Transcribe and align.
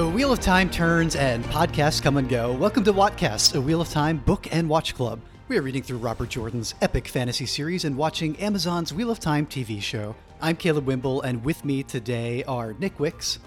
The 0.00 0.08
Wheel 0.08 0.32
of 0.32 0.40
Time 0.40 0.70
turns 0.70 1.14
and 1.14 1.44
podcasts 1.44 2.02
come 2.02 2.16
and 2.16 2.26
go. 2.26 2.54
Welcome 2.54 2.84
to 2.84 2.92
Wattcast, 2.94 3.54
a 3.54 3.60
Wheel 3.60 3.82
of 3.82 3.90
Time 3.90 4.16
book 4.16 4.48
and 4.50 4.66
watch 4.66 4.94
club. 4.94 5.20
We 5.48 5.58
are 5.58 5.62
reading 5.62 5.82
through 5.82 5.98
Robert 5.98 6.30
Jordan's 6.30 6.74
epic 6.80 7.06
fantasy 7.06 7.44
series 7.44 7.84
and 7.84 7.98
watching 7.98 8.34
Amazon's 8.38 8.94
Wheel 8.94 9.10
of 9.10 9.20
Time 9.20 9.44
TV 9.44 9.82
show. 9.82 10.16
I'm 10.40 10.56
Caleb 10.56 10.86
Wimble, 10.86 11.20
and 11.20 11.44
with 11.44 11.66
me 11.66 11.82
today 11.82 12.42
are 12.44 12.72
Nick 12.78 12.98
Wicks 12.98 13.40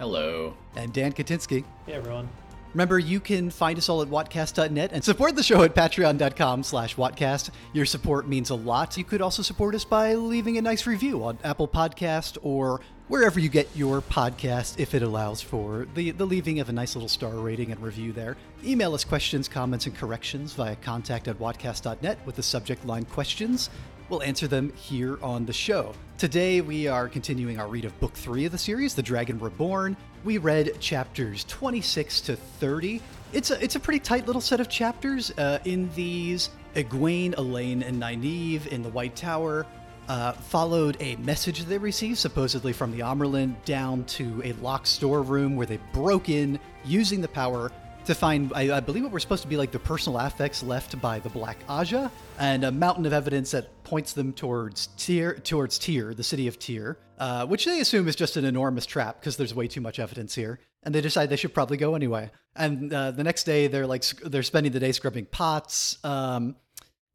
Hello. 0.00 0.56
and 0.74 0.92
Dan 0.92 1.12
Katinsky. 1.12 1.62
Hey 1.86 1.92
everyone. 1.92 2.28
Remember, 2.74 2.98
you 2.98 3.20
can 3.20 3.48
find 3.48 3.78
us 3.78 3.88
all 3.88 4.02
at 4.02 4.08
Wattcast.net 4.08 4.90
and 4.92 5.04
support 5.04 5.36
the 5.36 5.44
show 5.44 5.62
at 5.62 5.76
patreon.com 5.76 6.64
slash 6.64 6.96
Wattcast. 6.96 7.50
Your 7.72 7.86
support 7.86 8.26
means 8.26 8.50
a 8.50 8.56
lot. 8.56 8.96
You 8.98 9.04
could 9.04 9.22
also 9.22 9.42
support 9.42 9.76
us 9.76 9.84
by 9.84 10.14
leaving 10.14 10.58
a 10.58 10.62
nice 10.62 10.88
review 10.88 11.22
on 11.22 11.38
Apple 11.44 11.68
Podcast 11.68 12.36
or 12.42 12.80
wherever 13.10 13.40
you 13.40 13.48
get 13.48 13.68
your 13.74 14.00
podcast 14.00 14.78
if 14.78 14.94
it 14.94 15.02
allows 15.02 15.42
for 15.42 15.88
the, 15.96 16.12
the 16.12 16.24
leaving 16.24 16.60
of 16.60 16.68
a 16.68 16.72
nice 16.72 16.94
little 16.94 17.08
star 17.08 17.32
rating 17.32 17.72
and 17.72 17.82
review 17.82 18.12
there. 18.12 18.36
Email 18.64 18.94
us 18.94 19.02
questions, 19.02 19.48
comments, 19.48 19.86
and 19.86 19.96
corrections 19.96 20.52
via 20.52 20.76
contact 20.76 21.26
at 21.26 21.36
Wattcast.net 21.36 22.20
with 22.24 22.36
the 22.36 22.42
subject 22.44 22.86
line 22.86 23.04
questions. 23.04 23.68
We'll 24.08 24.22
answer 24.22 24.46
them 24.46 24.72
here 24.74 25.18
on 25.24 25.44
the 25.44 25.52
show. 25.52 25.92
Today, 26.18 26.60
we 26.60 26.86
are 26.86 27.08
continuing 27.08 27.58
our 27.58 27.66
read 27.66 27.84
of 27.84 27.98
Book 27.98 28.14
3 28.14 28.44
of 28.44 28.52
the 28.52 28.58
series, 28.58 28.94
The 28.94 29.02
Dragon 29.02 29.40
Reborn. 29.40 29.96
We 30.22 30.38
read 30.38 30.78
chapters 30.78 31.42
26 31.48 32.20
to 32.20 32.36
30. 32.36 33.02
It's 33.32 33.50
a, 33.50 33.60
it's 33.60 33.74
a 33.74 33.80
pretty 33.80 33.98
tight 33.98 34.28
little 34.28 34.40
set 34.40 34.60
of 34.60 34.68
chapters. 34.68 35.32
Uh, 35.32 35.58
in 35.64 35.90
these, 35.96 36.50
Egwene, 36.76 37.34
Elayne, 37.34 37.82
and 37.82 38.00
Nynaeve 38.00 38.68
in 38.68 38.82
the 38.82 38.90
White 38.90 39.16
Tower 39.16 39.66
uh, 40.08 40.32
followed 40.32 40.96
a 41.00 41.16
message 41.16 41.64
they 41.64 41.78
received, 41.78 42.18
supposedly 42.18 42.72
from 42.72 42.90
the 42.90 43.00
Amyrlin, 43.00 43.54
down 43.64 44.04
to 44.04 44.42
a 44.44 44.52
locked 44.54 44.86
storeroom 44.86 45.56
where 45.56 45.66
they 45.66 45.78
broke 45.92 46.28
in 46.28 46.58
using 46.84 47.20
the 47.20 47.28
power 47.28 47.70
to 48.06 48.14
find, 48.14 48.52
I, 48.54 48.76
I, 48.76 48.80
believe, 48.80 49.04
what 49.04 49.12
were 49.12 49.20
supposed 49.20 49.42
to 49.42 49.48
be 49.48 49.56
like 49.56 49.70
the 49.70 49.78
personal 49.78 50.18
affects 50.18 50.62
left 50.62 51.00
by 51.00 51.18
the 51.18 51.28
Black 51.28 51.58
Ajah, 51.68 52.10
and 52.38 52.64
a 52.64 52.72
mountain 52.72 53.06
of 53.06 53.12
evidence 53.12 53.50
that 53.52 53.82
points 53.84 54.12
them 54.12 54.32
towards 54.32 54.88
Tear, 54.96 55.34
towards 55.34 55.78
Tear, 55.78 56.14
the 56.14 56.24
city 56.24 56.48
of 56.48 56.58
Tear, 56.58 56.98
uh, 57.18 57.46
which 57.46 57.64
they 57.64 57.80
assume 57.80 58.08
is 58.08 58.16
just 58.16 58.36
an 58.36 58.44
enormous 58.44 58.86
trap 58.86 59.20
because 59.20 59.36
there's 59.36 59.54
way 59.54 59.68
too 59.68 59.80
much 59.80 59.98
evidence 59.98 60.34
here, 60.34 60.58
and 60.82 60.94
they 60.94 61.00
decide 61.00 61.28
they 61.28 61.36
should 61.36 61.54
probably 61.54 61.76
go 61.76 61.94
anyway. 61.94 62.30
And 62.56 62.92
uh, 62.92 63.10
the 63.12 63.22
next 63.22 63.44
day, 63.44 63.68
they're 63.68 63.86
like 63.86 64.04
they're 64.24 64.42
spending 64.42 64.72
the 64.72 64.80
day 64.80 64.92
scrubbing 64.92 65.26
pots. 65.26 65.98
Um, 66.02 66.56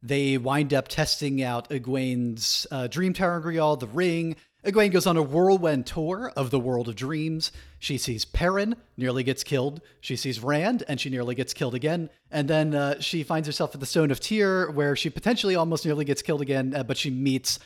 they 0.05 0.37
wind 0.37 0.73
up 0.73 0.87
testing 0.87 1.41
out 1.41 1.69
Egwene's 1.69 2.67
uh, 2.71 2.87
Dream 2.87 3.13
Ter'angreal, 3.13 3.79
the 3.79 3.87
ring. 3.87 4.35
Egwene 4.63 4.91
goes 4.91 5.05
on 5.05 5.17
a 5.17 5.21
whirlwind 5.21 5.85
tour 5.85 6.31
of 6.35 6.49
the 6.49 6.59
world 6.59 6.87
of 6.87 6.95
dreams. 6.95 7.51
She 7.79 7.97
sees 7.97 8.25
Perrin, 8.25 8.75
nearly 8.97 9.23
gets 9.23 9.43
killed. 9.43 9.81
She 10.01 10.15
sees 10.15 10.39
Rand, 10.39 10.83
and 10.87 10.99
she 10.99 11.09
nearly 11.09 11.35
gets 11.35 11.53
killed 11.53 11.75
again. 11.75 12.09
And 12.31 12.47
then 12.47 12.73
uh, 12.73 12.99
she 12.99 13.23
finds 13.23 13.47
herself 13.47 13.73
at 13.73 13.79
the 13.79 13.85
Stone 13.85 14.11
of 14.11 14.19
Tear, 14.19 14.71
where 14.71 14.95
she 14.95 15.09
potentially 15.09 15.55
almost 15.55 15.85
nearly 15.85 16.05
gets 16.05 16.21
killed 16.21 16.41
again, 16.41 16.75
uh, 16.75 16.83
but 16.83 16.97
she 16.97 17.09
meets 17.09 17.59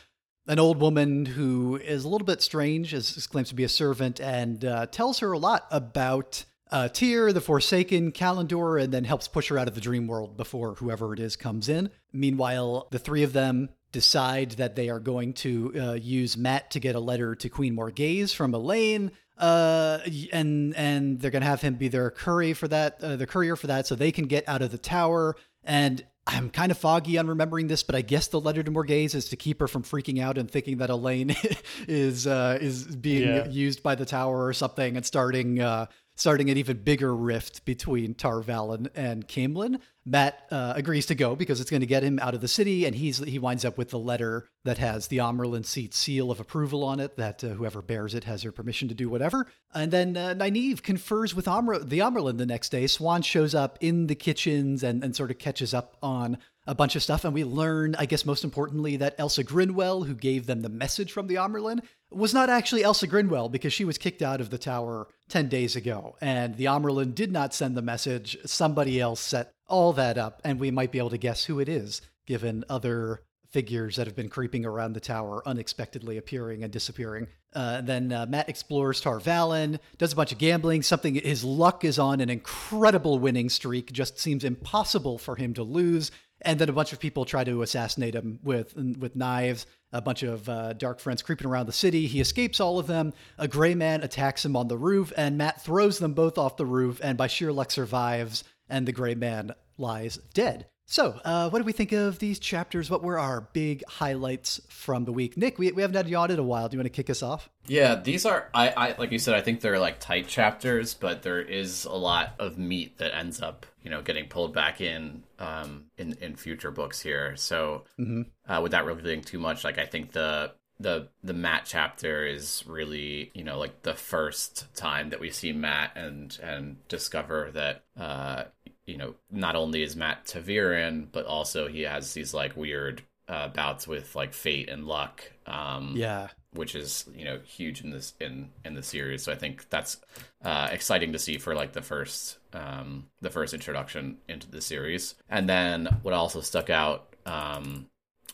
an 0.46 0.58
old 0.58 0.78
woman 0.78 1.26
who 1.26 1.76
is 1.76 2.04
a 2.04 2.08
little 2.08 2.26
bit 2.26 2.42
strange, 2.42 2.92
as 2.92 3.26
claims 3.26 3.50
to 3.50 3.54
be 3.54 3.64
a 3.64 3.68
servant, 3.68 4.20
and 4.20 4.64
uh, 4.64 4.86
tells 4.86 5.20
her 5.20 5.32
a 5.32 5.38
lot 5.38 5.66
about 5.70 6.44
uh, 6.70 6.88
Tear, 6.88 7.32
the 7.32 7.40
Forsaken, 7.40 8.12
Callandor, 8.12 8.82
and 8.82 8.92
then 8.92 9.04
helps 9.04 9.28
push 9.28 9.48
her 9.48 9.58
out 9.58 9.68
of 9.68 9.74
the 9.74 9.80
dream 9.80 10.06
world 10.06 10.36
before 10.36 10.74
whoever 10.74 11.12
it 11.12 11.20
is 11.20 11.36
comes 11.36 11.68
in. 11.68 11.90
Meanwhile, 12.12 12.88
the 12.90 12.98
three 12.98 13.22
of 13.22 13.32
them 13.32 13.70
decide 13.92 14.52
that 14.52 14.76
they 14.76 14.88
are 14.88 15.00
going 15.00 15.32
to 15.32 15.72
uh, 15.76 15.92
use 15.94 16.36
Mat 16.36 16.70
to 16.70 16.80
get 16.80 16.94
a 16.94 17.00
letter 17.00 17.34
to 17.34 17.48
Queen 17.48 17.74
Morgase 17.74 18.34
from 18.34 18.52
Elayne. 18.52 19.10
Uh, 19.36 19.98
and 20.32 20.76
and 20.76 21.18
they're 21.18 21.30
gonna 21.30 21.46
have 21.46 21.62
him 21.62 21.74
be 21.74 21.88
their 21.88 22.10
courier 22.10 22.54
for 22.54 22.68
that, 22.68 23.02
uh, 23.02 23.16
the 23.16 23.26
courier 23.26 23.56
for 23.56 23.68
that, 23.68 23.86
so 23.86 23.94
they 23.94 24.12
can 24.12 24.26
get 24.26 24.46
out 24.46 24.60
of 24.60 24.70
the 24.70 24.76
tower. 24.76 25.34
And 25.64 26.04
I'm 26.26 26.50
kind 26.50 26.70
of 26.70 26.78
foggy 26.78 27.18
on 27.18 27.26
remembering 27.26 27.66
this, 27.66 27.82
but 27.82 27.94
I 27.94 28.02
guess 28.02 28.28
the 28.28 28.40
letter 28.40 28.62
to 28.62 28.70
Morgase 28.70 29.14
is 29.14 29.30
to 29.30 29.36
keep 29.36 29.58
her 29.60 29.66
from 29.66 29.82
freaking 29.82 30.22
out 30.22 30.36
and 30.38 30.50
thinking 30.50 30.78
that 30.78 30.90
Elayne 30.90 31.34
is 31.88 32.26
uh, 32.26 32.58
is 32.60 32.84
being 32.84 33.28
yeah. 33.28 33.48
used 33.48 33.82
by 33.82 33.94
the 33.94 34.04
tower 34.04 34.46
or 34.46 34.52
something, 34.52 34.96
and 34.96 35.06
starting 35.06 35.60
uh, 35.60 35.86
starting 36.20 36.50
an 36.50 36.58
even 36.58 36.76
bigger 36.76 37.16
rift 37.16 37.64
between 37.64 38.12
Tar 38.12 38.42
Valon 38.42 38.88
and 38.94 39.26
Caemlyn. 39.26 39.80
Mat 40.04 40.46
uh, 40.50 40.74
agrees 40.76 41.06
to 41.06 41.14
go 41.14 41.34
because 41.34 41.62
it's 41.62 41.70
going 41.70 41.80
to 41.80 41.86
get 41.86 42.02
him 42.02 42.18
out 42.18 42.34
of 42.34 42.42
the 42.42 42.48
city, 42.48 42.84
and 42.84 42.94
he's 42.94 43.18
he 43.18 43.38
winds 43.38 43.64
up 43.64 43.78
with 43.78 43.88
the 43.88 43.98
letter 43.98 44.46
that 44.64 44.76
has 44.76 45.06
the 45.06 45.16
Amyrlin 45.16 45.64
seat 45.64 45.94
seal 45.94 46.30
of 46.30 46.38
approval 46.38 46.84
on 46.84 47.00
it. 47.00 47.16
That 47.16 47.42
uh, 47.42 47.48
whoever 47.48 47.80
bears 47.80 48.14
it 48.14 48.24
has 48.24 48.42
her 48.42 48.52
permission 48.52 48.88
to 48.88 48.94
do 48.94 49.08
whatever. 49.08 49.46
And 49.72 49.90
then 49.90 50.16
uh, 50.16 50.34
Nynaeve 50.34 50.82
confers 50.82 51.34
with 51.34 51.48
Amr- 51.48 51.78
the 51.78 52.00
Amyrlin 52.00 52.36
the 52.36 52.46
next 52.46 52.68
day. 52.68 52.84
Siuan 52.84 53.24
shows 53.24 53.54
up 53.54 53.78
in 53.80 54.06
the 54.06 54.14
kitchens 54.14 54.82
and, 54.82 55.02
and 55.02 55.16
sort 55.16 55.30
of 55.30 55.38
catches 55.38 55.72
up 55.72 55.96
on 56.02 56.36
a 56.66 56.74
bunch 56.74 56.96
of 56.96 57.02
stuff, 57.02 57.24
and 57.24 57.32
we 57.32 57.44
learn, 57.44 57.94
I 57.98 58.04
guess, 58.04 58.26
most 58.26 58.44
importantly, 58.44 58.96
that 58.98 59.14
Elsa 59.18 59.42
Grinwell, 59.42 60.06
who 60.06 60.14
gave 60.14 60.46
them 60.46 60.60
the 60.60 60.68
message 60.68 61.10
from 61.12 61.26
the 61.26 61.36
Amyrlin, 61.36 61.80
was 62.10 62.34
not 62.34 62.50
actually 62.50 62.82
Elsa 62.82 63.06
Grinwell 63.06 63.50
because 63.50 63.72
she 63.72 63.84
was 63.84 63.98
kicked 63.98 64.22
out 64.22 64.40
of 64.40 64.50
the 64.50 64.58
tower 64.58 65.08
10 65.28 65.48
days 65.48 65.76
ago. 65.76 66.16
And 66.20 66.56
the 66.56 66.64
Amyrlin 66.64 67.14
did 67.14 67.32
not 67.32 67.54
send 67.54 67.76
the 67.76 67.82
message. 67.82 68.36
Somebody 68.44 69.00
else 69.00 69.20
set 69.20 69.52
all 69.68 69.92
that 69.94 70.18
up, 70.18 70.40
and 70.44 70.58
we 70.58 70.70
might 70.70 70.90
be 70.90 70.98
able 70.98 71.10
to 71.10 71.18
guess 71.18 71.44
who 71.44 71.60
it 71.60 71.68
is, 71.68 72.02
given 72.26 72.64
other 72.68 73.22
figures 73.50 73.96
that 73.96 74.06
have 74.06 74.16
been 74.16 74.28
creeping 74.28 74.64
around 74.64 74.92
the 74.92 75.00
tower, 75.00 75.42
unexpectedly 75.46 76.16
appearing 76.16 76.62
and 76.62 76.72
disappearing. 76.72 77.26
Uh, 77.52 77.80
then 77.80 78.12
uh, 78.12 78.26
Mat 78.26 78.48
explores 78.48 79.00
Tar 79.00 79.18
Valon, 79.18 79.80
does 79.98 80.12
a 80.12 80.16
bunch 80.16 80.30
of 80.30 80.38
gambling. 80.38 80.82
Something 80.82 81.16
his 81.16 81.42
luck 81.42 81.84
is 81.84 81.98
on 81.98 82.20
an 82.20 82.30
incredible 82.30 83.18
winning 83.18 83.48
streak. 83.48 83.92
Just 83.92 84.20
seems 84.20 84.44
impossible 84.44 85.18
for 85.18 85.34
him 85.34 85.54
to 85.54 85.64
lose 85.64 86.12
and 86.42 86.58
then 86.58 86.68
a 86.68 86.72
bunch 86.72 86.92
of 86.92 87.00
people 87.00 87.24
try 87.24 87.44
to 87.44 87.62
assassinate 87.62 88.14
him 88.14 88.38
with 88.42 88.74
with 88.74 89.16
knives. 89.16 89.66
A 89.92 90.00
bunch 90.00 90.22
of 90.22 90.48
uh, 90.48 90.72
dark 90.74 91.00
friends 91.00 91.22
creeping 91.22 91.48
around 91.48 91.66
the 91.66 91.72
city. 91.72 92.06
He 92.06 92.20
escapes 92.20 92.60
all 92.60 92.78
of 92.78 92.86
them. 92.86 93.12
A 93.38 93.48
gray 93.48 93.74
man 93.74 94.02
attacks 94.02 94.44
him 94.44 94.54
on 94.54 94.68
the 94.68 94.78
roof, 94.78 95.12
and 95.16 95.36
Mat 95.36 95.60
throws 95.60 95.98
them 95.98 96.14
both 96.14 96.38
off 96.38 96.56
the 96.56 96.66
roof, 96.66 97.00
and 97.02 97.18
by 97.18 97.26
sheer 97.26 97.52
luck 97.52 97.70
survives. 97.70 98.44
And 98.68 98.86
the 98.86 98.92
gray 98.92 99.16
man 99.16 99.52
lies 99.78 100.18
dead. 100.32 100.66
So, 100.90 101.20
uh, 101.24 101.48
what 101.50 101.60
do 101.60 101.64
we 101.64 101.70
think 101.70 101.92
of 101.92 102.18
these 102.18 102.40
chapters? 102.40 102.90
What 102.90 103.00
were 103.00 103.16
our 103.16 103.42
big 103.52 103.84
highlights 103.86 104.60
from 104.68 105.04
the 105.04 105.12
week? 105.12 105.36
Nick, 105.36 105.56
we, 105.56 105.70
we 105.70 105.82
haven't 105.82 105.96
had 105.96 106.08
you 106.08 106.16
on 106.16 106.32
in 106.32 106.38
a 106.40 106.42
while. 106.42 106.68
Do 106.68 106.74
you 106.74 106.80
want 106.80 106.86
to 106.86 106.90
kick 106.90 107.08
us 107.08 107.22
off? 107.22 107.48
Yeah, 107.68 107.94
these 107.94 108.26
are, 108.26 108.48
I, 108.52 108.70
I 108.70 108.94
like 108.98 109.12
you 109.12 109.20
said, 109.20 109.36
I 109.36 109.40
think 109.40 109.60
they're 109.60 109.78
like 109.78 110.00
tight 110.00 110.26
chapters, 110.26 110.94
but 110.94 111.22
there 111.22 111.40
is 111.40 111.84
a 111.84 111.92
lot 111.92 112.34
of 112.40 112.58
meat 112.58 112.98
that 112.98 113.14
ends 113.14 113.40
up, 113.40 113.66
you 113.84 113.90
know, 113.90 114.02
getting 114.02 114.26
pulled 114.26 114.52
back 114.52 114.80
in 114.80 115.22
um, 115.38 115.84
in 115.96 116.14
in 116.14 116.34
future 116.34 116.72
books 116.72 117.00
here. 117.00 117.36
So, 117.36 117.84
mm-hmm. 117.96 118.22
uh, 118.52 118.60
without 118.60 118.84
revealing 118.84 119.22
too 119.22 119.38
much, 119.38 119.62
like 119.62 119.78
I 119.78 119.86
think 119.86 120.10
the 120.10 120.54
the 120.80 121.08
the 121.22 121.34
Mat 121.34 121.66
chapter 121.66 122.26
is 122.26 122.64
really 122.66 123.30
you 123.34 123.44
know 123.44 123.58
like 123.58 123.82
the 123.82 123.94
first 123.94 124.74
time 124.74 125.10
that 125.10 125.20
we 125.20 125.30
see 125.30 125.52
Mat 125.52 125.92
and 125.94 126.36
and 126.42 126.76
discover 126.88 127.50
that 127.52 127.84
uh 127.96 128.44
you 128.86 128.96
know, 128.96 129.14
not 129.30 129.56
only 129.56 129.82
is 129.82 129.96
Mat 129.96 130.26
ta'veren, 130.26 131.08
but 131.12 131.26
also 131.26 131.68
he 131.68 131.82
has 131.82 132.12
these 132.12 132.34
like 132.34 132.56
weird 132.56 133.02
uh, 133.28 133.48
bouts 133.48 133.86
with 133.86 134.16
like 134.16 134.34
fate 134.34 134.68
and 134.68 134.86
luck. 134.86 135.22
Um, 135.46 135.94
yeah, 135.96 136.28
which 136.52 136.74
is 136.74 137.08
you 137.14 137.24
know 137.24 137.38
huge 137.44 137.82
in 137.82 137.90
this 137.90 138.14
in 138.20 138.50
in 138.64 138.74
the 138.74 138.82
series. 138.82 139.22
So 139.22 139.32
I 139.32 139.36
think 139.36 139.68
that's 139.70 139.98
uh, 140.44 140.68
exciting 140.72 141.12
to 141.12 141.18
see 141.18 141.38
for 141.38 141.54
like 141.54 141.72
the 141.72 141.82
first 141.82 142.38
um, 142.52 143.06
the 143.20 143.30
first 143.30 143.54
introduction 143.54 144.18
into 144.28 144.50
the 144.50 144.60
series. 144.60 145.14
And 145.28 145.48
then 145.48 145.86
what 146.02 146.14
also 146.14 146.40
stuck 146.40 146.70
out 146.70 147.14
um, 147.26 147.86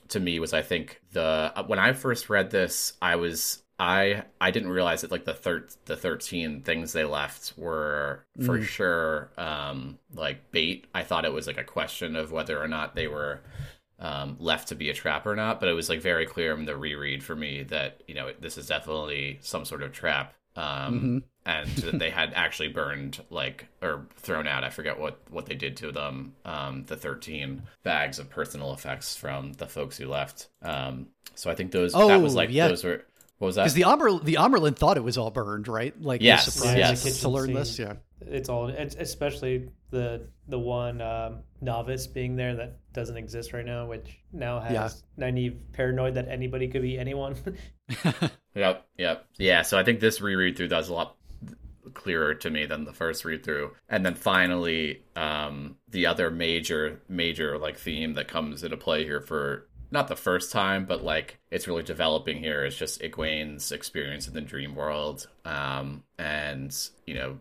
to 0.08 0.20
me 0.20 0.40
was 0.40 0.54
I 0.54 0.62
think 0.62 1.00
the 1.12 1.52
when 1.66 1.78
I 1.78 1.92
first 1.92 2.31
read 2.31 2.50
this, 2.50 2.94
I 3.02 3.16
was 3.16 3.62
I 3.78 4.22
I 4.40 4.50
didn't 4.50 4.70
realize 4.70 5.02
that 5.02 5.10
like 5.10 5.25
the 5.25 5.34
thir- 5.34 5.69
the 5.84 5.96
13 5.96 6.62
things 6.62 6.92
they 6.92 7.04
left 7.04 7.52
were 7.56 8.25
for 8.44 8.58
mm. 8.58 8.64
sure 8.64 9.31
um 9.37 9.99
bait. 10.56 10.86
I 10.94 11.02
thought 11.02 11.26
it 11.26 11.34
was 11.34 11.46
like 11.46 11.58
a 11.58 11.64
question 11.64 12.16
of 12.16 12.32
whether 12.32 12.58
or 12.58 12.66
not 12.66 12.94
they 12.94 13.08
were 13.08 13.42
um 13.98 14.36
left 14.40 14.68
to 14.68 14.74
be 14.74 14.88
a 14.88 14.94
trap 14.94 15.26
or 15.26 15.36
not, 15.36 15.60
but 15.60 15.68
it 15.68 15.74
was 15.74 15.90
like 15.90 16.00
very 16.00 16.24
clear 16.24 16.54
in 16.54 16.64
the 16.64 16.74
reread 16.74 17.22
for 17.22 17.36
me 17.36 17.62
that, 17.64 18.02
you 18.08 18.14
know, 18.14 18.30
this 18.40 18.56
is 18.56 18.66
definitely 18.66 19.38
some 19.42 19.66
sort 19.66 19.82
of 19.82 19.92
trap. 19.92 20.32
Um 20.56 20.64
mm-hmm. 20.64 21.18
and 21.44 21.68
that 21.68 21.98
they 21.98 22.08
had 22.08 22.32
actually 22.34 22.68
burned 22.68 23.22
like 23.28 23.66
or 23.82 24.06
thrown 24.16 24.46
out, 24.46 24.64
I 24.64 24.70
forget 24.70 24.98
what 24.98 25.20
what 25.28 25.44
they 25.44 25.54
did 25.54 25.76
to 25.78 25.92
them, 25.92 26.32
um 26.46 26.84
the 26.86 26.96
13 26.96 27.62
bags 27.82 28.18
of 28.18 28.30
personal 28.30 28.72
effects 28.72 29.14
from 29.14 29.52
the 29.54 29.66
folks 29.66 29.98
who 29.98 30.08
left. 30.08 30.48
Um 30.62 31.08
so 31.34 31.50
I 31.50 31.54
think 31.54 31.70
those 31.70 31.94
oh, 31.94 32.08
that 32.08 32.22
was 32.22 32.34
like 32.34 32.50
yeah. 32.50 32.68
those 32.68 32.82
were 32.82 33.04
what 33.38 33.48
was 33.48 33.56
that? 33.56 33.64
Because 33.64 33.74
the 33.74 33.84
Amber, 33.84 34.18
the 34.18 34.34
Amyrlin 34.36 34.74
thought 34.74 34.96
it 34.96 35.04
was 35.04 35.18
all 35.18 35.30
burned, 35.30 35.68
right? 35.68 35.94
Like, 36.00 36.22
yes, 36.22 36.58
yes. 36.64 37.20
to 37.20 37.28
learn 37.28 37.52
this. 37.52 37.78
Yeah, 37.78 37.96
it's 38.26 38.49
all. 38.49 38.69
It's 38.69 38.94
especially 38.96 39.70
the 39.90 40.28
the 40.49 40.58
one 40.58 41.00
um, 41.00 41.40
novice 41.61 42.06
being 42.06 42.37
there 42.37 42.55
that 42.56 42.78
doesn't 42.93 43.17
exist 43.17 43.52
right 43.52 43.64
now, 43.64 43.87
which 43.87 44.19
now 44.32 44.61
has 44.61 45.05
yeah. 45.17 45.31
Nynaeve 45.31 45.58
paranoid 45.73 46.14
that 46.14 46.28
anybody 46.28 46.69
could 46.69 46.82
be 46.82 46.99
anyone. 46.99 47.37
yep, 48.55 48.87
yep, 48.99 49.26
yeah. 49.38 49.62
So 49.62 49.78
I 49.78 49.84
think 49.84 50.00
this 50.00 50.20
reread 50.20 50.56
through 50.56 50.69
does 50.69 50.88
a 50.88 50.94
lot 50.94 51.17
clearer 51.94 52.34
to 52.34 52.50
me 52.50 52.67
than 52.67 52.84
the 52.84 52.93
first 52.93 53.25
read 53.25 53.43
through. 53.43 53.73
And 53.88 54.05
then 54.05 54.14
finally, 54.14 55.02
um, 55.17 55.76
the 55.88 56.06
other 56.06 56.31
major 56.31 57.00
major 57.08 57.58
like 57.58 57.78
theme 57.78 58.14
that 58.14 58.28
comes 58.28 58.62
into 58.62 58.76
play 58.76 59.05
here 59.05 59.20
for 59.20 59.69
not 59.90 60.08
the 60.08 60.16
first 60.16 60.52
time, 60.52 60.84
but 60.84 61.04
like 61.04 61.38
it's 61.50 61.68
really 61.68 61.82
developing 61.82 62.38
here. 62.38 62.64
It's 62.64 62.76
just 62.76 63.00
Egwene's 63.00 63.72
experience 63.72 64.26
in 64.26 64.34
the 64.34 64.40
dream 64.40 64.74
world. 64.74 65.28
Um, 65.44 66.02
and 66.18 66.76
you 67.06 67.14
know, 67.14 67.38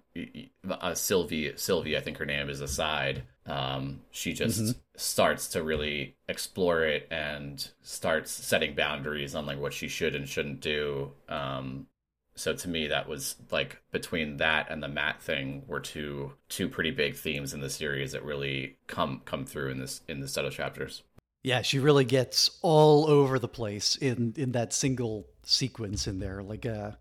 uh, 0.69 0.93
Silvie, 0.93 1.53
Silvie, 1.57 1.97
I 1.97 2.01
think 2.01 2.17
her 2.17 2.25
name 2.25 2.49
is 2.49 2.61
aside. 2.61 3.23
Um, 3.45 4.01
she 4.11 4.33
just 4.33 4.61
mm-hmm. 4.61 4.79
starts 4.95 5.49
to 5.49 5.63
really 5.63 6.15
explore 6.27 6.83
it 6.83 7.07
and 7.11 7.67
starts 7.81 8.31
setting 8.31 8.75
boundaries 8.75 9.35
on 9.35 9.45
like 9.45 9.59
what 9.59 9.73
she 9.73 9.87
should 9.87 10.15
and 10.15 10.27
shouldn't 10.27 10.61
do. 10.61 11.11
Um, 11.29 11.87
so 12.35 12.53
to 12.53 12.69
me 12.69 12.87
that 12.87 13.07
was 13.07 13.35
like 13.49 13.77
between 13.91 14.37
that 14.37 14.69
and 14.69 14.83
the 14.83 14.87
Mat 14.87 15.21
thing 15.21 15.63
were 15.67 15.79
two 15.79 16.33
two 16.49 16.67
pretty 16.67 16.91
big 16.91 17.15
themes 17.15 17.53
in 17.53 17.61
the 17.61 17.69
series 17.69 18.11
that 18.11 18.23
really 18.23 18.77
come 18.87 19.21
come 19.25 19.45
through 19.45 19.71
in 19.71 19.79
this 19.79 20.01
in 20.07 20.19
the 20.19 20.27
set 20.27 20.45
of 20.45 20.53
chapters 20.53 21.03
yeah 21.45 21.61
she 21.61 21.79
really 21.79 22.05
gets 22.05 22.49
all 22.61 23.07
over 23.07 23.37
the 23.39 23.47
place 23.47 23.95
in 23.97 24.33
in 24.35 24.51
that 24.53 24.73
single 24.73 25.27
sequence 25.43 26.07
in 26.07 26.19
there 26.19 26.41
like 26.41 26.65
uh 26.65 26.91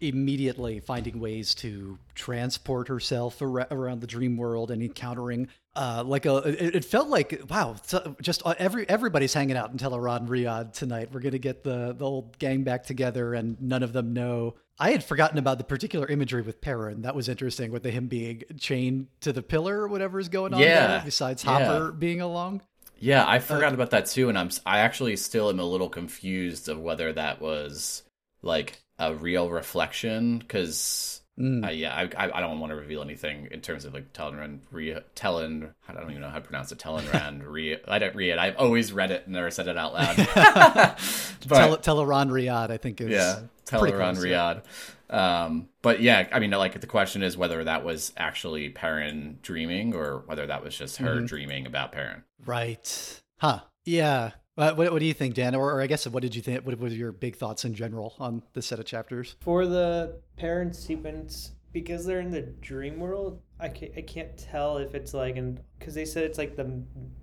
immediately 0.00 0.80
finding 0.80 1.20
ways 1.20 1.54
to 1.54 1.96
transport 2.14 2.88
herself 2.88 3.40
ar- 3.40 3.68
around 3.70 4.00
the 4.00 4.06
dream 4.06 4.36
world 4.36 4.70
and 4.70 4.82
encountering 4.82 5.46
uh, 5.74 6.02
like 6.04 6.26
a 6.26 6.36
it, 6.38 6.76
it, 6.76 6.84
felt 6.84 7.08
like 7.08 7.40
wow 7.48 7.74
just 8.20 8.42
uh, 8.44 8.54
every 8.58 8.86
everybody's 8.90 9.32
hanging 9.32 9.56
out 9.56 9.70
in 9.70 9.78
Tel'aran'rhiod 9.78 10.72
tonight 10.72 11.08
we're 11.12 11.20
gonna 11.20 11.38
get 11.38 11.62
the 11.62 11.94
the 11.96 12.04
old 12.04 12.36
gang 12.38 12.62
back 12.62 12.84
together 12.84 13.32
and 13.32 13.58
none 13.62 13.82
of 13.82 13.92
them 13.92 14.12
know 14.12 14.54
I 14.78 14.90
had 14.90 15.04
forgotten 15.04 15.38
about 15.38 15.58
the 15.58 15.64
particular 15.64 16.08
imagery 16.08 16.42
with 16.42 16.60
Perrin. 16.60 17.02
That 17.02 17.14
was 17.14 17.28
interesting 17.28 17.70
with 17.70 17.84
the 17.84 17.90
him 17.90 18.08
being 18.08 18.42
chained 18.58 19.06
to 19.20 19.32
the 19.32 19.42
pillar 19.42 19.82
or 19.82 19.86
whatever 19.86 20.18
is 20.18 20.28
going 20.28 20.54
on 20.54 20.60
yeah. 20.60 20.86
there, 20.88 21.02
besides 21.04 21.42
Hopper 21.42 21.90
yeah. 21.92 21.96
being 21.96 22.20
along. 22.20 22.62
Yeah, 23.02 23.24
I 23.26 23.40
forgot 23.40 23.72
uh, 23.72 23.74
about 23.74 23.90
that 23.90 24.06
too, 24.06 24.28
and 24.28 24.38
I'm 24.38 24.50
I 24.64 24.78
actually 24.78 25.16
still 25.16 25.50
am 25.50 25.58
a 25.58 25.64
little 25.64 25.88
confused 25.88 26.68
of 26.68 26.78
whether 26.78 27.12
that 27.12 27.40
was 27.40 28.04
like 28.42 28.80
a 28.96 29.12
real 29.12 29.50
reflection 29.50 30.38
because 30.38 31.22
Mm. 31.38 31.66
Uh, 31.66 31.70
yeah, 31.70 31.94
I, 31.94 32.30
I, 32.30 32.40
don't 32.40 32.60
want 32.60 32.72
to 32.72 32.76
reveal 32.76 33.00
anything 33.00 33.48
in 33.50 33.62
terms 33.62 33.86
of 33.86 33.94
like 33.94 34.12
Tellenrand, 34.12 34.60
Re, 34.70 34.98
Tellen, 35.16 35.72
I 35.88 35.94
don't 35.94 36.10
even 36.10 36.20
know 36.20 36.28
how 36.28 36.34
to 36.34 36.40
pronounce 36.42 36.70
it. 36.72 36.78
Tellenrand, 36.78 37.42
Re, 37.46 37.78
I 37.88 37.98
don't 37.98 38.14
read 38.14 38.32
it. 38.32 38.38
I've 38.38 38.56
always 38.58 38.92
read 38.92 39.10
it 39.10 39.22
and 39.24 39.32
never 39.32 39.50
said 39.50 39.66
it 39.66 39.78
out 39.78 39.94
loud. 39.94 40.16
but, 41.48 41.82
Tel- 41.82 42.04
Riyadh, 42.04 42.70
I 42.70 42.76
think 42.76 43.00
is 43.00 43.08
yeah, 43.08 43.40
Tel'aran'rhiod. 43.64 44.62
Um, 45.12 45.68
but 45.82 46.00
yeah, 46.00 46.26
I 46.32 46.38
mean, 46.38 46.50
like 46.50 46.80
the 46.80 46.86
question 46.86 47.22
is 47.22 47.36
whether 47.36 47.62
that 47.64 47.84
was 47.84 48.12
actually 48.16 48.70
Perrin 48.70 49.38
dreaming 49.42 49.94
or 49.94 50.22
whether 50.26 50.46
that 50.46 50.64
was 50.64 50.76
just 50.76 50.96
her 50.98 51.16
mm-hmm. 51.16 51.26
dreaming 51.26 51.66
about 51.66 51.92
Perrin. 51.92 52.24
Right. 52.44 53.22
Huh. 53.38 53.60
Yeah. 53.84 54.30
What, 54.54 54.76
what, 54.76 54.98
do 54.98 55.04
you 55.06 55.14
think, 55.14 55.34
Dan? 55.34 55.54
Or, 55.54 55.72
or, 55.72 55.80
I 55.80 55.86
guess, 55.86 56.06
what 56.06 56.22
did 56.22 56.34
you 56.34 56.42
think? 56.42 56.66
What 56.66 56.78
were 56.78 56.88
your 56.88 57.12
big 57.12 57.36
thoughts 57.36 57.64
in 57.64 57.74
general 57.74 58.14
on 58.18 58.42
this 58.52 58.66
set 58.66 58.78
of 58.78 58.84
chapters? 58.84 59.36
For 59.40 59.66
the 59.66 60.20
Perrin 60.36 60.74
sequence, 60.74 61.52
because 61.72 62.04
they're 62.04 62.20
in 62.20 62.30
the 62.30 62.42
dream 62.42 63.00
world, 63.00 63.40
I 63.62 63.68
can't, 63.68 63.92
I 63.96 64.00
can't 64.02 64.36
tell 64.36 64.78
if 64.78 64.94
it's 64.96 65.14
like, 65.14 65.36
and 65.36 65.60
because 65.78 65.94
they 65.94 66.04
said 66.04 66.24
it's 66.24 66.36
like 66.36 66.56
the, 66.56 66.82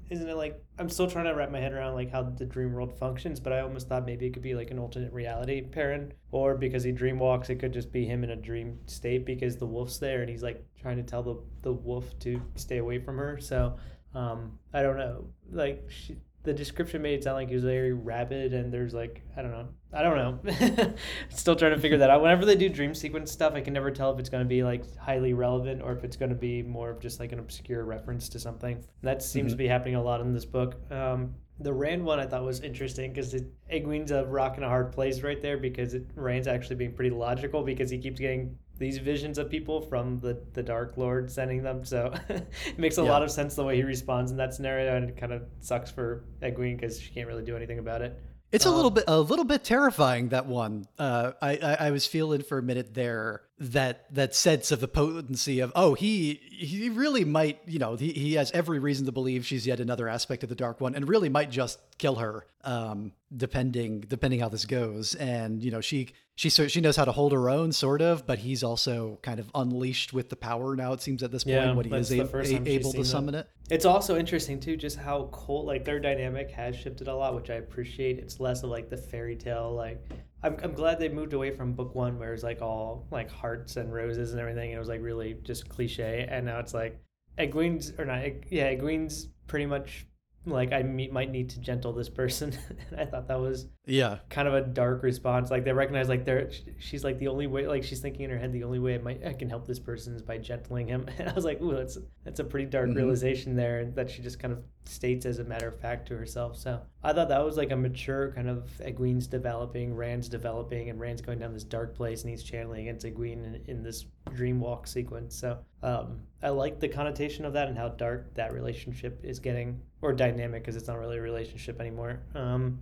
isn't 0.10 0.30
it 0.30 0.36
like, 0.38 0.64
I'm 0.80 0.90
still 0.90 1.10
trying 1.10 1.26
to 1.26 1.34
wrap 1.34 1.52
my 1.52 1.60
head 1.60 1.74
around 1.74 1.96
like 1.96 2.10
how 2.10 2.24
the 2.24 2.46
dream 2.46 2.72
world 2.72 2.98
functions, 2.98 3.42
but 3.42 3.52
I 3.52 3.60
almost 3.60 3.90
thought 3.90 4.06
maybe 4.06 4.26
it 4.26 4.34
could 4.34 4.42
be 4.42 4.56
like 4.56 4.72
an 4.72 4.80
alternate 4.80 5.12
reality 5.12 5.62
Perrin, 5.62 6.14
or 6.32 6.56
because 6.56 6.84
he 6.84 6.94
dream 6.94 7.20
walks, 7.20 7.50
it 7.50 7.56
could 7.56 7.74
just 7.74 7.92
be 7.92 8.06
him 8.06 8.24
in 8.24 8.30
a 8.30 8.38
dream 8.38 8.80
state 8.86 9.26
because 9.26 9.58
the 9.58 9.66
wolf's 9.66 9.98
there 9.98 10.22
and 10.22 10.30
he's 10.30 10.42
like 10.42 10.66
trying 10.80 10.96
to 10.96 11.04
tell 11.04 11.22
the, 11.22 11.36
the 11.62 11.74
wolf 11.74 12.18
to 12.20 12.42
stay 12.56 12.78
away 12.78 13.00
from 13.00 13.18
her. 13.18 13.38
So, 13.42 13.76
um, 14.16 14.58
I 14.74 14.82
don't 14.82 14.98
know. 14.98 15.26
Like, 15.52 15.90
she, 15.90 16.16
the 16.44 16.54
description 16.54 17.02
made 17.02 17.16
it 17.16 17.24
sound 17.24 17.36
like 17.36 17.50
he 17.50 17.56
was 17.56 17.64
very 17.64 17.94
rabid 17.94 18.54
and 18.54 18.74
there's 18.74 18.94
like 18.94 19.24
i 19.38 19.42
don't 19.42 19.52
know. 19.52 19.68
I 19.92 20.04
don't 20.04 20.18
know. 20.18 20.94
Still 21.30 21.56
trying 21.56 21.72
to 21.72 21.80
figure 21.80 21.98
that 21.98 22.12
out. 22.12 22.22
Whenever 22.22 22.46
they 22.46 22.56
do 22.56 22.70
dream 22.70 22.94
sequence 22.94 23.32
stuff 23.32 23.54
i 23.54 23.62
can 23.62 23.74
never 23.74 23.92
tell 23.92 24.12
if 24.14 24.20
it's 24.20 24.30
going 24.30 24.44
to 24.44 24.48
be 24.48 24.64
like 24.64 24.96
highly 24.98 25.34
relevant 25.34 25.82
or 25.82 25.94
if 25.94 26.04
it's 26.04 26.16
going 26.16 26.30
to 26.30 26.36
be 26.36 26.62
more 26.62 26.90
of 26.90 27.00
just 27.00 27.20
like 27.20 27.32
an 27.32 27.40
obscure 27.40 27.84
reference 27.84 28.30
to 28.30 28.40
something. 28.40 28.84
That 29.02 29.22
seems 29.22 29.48
mm-hmm. 29.48 29.52
to 29.52 29.58
be 29.58 29.68
happening 29.68 29.96
a 29.96 30.04
lot 30.04 30.22
in 30.22 30.34
this 30.34 30.46
book. 30.46 30.76
Um, 30.92 31.36
the 31.62 31.74
Rand 31.74 32.06
one 32.06 32.20
I 32.20 32.26
thought 32.26 32.44
was 32.44 32.62
interesting 32.62 33.12
because 33.12 33.36
Egwene's 33.72 34.12
a 34.12 34.26
rock 34.26 34.56
and 34.56 34.64
a 34.64 34.70
hard 34.70 34.94
place 34.94 35.22
right 35.22 35.42
there 35.42 35.58
because 35.58 35.94
it, 35.94 36.06
Rand's 36.16 36.48
actually 36.48 36.78
being 36.78 36.94
pretty 36.94 37.10
logical 37.10 37.64
because 37.64 37.90
he 37.90 37.98
keeps 37.98 38.20
getting 38.20 38.58
these 38.80 38.98
visions 38.98 39.38
of 39.38 39.50
people 39.50 39.82
from 39.82 40.20
the, 40.20 40.42
the 40.54 40.64
Dark 40.64 40.98
Lord 40.98 41.30
sending 41.30 41.62
them. 41.62 41.86
So 41.86 42.14
it 42.30 42.80
makes 42.80 42.98
a 42.98 43.04
yeah. 43.04 43.10
lot 43.10 43.22
of 43.22 43.30
sense 43.30 43.56
the 43.56 43.64
way 43.64 43.76
he 43.76 43.84
responds 43.84 44.32
in 44.32 44.38
that 44.38 44.54
scenario, 44.54 44.96
and 44.96 45.10
it 45.10 45.18
kind 45.18 45.34
of 45.34 45.44
sucks 45.60 45.92
for 45.92 46.24
Egwene 46.42 46.78
because 46.78 47.00
she 47.00 47.12
can't 47.12 47.28
really 47.28 47.44
do 47.44 47.56
anything 47.56 47.80
about 47.80 48.02
it. 48.02 48.20
It's 48.52 48.66
um, 48.66 48.74
a 48.74 48.76
little 48.76 48.92
bit 48.92 49.04
a 49.08 49.20
little 49.20 49.46
bit 49.46 49.64
terrifying 49.64 50.30
that 50.30 50.48
one. 50.48 50.88
Uh, 50.98 51.34
I, 51.42 51.58
I, 51.58 51.74
I 51.88 51.92
was 51.92 52.08
feeling 52.08 52.42
for 52.42 52.58
a 52.58 52.64
minute 52.64 52.94
there 52.94 53.44
that 53.60 54.06
that 54.16 54.34
sense 54.34 54.72
of 54.72 54.80
the 54.80 54.88
potency 54.88 55.60
of 55.60 55.72
oh 55.76 55.94
he 55.94 56.40
he 56.50 56.90
really 56.90 57.26
might 57.26 57.60
you 57.66 57.78
know 57.78 57.96
he, 57.98 58.14
he 58.14 58.34
has 58.36 58.52
every 58.52 58.80
reason 58.80 59.06
to 59.06 59.12
believe 59.12 59.46
she's 59.46 59.68
yet 59.68 59.82
another 59.82 60.08
aspect 60.08 60.44
of 60.44 60.50
the 60.50 60.56
dark 60.56 60.80
one 60.80 60.96
and 60.96 61.10
really 61.10 61.28
might 61.28 61.52
just 61.52 61.78
kill 61.98 62.16
her 62.16 62.46
um, 62.64 63.12
depending 63.36 64.00
depending 64.00 64.40
how 64.40 64.48
this 64.48 64.66
goes 64.66 65.14
and 65.16 65.62
you 65.62 65.72
know 65.72 65.82
she 65.82 66.08
she 66.40 66.50
she 66.50 66.80
knows 66.80 66.96
how 66.96 67.04
to 67.04 67.12
hold 67.12 67.34
her 67.34 67.50
own 67.50 67.72
sort 67.72 68.02
of 68.02 68.26
but 68.26 68.40
he's 68.40 68.64
also 68.64 69.20
kind 69.22 69.40
of 69.40 69.52
unleashed 69.56 70.14
with 70.14 70.30
the 70.30 70.36
power 70.36 70.76
now 70.76 70.94
it 70.94 71.02
seems 71.02 71.22
at 71.22 71.32
this 71.32 71.44
point 71.44 71.56
yeah, 71.56 71.74
when 71.74 71.86
he 71.86 71.94
is 71.94 72.12
a, 72.12 72.22
a, 72.22 72.62
able 72.66 72.94
to 72.94 73.04
summon 73.04 73.36
it. 73.36 73.50
it 73.70 73.74
it's 73.74 73.86
also 73.86 74.18
interesting 74.18 74.60
too 74.60 74.78
just 74.78 74.98
how 74.98 75.28
cold 75.32 75.66
like 75.66 75.84
their 75.84 76.00
dynamic 76.00 76.50
has 76.50 76.76
shifted 76.76 77.10
a 77.10 77.14
lot 77.14 77.36
which 77.36 77.50
i 77.50 77.56
appreciate 77.56 78.20
it's 78.20 78.40
less 78.40 78.64
of 78.64 78.70
like 78.70 78.90
the 78.90 78.98
fairy 78.98 79.36
tale 79.36 79.74
like 79.74 80.02
I'm, 80.42 80.58
I'm 80.64 80.74
glad 80.74 81.00
they 81.00 81.10
moved 81.10 81.34
away 81.34 81.52
from 81.52 81.74
book 81.74 81.96
one 81.96 82.18
where 82.18 82.34
it's 82.34 82.44
like 82.44 82.62
all 82.62 83.06
like 83.12 83.30
hearts 83.30 83.76
and 83.76 83.94
roses 83.94 84.32
and 84.32 84.40
everything. 84.40 84.72
It 84.72 84.80
was 84.80 84.88
like 84.88 85.02
really 85.02 85.36
just 85.44 85.68
cliche, 85.68 86.26
and 86.30 86.46
now 86.46 86.60
it's 86.60 86.74
like 86.74 86.98
Egwene's 87.38 87.94
or 87.98 88.06
not. 88.06 88.24
Yeah, 88.50 88.72
Egwene's 88.74 89.28
pretty 89.48 89.66
much 89.66 90.06
like 90.46 90.72
I 90.72 90.84
might 90.84 91.30
need 91.30 91.50
to 91.52 91.60
gentle 91.60 91.92
this 91.92 92.10
person. 92.10 92.58
and 92.92 93.00
I 93.00 93.06
thought 93.06 93.28
that 93.28 93.40
was 93.40 93.68
yeah 93.90 94.20
kind 94.30 94.48
of 94.48 94.54
a 94.54 94.62
dark 94.62 95.04
response. 95.04 95.52
Like 95.52 95.66
they 95.66 95.74
recognize 95.74 96.10
like 96.10 96.26
they're 96.26 96.50
she's 96.78 97.04
like 97.04 97.18
the 97.20 97.28
only 97.28 97.48
way 97.48 97.68
like 97.68 97.84
she's 97.84 98.00
thinking 98.00 98.26
in 98.26 98.32
her 98.32 98.38
head 98.38 98.54
the 98.54 98.64
only 98.64 98.80
way 98.80 98.96
I 98.96 98.98
might 99.00 99.26
I 99.26 99.34
can 99.34 99.50
help 99.50 99.68
this 99.68 99.80
person 99.80 100.16
is 100.16 100.22
by 100.22 100.38
gentling 100.38 100.88
him. 100.88 101.08
And 101.20 101.28
I 101.28 101.34
was 101.34 101.44
like, 101.44 101.62
ooh, 101.62 101.76
that's 101.76 101.98
that's 102.24 102.40
a 102.40 102.44
pretty 102.44 102.66
dark 102.66 102.90
mm-hmm. 102.90 102.98
realization 102.98 103.56
there 103.56 103.86
that 103.96 104.10
she 104.10 104.22
just 104.22 104.40
kind 104.40 104.54
of 104.54 104.64
states 104.86 105.26
as 105.26 105.40
a 105.40 105.44
matter 105.44 105.68
of 105.68 105.80
fact 105.80 106.08
to 106.08 106.18
herself. 106.18 106.58
So 106.58 106.82
I 107.04 107.14
thought 107.14 107.30
that 107.30 107.44
was 107.44 107.58
like 107.58 107.72
a 107.72 107.76
mature 107.76 108.32
kind 108.32 108.50
of 108.50 108.70
Egwene's 108.80 109.28
developing, 109.28 109.96
Rand's 109.96 110.30
developing, 110.30 110.90
and 110.90 111.00
Rand's 111.00 111.22
going 111.22 111.40
down 111.40 111.54
this 111.54 111.64
dark 111.64 111.96
place 111.96 112.22
and 112.22 112.30
he's 112.30 112.44
channeling 112.44 112.82
against 112.88 113.06
Egwene 113.06 113.46
in, 113.46 113.62
in 113.68 113.84
this 113.84 114.06
dream 114.34 114.60
walk 114.60 114.88
sequence. 114.88 115.36
So 115.36 115.60
um, 115.84 116.20
I 116.42 116.50
like 116.50 116.80
the 116.80 116.88
connotation 116.88 117.46
of 117.46 117.54
that 117.54 117.68
and 117.68 117.78
how 117.78 117.90
dark 117.90 118.34
that 118.36 118.54
relationship 118.54 119.20
is 119.24 119.40
getting, 119.40 119.80
or 120.02 120.14
dynamic 120.14 120.64
because 120.64 120.76
it's 120.76 120.88
not 120.88 120.98
really 120.98 121.18
a 121.18 121.22
relationship 121.22 121.80
anymore. 121.80 122.22
Um, 122.36 122.80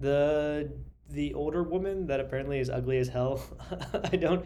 the 0.00 0.72
the 1.10 1.32
older 1.34 1.62
woman 1.62 2.06
that 2.06 2.20
apparently 2.20 2.58
is 2.58 2.70
ugly 2.70 2.98
as 2.98 3.08
hell. 3.08 3.42
I 4.12 4.16
don't 4.16 4.44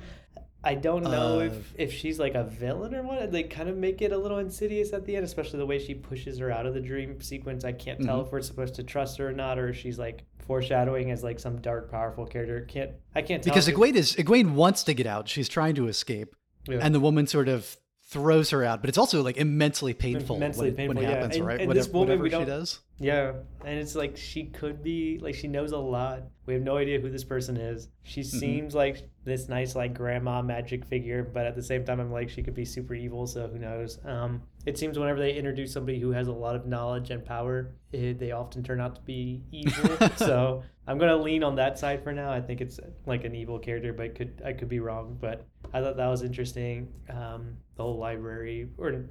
I 0.64 0.75
don't 0.75 1.02
know 1.02 1.40
uh, 1.40 1.44
if 1.44 1.75
if 1.76 1.92
she's 1.92 2.18
like 2.18 2.35
a 2.35 2.44
villain 2.44 2.94
or 2.94 3.02
what. 3.02 3.32
They 3.32 3.42
kind 3.42 3.68
of 3.68 3.76
make 3.76 4.00
it 4.00 4.12
a 4.12 4.18
little 4.18 4.38
insidious 4.38 4.92
at 4.92 5.04
the 5.04 5.16
end, 5.16 5.25
especially 5.25 5.59
the 5.59 5.66
way 5.66 5.78
she 5.78 5.94
pushes 5.94 6.38
her 6.38 6.50
out 6.50 6.66
of 6.66 6.75
the 6.75 6.80
dream 6.80 7.21
sequence. 7.21 7.64
I 7.64 7.73
can't 7.73 8.00
tell 8.00 8.18
mm-hmm. 8.18 8.26
if 8.26 8.32
we're 8.32 8.42
supposed 8.42 8.76
to 8.76 8.85
trust 8.85 9.18
her 9.18 9.28
or 9.28 9.32
not, 9.32 9.59
or 9.59 9.71
if 9.71 9.76
she's 9.76 9.99
like 9.99 10.25
foreshadowing 10.38 11.11
as 11.11 11.25
like 11.25 11.40
some 11.40 11.61
dark, 11.61 11.90
powerful 11.90 12.26
character. 12.26 12.61
Can't 12.68 12.92
I 13.14 13.23
can't 13.23 13.42
tell. 13.42 13.52
because 13.52 13.68
Egwene 13.68 13.94
is 13.94 14.14
Egwene 14.14 14.52
wants 14.52 14.85
to 14.85 14.94
get 14.94 15.06
out. 15.06 15.28
She's 15.28 15.49
trying 15.49 15.75
to 15.76 15.88
escape, 15.88 16.37
yeah. 16.68 16.78
and 16.80 16.94
the 16.94 17.00
woman 17.00 17.26
sort 17.26 17.49
of 17.49 17.76
throws 18.12 18.50
her 18.50 18.62
out. 18.62 18.81
But 18.83 18.88
it's 18.90 18.99
also 18.99 19.23
like 19.23 19.38
immensely 19.38 19.95
painful 19.95 20.37
immensely 20.37 20.69
when, 20.69 20.76
painful, 20.76 20.95
when 20.97 21.04
it 21.04 21.09
yeah. 21.09 21.14
happens, 21.14 21.37
and, 21.37 21.47
right? 21.47 21.61
And 21.61 21.69
whatever, 21.69 21.85
this 21.85 21.92
woman, 21.92 22.21
we 22.21 22.28
don't, 22.28 22.42
she 22.42 22.47
does. 22.47 22.81
Yeah, 22.99 23.33
and 23.64 23.78
it's 23.78 23.95
like 23.95 24.16
she 24.16 24.45
could 24.45 24.83
be 24.83 25.19
like 25.21 25.35
she 25.35 25.49
knows 25.49 25.73
a 25.73 25.78
lot. 25.78 26.23
We 26.47 26.54
have 26.54 26.62
no 26.62 26.76
idea 26.76 27.00
who 27.00 27.11
this 27.11 27.25
person 27.25 27.57
is. 27.57 27.88
She 28.02 28.21
mm-hmm. 28.21 28.38
seems 28.38 28.75
like 28.75 29.09
this 29.25 29.49
nice 29.49 29.75
like 29.75 29.95
grandma 29.95 30.42
magic 30.42 30.85
figure, 30.85 31.23
but 31.23 31.47
at 31.47 31.57
the 31.57 31.62
same 31.62 31.85
time, 31.85 32.00
I'm 32.00 32.12
like 32.12 32.28
she 32.28 32.42
could 32.42 32.54
be 32.54 32.64
super 32.64 32.95
evil. 32.95 33.26
So 33.26 33.49
who 33.49 33.59
knows? 33.59 33.99
Um, 34.04 34.42
it 34.66 34.78
seems 34.78 34.99
whenever 34.99 35.19
they 35.19 35.35
introduce 35.35 35.73
somebody 35.73 35.99
who 35.99 36.11
has 36.12 36.28
a 36.28 36.33
lot 36.33 36.54
of 36.57 36.66
knowledge 36.66 37.11
and 37.11 37.25
power, 37.25 37.75
it, 37.92 38.19
they 38.19 38.31
often 38.33 38.62
turn 38.62 38.81
out 38.81 38.95
to 38.97 39.00
be 39.02 39.42
evil. 39.50 39.97
so 40.16 40.62
I'm 40.87 40.99
gonna 40.99 41.16
lean 41.16 41.42
on 41.45 41.57
that 41.57 41.78
side 41.78 42.02
for 42.02 42.12
now. 42.12 42.33
I 42.33 42.40
think 42.40 42.61
it's 42.61 42.78
like 43.07 43.25
an 43.25 43.35
evil 43.35 43.59
character, 43.59 43.92
but 43.92 44.14
could 44.14 44.40
I 44.45 44.52
could 44.52 44.69
be 44.69 44.81
wrong. 44.81 45.16
But 45.21 45.47
I 45.73 45.81
thought 45.81 45.97
that 45.97 46.07
was 46.09 46.23
interesting. 46.23 46.88
Um, 47.11 47.57
the 47.76 47.83
whole 47.83 47.99
library 47.99 48.69
or 48.78 49.04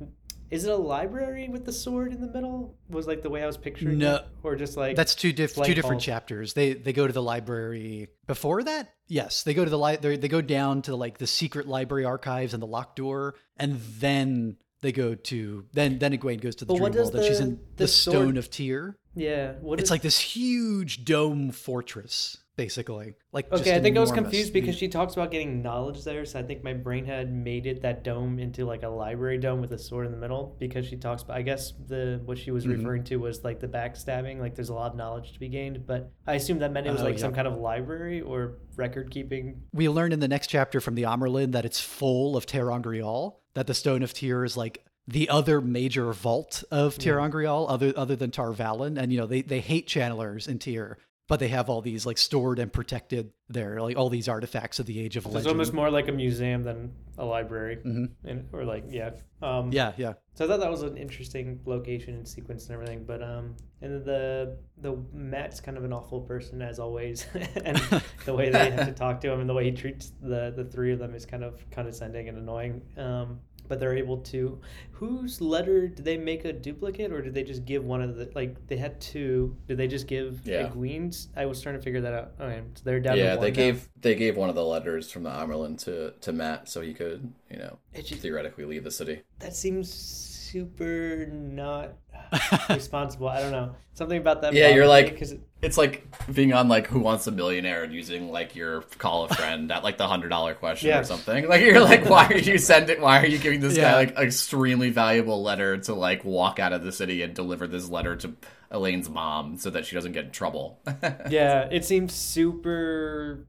Is 0.51 0.65
it 0.65 0.71
a 0.71 0.75
library 0.75 1.47
with 1.49 1.65
the 1.65 1.71
sword 1.73 2.11
in 2.13 2.21
the 2.21 2.27
middle? 2.31 2.77
Was 2.89 3.07
like 3.07 3.21
the 3.21 3.29
way 3.29 3.41
I 3.43 3.47
was 3.47 3.57
picturing 3.57 3.97
No. 3.99 4.15
it, 4.15 4.25
or 4.43 4.55
just 4.55 4.77
like 4.77 4.95
That's 4.95 5.15
two 5.15 5.33
diff- 5.33 5.55
two 5.55 5.73
different 5.73 6.01
chapters. 6.01 6.53
They 6.53 6.73
they 6.73 6.93
go 6.93 7.07
to 7.07 7.13
the 7.13 7.21
library 7.23 8.09
before 8.27 8.63
that. 8.63 8.93
Yes, 9.07 9.43
they 9.43 9.53
go 9.53 9.63
to 9.65 9.69
the 9.69 9.79
li- 9.79 9.97
they 9.97 10.17
they 10.17 10.27
go 10.27 10.41
down 10.41 10.81
to 10.83 10.95
like 10.95 11.17
the 11.17 11.27
secret 11.27 11.67
library 11.67 12.05
archives 12.05 12.53
and 12.53 12.61
the 12.63 12.67
locked 12.67 12.95
door, 12.97 13.35
and 13.57 13.79
then 13.99 14.57
they 14.81 14.91
go 14.91 15.15
to 15.15 15.65
then 15.73 15.99
then 15.99 16.11
Egwene 16.17 16.41
goes 16.41 16.55
to 16.57 16.65
the 16.65 16.73
But 16.73 16.77
dream 16.79 16.93
world, 16.93 17.15
and 17.15 17.23
she's 17.25 17.39
in 17.39 17.51
the 17.75 17.83
the, 17.83 17.87
sword- 17.87 18.15
Stone 18.15 18.37
of 18.37 18.49
Tear. 18.49 18.97
yeah. 19.15 19.53
What 19.61 19.79
It's 19.79 19.87
is- 19.87 19.91
like 19.91 20.01
this 20.01 20.19
huge 20.19 21.05
dome 21.05 21.51
fortress, 21.51 22.37
basically. 22.57 23.15
Like 23.31 23.49
just 23.49 23.61
Okay, 23.63 23.75
I 23.75 23.79
think 23.81 23.95
I 23.97 23.99
was 23.99 24.11
confused 24.11 24.51
because 24.53 24.75
she 24.75 24.87
talks 24.87 25.13
about 25.13 25.31
getting 25.31 25.61
knowledge 25.61 26.03
there, 26.03 26.25
so 26.25 26.39
I 26.39 26.43
think 26.43 26.63
my 26.63 26.73
brain 26.73 27.05
had 27.05 27.31
made 27.33 27.65
it 27.65 27.81
that 27.83 28.03
dome 28.03 28.39
into 28.39 28.65
like 28.65 28.83
a 28.83 28.89
library 28.89 29.37
dome 29.37 29.61
with 29.61 29.71
a 29.71 29.77
sword 29.77 30.05
in 30.05 30.11
the 30.11 30.17
middle 30.17 30.55
because 30.59 30.85
she 30.85 30.97
talks 30.97 31.21
about 31.23 31.37
I 31.37 31.41
guess 31.43 31.71
the 31.87 32.21
what 32.25 32.37
she 32.37 32.51
was 32.51 32.65
Mhm. 32.65 32.77
referring 32.77 33.03
to 33.05 33.17
was 33.17 33.43
like 33.43 33.59
the 33.59 33.67
backstabbing, 33.67 34.39
like 34.39 34.55
there's 34.55 34.69
a 34.69 34.73
lot 34.73 34.91
of 34.91 34.97
knowledge 34.97 35.33
to 35.33 35.39
be 35.39 35.47
gained, 35.49 35.85
but 35.85 36.11
I 36.27 36.35
assume 36.35 36.59
that 36.59 36.71
meant 36.71 36.87
it 36.87 36.91
was 36.91 37.01
Oh, 37.01 37.05
like 37.05 37.15
yeah. 37.15 37.21
some 37.21 37.33
kind 37.33 37.47
of 37.47 37.57
library 37.57 38.21
or 38.21 38.57
record 38.77 39.11
keeping. 39.11 39.61
we 39.73 39.87
learn 39.89 40.11
in 40.11 40.19
the 40.19 40.27
next 40.27 40.47
chapter 40.47 40.79
from 40.81 40.95
the 40.95 41.03
Amyrlin 41.03 41.51
that 41.51 41.65
it's 41.65 41.79
full 41.79 42.35
of 42.37 42.45
Ter'angreal, 42.45 43.35
that 43.53 43.67
the 43.67 43.73
Stone 43.73 44.03
of 44.03 44.13
Tear 44.13 44.43
is 44.43 44.55
like 44.57 44.85
the 45.07 45.29
other 45.29 45.61
major 45.61 46.13
vault 46.13 46.63
of 46.71 46.97
Ter'angreal, 46.97 47.65
other 47.69 47.93
other 47.95 48.15
than 48.15 48.31
Tar 48.31 48.51
Valon. 48.51 49.01
And 49.01 49.11
you 49.11 49.19
know, 49.19 49.25
they, 49.25 49.41
they 49.41 49.59
hate 49.59 49.87
channelers 49.87 50.47
in 50.47 50.59
Tear, 50.59 50.97
but 51.31 51.39
they 51.39 51.47
have 51.47 51.69
all 51.69 51.79
these 51.79 52.05
like 52.05 52.17
stored 52.17 52.59
and 52.59 52.73
protected 52.73 53.31
there, 53.47 53.81
like 53.81 53.95
all 53.95 54.09
these 54.09 54.27
artifacts 54.27 54.79
of 54.79 54.85
the 54.85 54.99
Age 54.99 55.15
of 55.15 55.23
So 55.23 55.37
it's 55.37 55.47
almost 55.47 55.71
more 55.71 55.89
like 55.89 56.09
a 56.09 56.11
museum 56.11 56.65
than 56.65 56.91
a 57.17 57.23
library. 57.23 57.77
Mhm. 57.77 58.09
And, 58.25 58.49
or 58.51 58.65
like 58.65 58.83
yeah. 58.89 59.11
Um 59.41 59.71
Yeah, 59.71 59.93
yeah. 59.95 60.15
So 60.33 60.43
I 60.43 60.49
thought 60.49 60.59
that 60.59 60.69
was 60.69 60.81
an 60.81 60.97
interesting 60.97 61.61
location 61.65 62.15
and 62.15 62.27
sequence 62.27 62.65
and 62.65 62.73
everything. 62.73 63.05
But 63.05 63.23
um, 63.23 63.55
and 63.81 64.03
the 64.03 64.57
the 64.79 64.97
Mat's 65.13 65.61
kind 65.61 65.77
of 65.77 65.85
an 65.85 65.93
awful 65.93 66.19
person 66.19 66.61
as 66.61 66.79
always, 66.79 67.25
and 67.63 67.77
the 68.25 68.33
way 68.33 68.49
they 68.49 68.69
have 68.69 68.87
to 68.87 68.93
talk 68.93 69.21
to 69.21 69.31
him 69.31 69.39
and 69.39 69.49
the 69.49 69.53
way 69.53 69.63
he 69.63 69.71
treats 69.71 70.11
the 70.21 70.51
the 70.53 70.65
three 70.65 70.91
of 70.91 70.99
them 70.99 71.15
is 71.15 71.25
kind 71.25 71.45
of 71.45 71.63
condescending 71.71 72.27
and 72.27 72.37
annoying. 72.37 72.81
Um, 72.97 73.39
but 73.71 73.79
they're 73.79 73.95
able 73.95 74.17
to. 74.17 74.59
Whose 74.91 75.39
letter 75.39 75.87
did 75.87 76.03
they 76.03 76.17
make 76.17 76.43
a 76.43 76.51
duplicate, 76.51 77.13
or 77.13 77.21
did 77.21 77.33
they 77.33 77.43
just 77.43 77.63
give 77.63 77.85
one 77.85 78.01
of 78.01 78.17
the 78.17 78.29
like 78.35 78.67
they 78.67 78.75
had 78.75 78.99
two? 78.99 79.55
Did 79.65 79.77
they 79.77 79.87
just 79.87 80.07
give 80.07 80.41
Yeah. 80.45 80.67
Egwene's? 80.67 81.29
I 81.37 81.45
was 81.45 81.61
trying 81.61 81.75
to 81.75 81.81
figure 81.81 82.01
that 82.01 82.13
out. 82.13 82.31
Okay, 82.37 82.61
so 82.75 82.81
they're 82.83 82.99
down. 82.99 83.15
to 83.15 83.23
yeah, 83.23 83.37
they 83.37 83.49
now. 83.49 83.55
gave 83.55 83.87
they 84.01 84.15
gave 84.15 84.35
one 84.35 84.49
of 84.49 84.55
the 84.55 84.65
letters 84.65 85.09
from 85.09 85.23
the 85.23 85.29
Amyrlin 85.29 85.81
to 85.85 86.11
to 86.19 86.33
Mat 86.33 86.67
so 86.67 86.81
he 86.81 86.93
could 86.93 87.33
you 87.49 87.59
know 87.59 87.79
just, 87.95 88.21
theoretically 88.21 88.65
leave 88.65 88.83
the 88.83 88.91
city. 88.91 89.21
That 89.41 89.55
seems 89.55 89.91
super 89.93 91.27
not 91.31 91.93
responsible. 92.69 93.27
I 93.29 93.41
don't 93.41 93.51
know 93.51 93.75
something 93.93 94.17
about 94.17 94.41
that. 94.41 94.53
Yeah, 94.53 94.69
you're 94.69 94.87
like- 94.87 95.11
because 95.13 95.33
It's 95.61 95.77
like 95.77 96.05
being 96.33 96.53
on 96.53 96.67
like 96.67 96.87
Who 96.87 96.99
Wants 96.99 97.27
a 97.27 97.31
Millionaire 97.31 97.83
and 97.83 97.93
using 97.93 98.31
like 98.31 98.55
your 98.55 98.81
call 98.97 99.25
a 99.25 99.29
friend 99.29 99.71
at 99.71 99.83
like 99.83 99.97
the 99.97 100.07
hundred 100.07 100.29
dollar 100.29 100.53
question 100.55 100.89
Yeah. 100.89 100.99
or 100.99 101.03
something. 101.03 101.47
Like 101.47 101.61
you're 101.61 101.79
like, 101.81 102.09
why 102.09 102.27
are 102.27 102.37
you 102.37 102.57
sending? 102.57 103.01
Why 103.01 103.21
are 103.21 103.25
you 103.27 103.37
giving 103.37 103.59
this 103.59 103.75
Yeah. 103.77 103.91
guy 103.91 103.95
like 103.97 104.17
an 104.17 104.23
extremely 104.23 104.89
valuable 104.89 105.41
letter 105.43 105.77
to 105.77 105.93
like 105.93 106.23
walk 106.25 106.59
out 106.59 106.73
of 106.73 106.83
the 106.83 106.91
city 106.91 107.21
and 107.21 107.33
deliver 107.33 107.67
this 107.67 107.89
letter 107.89 108.15
to 108.17 108.33
Elayne's 108.71 109.09
mom 109.09 109.57
so 109.57 109.69
that 109.69 109.85
she 109.85 109.95
doesn't 109.95 110.13
get 110.13 110.25
in 110.25 110.31
trouble? 110.31 110.79
yeah, 111.29 111.67
it 111.71 111.85
seems 111.85 112.13
super 112.13 113.45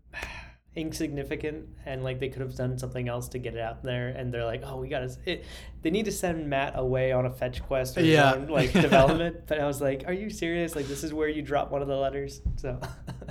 insignificant 0.74 1.68
and 1.84 2.02
like 2.02 2.18
they 2.18 2.28
could 2.30 2.40
have 2.40 2.54
done 2.56 2.78
something 2.78 3.06
else 3.08 3.28
to 3.28 3.38
get 3.38 3.54
it 3.54 3.60
out 3.60 3.82
there 3.82 4.08
and 4.08 4.32
they're 4.32 4.44
like 4.44 4.62
oh 4.64 4.76
we 4.78 4.88
gotta 4.88 5.14
it 5.26 5.44
they 5.82 5.90
need 5.90 6.06
to 6.06 6.12
send 6.12 6.48
Mat 6.48 6.72
away 6.76 7.12
on 7.12 7.26
a 7.26 7.30
fetch 7.30 7.62
quest 7.62 7.98
or 7.98 8.02
Yeah. 8.02 8.32
own, 8.34 8.46
like 8.46 8.72
development 8.88 9.46
but 9.46 9.60
i 9.60 9.66
was 9.66 9.80
like 9.82 10.04
are 10.06 10.14
you 10.14 10.30
serious? 10.30 10.74
Like 10.74 10.86
this 10.86 11.04
is 11.04 11.12
where 11.12 11.28
you 11.28 11.42
drop 11.42 11.70
one 11.70 11.82
of 11.82 11.88
the 11.88 11.96
letters? 11.96 12.40
So 12.56 12.80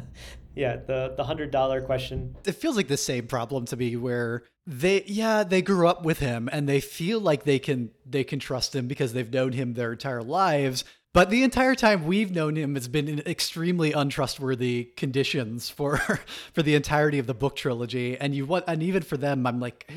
yeah 0.55 0.75
the 0.77 1.13
the 1.17 1.23
hundred 1.23 1.49
dollar 1.51 1.81
question. 1.81 2.35
It 2.45 2.53
feels 2.53 2.75
like 2.75 2.87
the 2.87 2.97
same 2.97 3.25
problem 3.27 3.65
to 3.65 3.77
me 3.77 3.95
where 3.95 4.43
they 4.67 5.03
yeah 5.07 5.43
they 5.43 5.61
grew 5.63 5.87
up 5.87 6.03
with 6.05 6.19
him 6.19 6.47
and 6.51 6.69
they 6.69 6.79
feel 6.79 7.19
like 7.19 7.43
they 7.43 7.57
can 7.57 7.89
they 8.05 8.23
can 8.23 8.37
trust 8.37 8.75
him 8.75 8.87
because 8.87 9.13
they've 9.13 9.31
known 9.33 9.53
him 9.53 9.73
their 9.73 9.93
entire 9.93 10.21
lives 10.21 10.83
but 11.13 11.29
the 11.29 11.43
entire 11.43 11.75
time 11.75 12.05
we've 12.05 12.31
known 12.31 12.55
him 12.55 12.75
has 12.75 12.87
been 12.87 13.07
in 13.07 13.19
extremely 13.19 13.91
untrustworthy 13.91 14.91
conditions 14.97 15.69
for 15.69 15.97
for 16.53 16.61
the 16.61 16.75
entirety 16.75 17.19
of 17.19 17.27
the 17.27 17.33
book 17.33 17.55
trilogy. 17.55 18.17
And 18.17 18.33
you 18.35 18.45
want 18.45 18.65
and 18.67 18.81
even 18.83 19.03
for 19.03 19.17
them 19.17 19.45
i'm 19.45 19.59
like 19.59 19.91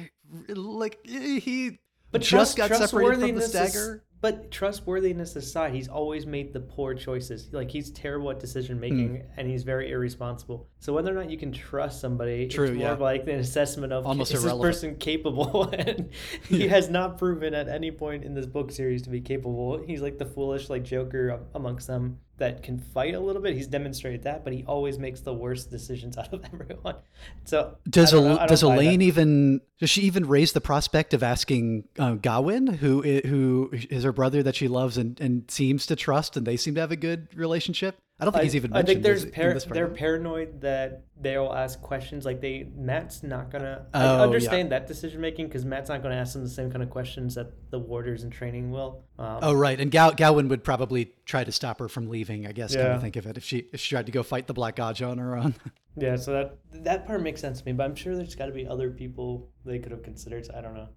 like 0.48 0.98
eh, 1.08 1.38
he 1.38 1.78
but 2.10 2.22
just 2.22 2.56
trust- 2.56 2.56
got 2.56 2.88
separated 2.88 3.20
from 3.20 3.20
the 3.20 3.40
trustworthiness 3.40 3.44
is- 3.44 3.50
stagger 3.50 4.04
but 4.24 4.50
trustworthiness 4.50 5.36
aside, 5.36 5.74
he's 5.74 5.86
always 5.86 6.24
made 6.24 6.54
the 6.54 6.60
poor 6.60 6.94
choices. 6.94 7.50
Like 7.52 7.70
he's 7.70 7.90
terrible 7.90 8.30
at 8.30 8.40
decision 8.40 8.80
making, 8.80 9.16
Hmm. 9.16 9.22
and 9.36 9.46
he's 9.46 9.64
very 9.64 9.90
irresponsible. 9.90 10.66
So 10.78 10.94
whether 10.94 11.12
or 11.12 11.14
not 11.14 11.28
you 11.30 11.36
can 11.36 11.52
trust 11.52 12.00
somebody, 12.00 12.48
True, 12.48 12.68
it's 12.68 12.74
more 12.74 12.84
yeah. 12.86 12.92
of 12.92 13.00
like 13.02 13.24
an 13.24 13.38
assessment 13.38 13.92
of 13.92 14.06
Almost 14.06 14.32
is 14.32 14.42
irrelevant. 14.42 14.72
this 14.72 14.80
person 14.80 14.96
capable? 14.96 15.64
and 15.74 16.08
he 16.48 16.68
has 16.68 16.88
not 16.88 17.18
proven 17.18 17.52
at 17.52 17.68
any 17.68 17.90
point 17.90 18.24
in 18.24 18.32
this 18.32 18.46
book 18.46 18.72
series 18.72 19.02
to 19.02 19.10
be 19.10 19.20
capable. 19.20 19.76
He's 19.84 20.00
like 20.00 20.16
the 20.16 20.24
foolish 20.24 20.70
like 20.70 20.84
Joker 20.84 21.40
amongst 21.54 21.86
them 21.86 22.18
that 22.36 22.62
can 22.62 22.78
fight 22.78 23.14
a 23.14 23.20
little 23.20 23.40
bit. 23.40 23.54
He's 23.54 23.66
demonstrated 23.68 24.24
that, 24.24 24.42
but 24.42 24.52
he 24.52 24.64
always 24.64 24.98
makes 24.98 25.20
the 25.20 25.32
worst 25.32 25.70
decisions 25.70 26.18
out 26.18 26.32
of 26.32 26.44
everyone. 26.52 26.96
So 27.44 27.76
Does 27.88 28.12
I 28.12 28.16
don't 28.16 28.24
know- 28.24 28.30
El- 28.30 28.36
I 28.36 28.38
don't 28.40 28.48
does 28.48 28.62
buy 28.62 28.76
that. 28.76 28.82
Elayne 28.82 29.02
even 29.02 29.60
does 29.80 29.90
she 29.90 30.02
even 30.02 30.26
raise 30.26 30.52
the 30.52 30.60
prospect 30.60 31.14
of 31.14 31.22
asking 31.22 31.84
uh, 31.98 32.14
Gawyn, 32.14 32.76
who 32.76 33.02
who 33.02 33.70
is 33.72 34.04
her 34.04 34.12
brother 34.12 34.42
that 34.42 34.56
she 34.56 34.68
loves 34.68 34.96
and, 34.98 35.20
and 35.20 35.50
seems 35.50 35.86
to 35.86 35.96
trust, 35.96 36.36
and 36.36 36.46
they 36.46 36.56
seem 36.56 36.74
to 36.74 36.80
have 36.80 36.92
a 36.92 36.96
good 36.96 37.28
relationship? 37.36 37.98
I 38.20 38.24
don't 38.24 38.32
think 38.32 38.42
I, 38.42 38.44
he's 38.44 38.54
even 38.54 38.72
I 38.74 38.82
think 38.82 39.02
there's 39.02 39.24
par- 39.26 39.58
they're 39.58 39.88
paranoid 39.88 40.60
that 40.60 41.02
they'll 41.20 41.52
ask 41.52 41.80
questions 41.82 42.24
like 42.24 42.40
they 42.40 42.68
Mat's 42.76 43.24
not 43.24 43.50
gonna. 43.50 43.86
Oh, 43.92 43.98
I 43.98 44.04
yeah. 44.18 44.22
understand 44.22 44.70
that 44.70 44.86
decision 44.86 45.20
making 45.20 45.48
because 45.48 45.64
Mat's 45.64 45.88
not 45.88 46.00
gonna 46.00 46.14
ask 46.14 46.34
them 46.34 46.44
the 46.44 46.48
same 46.48 46.70
kind 46.70 46.84
of 46.84 46.90
questions 46.90 47.34
that 47.34 47.50
the 47.70 47.78
warders 47.80 48.22
in 48.22 48.30
training 48.30 48.70
will. 48.70 49.02
Um, 49.18 49.40
Oh 49.42 49.52
right, 49.52 49.80
and 49.80 49.90
Gow- 49.90 50.12
Gawyn 50.12 50.48
would 50.48 50.62
probably 50.62 51.12
try 51.26 51.42
to 51.42 51.50
stop 51.50 51.80
her 51.80 51.88
from 51.88 52.08
leaving. 52.08 52.46
I 52.46 52.52
guess. 52.52 52.76
Come 52.76 52.84
Yeah. 52.86 52.94
to 52.94 53.00
think 53.00 53.16
of 53.16 53.26
it, 53.26 53.36
if 53.36 53.42
she 53.42 53.68
if 53.72 53.80
she 53.80 53.90
tried 53.96 54.06
to 54.06 54.12
go 54.12 54.22
fight 54.22 54.46
the 54.46 54.54
Black 54.54 54.76
Godja 54.76 55.10
on 55.10 55.18
her 55.18 55.36
own. 55.36 55.56
yeah, 55.96 56.14
so 56.14 56.32
that 56.32 56.58
that 56.84 57.06
part 57.08 57.20
makes 57.20 57.40
sense 57.40 57.58
to 57.60 57.66
me, 57.66 57.72
but 57.72 57.82
I'm 57.82 57.96
sure 57.96 58.14
there's 58.14 58.36
got 58.36 58.46
to 58.46 58.52
be 58.52 58.64
other 58.64 58.90
people 58.90 59.50
they 59.64 59.80
could 59.80 59.90
have 59.90 60.04
considered. 60.04 60.46
So 60.46 60.54
I 60.56 60.60
don't 60.60 60.74
know. 60.74 60.88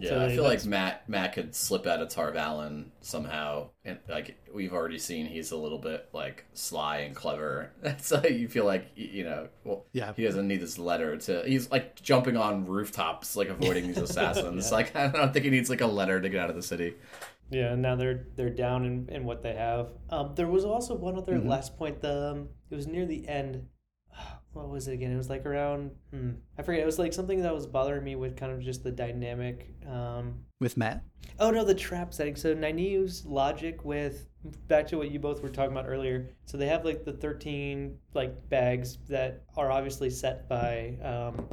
Yeah, 0.00 0.10
So 0.10 0.24
I 0.24 0.28
feel 0.30 0.44
like 0.44 0.64
Mat 0.64 1.08
Mat 1.08 1.32
could 1.32 1.54
slip 1.54 1.86
out 1.86 2.00
of 2.00 2.08
Tar 2.08 2.32
Valon 2.32 2.86
somehow, 3.00 3.70
and 3.84 3.98
like 4.08 4.36
we've 4.52 4.72
already 4.72 4.98
seen, 4.98 5.26
he's 5.26 5.50
a 5.50 5.56
little 5.56 5.78
bit 5.78 6.08
like 6.12 6.44
sly 6.52 6.98
and 6.98 7.14
clever. 7.16 7.72
so 7.98 8.24
you 8.26 8.48
feel 8.48 8.64
like 8.64 8.86
you 8.94 9.24
know, 9.24 9.48
well, 9.64 9.86
Yeah. 9.92 10.12
he 10.14 10.24
doesn't 10.24 10.46
need 10.46 10.60
this 10.60 10.78
letter 10.78 11.16
to. 11.16 11.42
He's 11.46 11.70
like 11.70 12.00
jumping 12.00 12.36
on 12.36 12.66
rooftops, 12.66 13.36
like 13.36 13.48
avoiding 13.48 13.86
these 13.88 13.98
assassins. 14.08 14.70
Like 14.72 14.94
I 14.96 15.08
don't 15.08 15.32
think 15.32 15.44
he 15.44 15.50
needs 15.50 15.70
like 15.70 15.80
a 15.80 15.86
letter 15.86 16.20
to 16.20 16.28
get 16.28 16.40
out 16.40 16.50
of 16.50 16.56
the 16.56 16.62
city. 16.62 16.94
Yeah, 17.50 17.72
and 17.72 17.80
now 17.82 17.96
they're 17.96 18.26
they're 18.36 18.50
down 18.50 18.84
in, 18.84 19.08
in 19.08 19.24
what 19.24 19.42
they 19.42 19.54
have. 19.54 19.88
Um, 20.10 20.32
there 20.34 20.48
was 20.48 20.64
also 20.64 20.94
one 20.94 21.16
other 21.16 21.32
Mhm. 21.38 21.46
last 21.48 21.78
point. 21.78 22.02
The 22.02 22.32
um, 22.32 22.48
it 22.70 22.74
was 22.76 22.86
near 22.86 23.06
the 23.06 23.26
end. 23.26 23.66
What 24.52 24.68
was 24.68 24.88
it 24.88 24.94
again? 24.94 25.12
It 25.12 25.16
was 25.16 25.28
like 25.30 25.46
around. 25.46 25.90
Hmm, 26.10 26.30
I 26.58 26.62
forget. 26.62 26.82
It 26.82 26.86
was 26.86 26.98
like 26.98 27.12
something 27.12 27.42
that 27.42 27.54
was 27.54 27.66
bothering 27.66 28.02
me 28.02 28.16
with 28.16 28.36
kind 28.36 28.50
of 28.52 28.60
just 28.60 28.82
the 28.82 28.90
dynamic. 28.90 29.74
Um, 29.86 30.40
with 30.60 30.76
Mat. 30.76 31.04
oh 31.38 31.50
no, 31.50 31.64
the 31.64 31.74
trap 31.74 32.12
setting. 32.12 32.34
So 32.34 32.54
Nynaeve's 32.54 33.24
logic 33.26 33.84
with 33.84 34.26
back 34.66 34.86
to 34.88 34.96
what 34.96 35.10
you 35.10 35.18
both 35.18 35.42
were 35.42 35.48
talking 35.50 35.72
about 35.72 35.86
earlier. 35.86 36.30
So 36.46 36.56
they 36.56 36.66
have 36.66 36.84
like 36.84 37.04
the 37.04 37.12
thirteen 37.12 37.98
like 38.14 38.48
bags 38.48 38.98
that 39.08 39.44
are 39.56 39.70
obviously 39.70 40.10
set 40.10 40.48
by 40.48 40.96
um, 41.02 41.46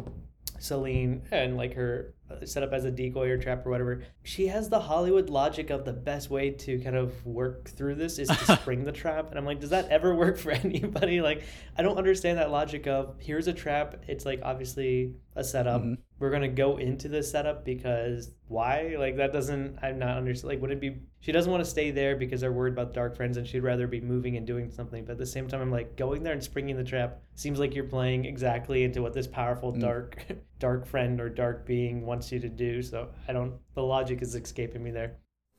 Celine 0.60 1.22
and 1.32 1.58
like 1.58 1.74
her 1.74 2.14
uh, 2.32 2.44
set 2.46 2.64
up 2.64 2.74
as 2.74 2.86
a 2.86 2.92
decoy 2.92 3.30
or 3.30 3.38
trap 3.38 3.66
or 3.66 3.70
whatever. 3.70 4.04
She 4.24 4.48
has 4.48 4.70
the 4.70 4.80
Hollywood 4.80 5.30
logic 5.30 5.70
of 5.70 5.86
the 5.86 5.94
best 5.94 6.30
way 6.32 6.50
to 6.50 6.80
kind 6.80 6.96
of 6.96 7.24
work 7.26 7.70
through 7.70 7.96
this 7.96 8.18
is 8.18 8.30
to 8.30 8.58
spring 8.62 8.84
the 8.84 8.92
trap. 8.92 9.30
And 9.30 9.38
I'm 9.38 9.46
like, 9.46 9.60
does 9.60 9.70
that 9.70 9.90
ever 9.90 10.16
work 10.16 10.38
for 10.40 10.52
anybody? 10.64 11.22
Like, 11.22 11.44
I 11.78 11.82
don't 11.84 11.98
understand 11.98 12.38
that 12.38 12.52
logic 12.52 12.88
of 12.88 13.16
here's 13.20 13.48
a 13.48 13.54
trap. 13.54 14.04
It's 14.08 14.26
like 14.26 14.40
obviously 14.44 15.16
a 15.36 15.44
setup. 15.44 15.82
Mhm. 15.84 15.98
We're 16.20 16.30
gonna 16.32 16.48
go 16.48 16.78
into 16.78 17.10
this 17.10 17.30
setup 17.30 17.66
because 17.66 18.32
why? 18.48 18.96
Like 18.98 19.18
that 19.18 19.34
doesn't. 19.34 19.80
I'm 19.82 20.00
not 20.00 20.18
understand. 20.18 20.50
Like, 20.50 20.62
would 20.62 20.72
it 20.72 20.80
be? 20.80 21.00
She 21.20 21.32
doesn't 21.34 21.52
want 21.52 21.64
to 21.64 21.70
stay 21.70 21.92
there 21.92 22.16
because 22.16 22.40
they're 22.42 22.54
worried 22.54 22.74
about 22.74 22.94
dark 22.94 23.18
friends, 23.18 23.36
and 23.36 23.46
she'd 23.46 23.60
rather 23.60 23.88
be 23.88 24.00
moving 24.00 24.38
and 24.38 24.48
doing 24.48 24.72
something. 24.72 25.04
But 25.04 25.14
at 25.14 25.18
the 25.18 25.26
same 25.26 25.48
time, 25.50 25.62
I'm 25.62 25.72
like 25.72 25.98
going 25.98 26.24
there 26.24 26.32
and 26.34 26.44
springing 26.44 26.78
the 26.78 26.84
trap 26.86 27.22
seems 27.34 27.60
like 27.60 27.76
you're 27.76 27.84
playing 27.84 28.24
exactly 28.26 28.84
into 28.84 29.02
what 29.02 29.14
this 29.14 29.28
powerful 29.28 29.74
Mm. 29.74 29.82
dark, 29.82 30.26
dark 30.60 30.86
friend 30.86 31.20
or 31.20 31.28
dark 31.30 31.66
being 31.66 32.06
wants 32.06 32.32
you 32.32 32.40
to 32.40 32.50
do. 32.50 32.82
So 32.82 33.10
I 33.28 33.34
don't. 33.34 33.56
The 33.74 33.84
logic 33.84 34.22
is 34.22 34.34
escaping 34.36 34.84
me 34.84 34.92
there. 34.92 35.18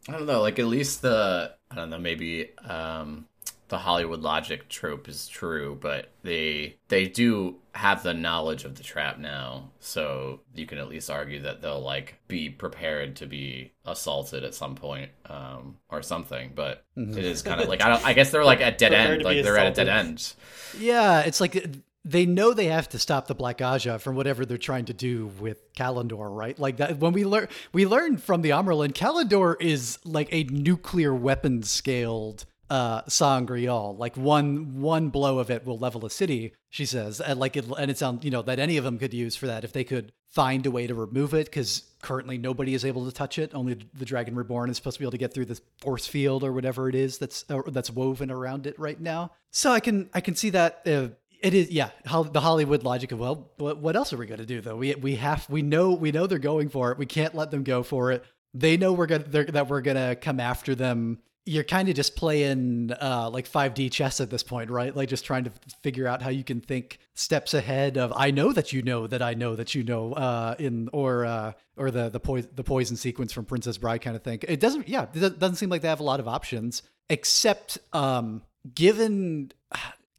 I 0.08 0.12
don't 0.12 0.26
know, 0.26 0.40
like 0.40 0.58
at 0.58 0.66
least 0.66 1.02
the 1.02 1.52
I 1.70 1.74
don't 1.74 1.90
know, 1.90 1.98
maybe 1.98 2.56
um 2.60 3.26
the 3.68 3.78
Hollywood 3.78 4.20
logic 4.20 4.68
trope 4.68 5.08
is 5.08 5.26
true, 5.26 5.76
but 5.80 6.10
they 6.22 6.76
they 6.88 7.06
do 7.06 7.56
have 7.72 8.02
the 8.02 8.14
knowledge 8.14 8.64
of 8.64 8.76
the 8.76 8.82
trap 8.82 9.18
now, 9.18 9.70
so 9.80 10.40
you 10.54 10.66
can 10.66 10.78
at 10.78 10.88
least 10.88 11.10
argue 11.10 11.42
that 11.42 11.62
they'll 11.62 11.80
like 11.80 12.14
be 12.28 12.48
prepared 12.48 13.16
to 13.16 13.26
be 13.26 13.72
assaulted 13.84 14.44
at 14.44 14.54
some 14.54 14.76
point, 14.76 15.10
um, 15.28 15.76
or 15.88 16.02
something. 16.02 16.52
But 16.54 16.84
it 16.96 17.18
is 17.18 17.42
kind 17.42 17.60
of 17.60 17.68
like 17.68 17.82
I 17.82 17.88
don't. 17.88 18.04
I 18.06 18.12
guess 18.12 18.30
they're 18.30 18.44
like 18.44 18.60
at 18.60 18.78
dead 18.78 18.90
Prepared 18.90 19.14
end, 19.14 19.24
like 19.24 19.42
they're 19.44 19.58
at 19.58 19.66
a 19.66 19.70
dead 19.72 19.88
assaulted. 19.88 20.06
end. 20.06 20.34
Yeah, 20.78 21.20
it's 21.20 21.40
like 21.40 21.66
they 22.04 22.24
know 22.24 22.54
they 22.54 22.66
have 22.66 22.88
to 22.90 23.00
stop 23.00 23.26
the 23.26 23.34
Black 23.34 23.58
Ajah 23.58 24.00
from 24.00 24.14
whatever 24.14 24.46
they're 24.46 24.58
trying 24.58 24.84
to 24.84 24.94
do 24.94 25.26
with 25.40 25.72
Callandor, 25.74 26.34
right? 26.34 26.56
Like 26.56 26.76
that 26.76 26.98
when 26.98 27.12
we 27.12 27.24
learn 27.24 27.48
we 27.72 27.84
learned 27.84 28.22
from 28.22 28.42
the 28.42 28.50
Amyrlin, 28.50 28.92
Callandor 28.92 29.60
is 29.60 29.98
like 30.04 30.28
a 30.30 30.44
nuclear 30.44 31.12
weapon 31.12 31.64
scaled 31.64 32.46
uh 32.68 33.02
sa'angreal 33.06 33.96
like 33.96 34.16
one 34.16 34.80
one 34.80 35.08
blow 35.08 35.38
of 35.38 35.50
it 35.50 35.64
will 35.64 35.78
level 35.78 36.04
a 36.04 36.10
city 36.10 36.52
she 36.76 36.84
says. 36.84 37.22
And 37.22 37.40
like 37.40 37.56
it 37.56 37.64
and 37.78 37.90
it 37.90 37.96
sounds 37.96 38.24
you 38.24 38.30
know 38.30 38.42
that 38.42 38.58
any 38.58 38.76
of 38.76 38.84
them 38.84 38.98
could 38.98 39.14
use 39.14 39.34
for 39.34 39.46
that 39.46 39.64
if 39.64 39.72
they 39.72 39.82
could 39.82 40.12
find 40.28 40.66
a 40.66 40.70
way 40.70 40.86
to 40.86 40.94
remove 40.94 41.32
it 41.32 41.46
because 41.46 41.84
currently 42.02 42.36
nobody 42.36 42.74
is 42.74 42.84
able 42.84 43.06
to 43.06 43.12
touch 43.12 43.38
it. 43.38 43.54
Only 43.54 43.78
the 43.94 44.04
dragon 44.04 44.34
reborn 44.34 44.68
is 44.68 44.76
supposed 44.76 44.96
to 44.96 44.98
be 45.00 45.04
able 45.04 45.12
to 45.12 45.18
get 45.18 45.32
through 45.32 45.46
this 45.46 45.62
force 45.80 46.06
field 46.06 46.44
or 46.44 46.52
whatever 46.52 46.88
it 46.90 46.94
is 46.94 47.16
that's 47.16 47.44
that's 47.68 47.90
woven 47.90 48.30
around 48.30 48.66
it 48.66 48.78
right 48.78 49.00
now. 49.00 49.32
So 49.50 49.72
i 49.72 49.80
can 49.80 50.10
i 50.12 50.20
can 50.20 50.34
see 50.34 50.50
that 50.50 50.82
uh, 50.86 51.08
it 51.40 51.54
is 51.54 51.70
yeah 51.70 51.90
the 52.04 52.40
hollywood 52.40 52.82
logic 52.82 53.12
of 53.12 53.20
well 53.20 53.50
what, 53.56 53.96
else 53.96 54.12
are 54.12 54.18
we 54.18 54.26
going 54.26 54.40
to 54.40 54.46
do 54.46 54.60
though? 54.60 54.76
We 54.76 54.94
we 54.96 55.16
have 55.16 55.48
we 55.48 55.62
know 55.62 55.92
we 55.92 56.12
know 56.12 56.26
they're 56.26 56.38
going 56.38 56.68
for 56.68 56.92
it. 56.92 56.98
We 56.98 57.06
can't 57.06 57.34
let 57.34 57.50
them 57.50 57.62
go 57.62 57.82
for 57.82 58.12
it. 58.12 58.22
They 58.52 58.76
know 58.76 58.92
we're 58.92 59.06
gonna 59.06 59.24
that 59.24 59.68
we're 59.68 59.80
gonna 59.80 60.14
come 60.14 60.40
after 60.40 60.74
them 60.74 61.20
you're 61.46 61.64
kind 61.64 61.88
of 61.88 61.94
just 61.94 62.16
playing 62.16 62.90
uh, 63.00 63.30
like 63.32 63.48
5D 63.48 63.90
chess 63.92 64.20
at 64.20 64.30
this 64.30 64.42
point, 64.42 64.68
right? 64.68 64.94
Like 64.94 65.08
just 65.08 65.24
trying 65.24 65.44
to 65.44 65.52
figure 65.82 66.08
out 66.08 66.20
how 66.20 66.28
you 66.28 66.42
can 66.42 66.60
think 66.60 66.98
steps 67.14 67.54
ahead 67.54 67.96
of 67.96 68.12
I 68.14 68.32
know 68.32 68.52
that 68.52 68.72
you 68.72 68.82
know 68.82 69.06
that 69.06 69.22
I 69.22 69.34
know 69.34 69.54
that 69.54 69.74
you 69.74 69.84
know 69.84 70.12
uh, 70.12 70.56
in 70.58 70.90
or 70.92 71.24
uh, 71.24 71.52
or 71.76 71.92
the 71.92 72.08
the 72.08 72.18
poison 72.18 72.50
the 72.54 72.64
poison 72.64 72.96
sequence 72.96 73.32
from 73.32 73.44
Princess 73.44 73.78
Bride 73.78 74.02
kind 74.02 74.16
of 74.16 74.24
thing. 74.24 74.40
It 74.46 74.58
doesn't 74.58 74.88
yeah, 74.88 75.06
it 75.14 75.38
doesn't 75.38 75.56
seem 75.56 75.70
like 75.70 75.82
they 75.82 75.88
have 75.88 76.00
a 76.00 76.04
lot 76.04 76.18
of 76.18 76.26
options 76.26 76.82
except 77.08 77.78
um, 77.92 78.42
given 78.74 79.52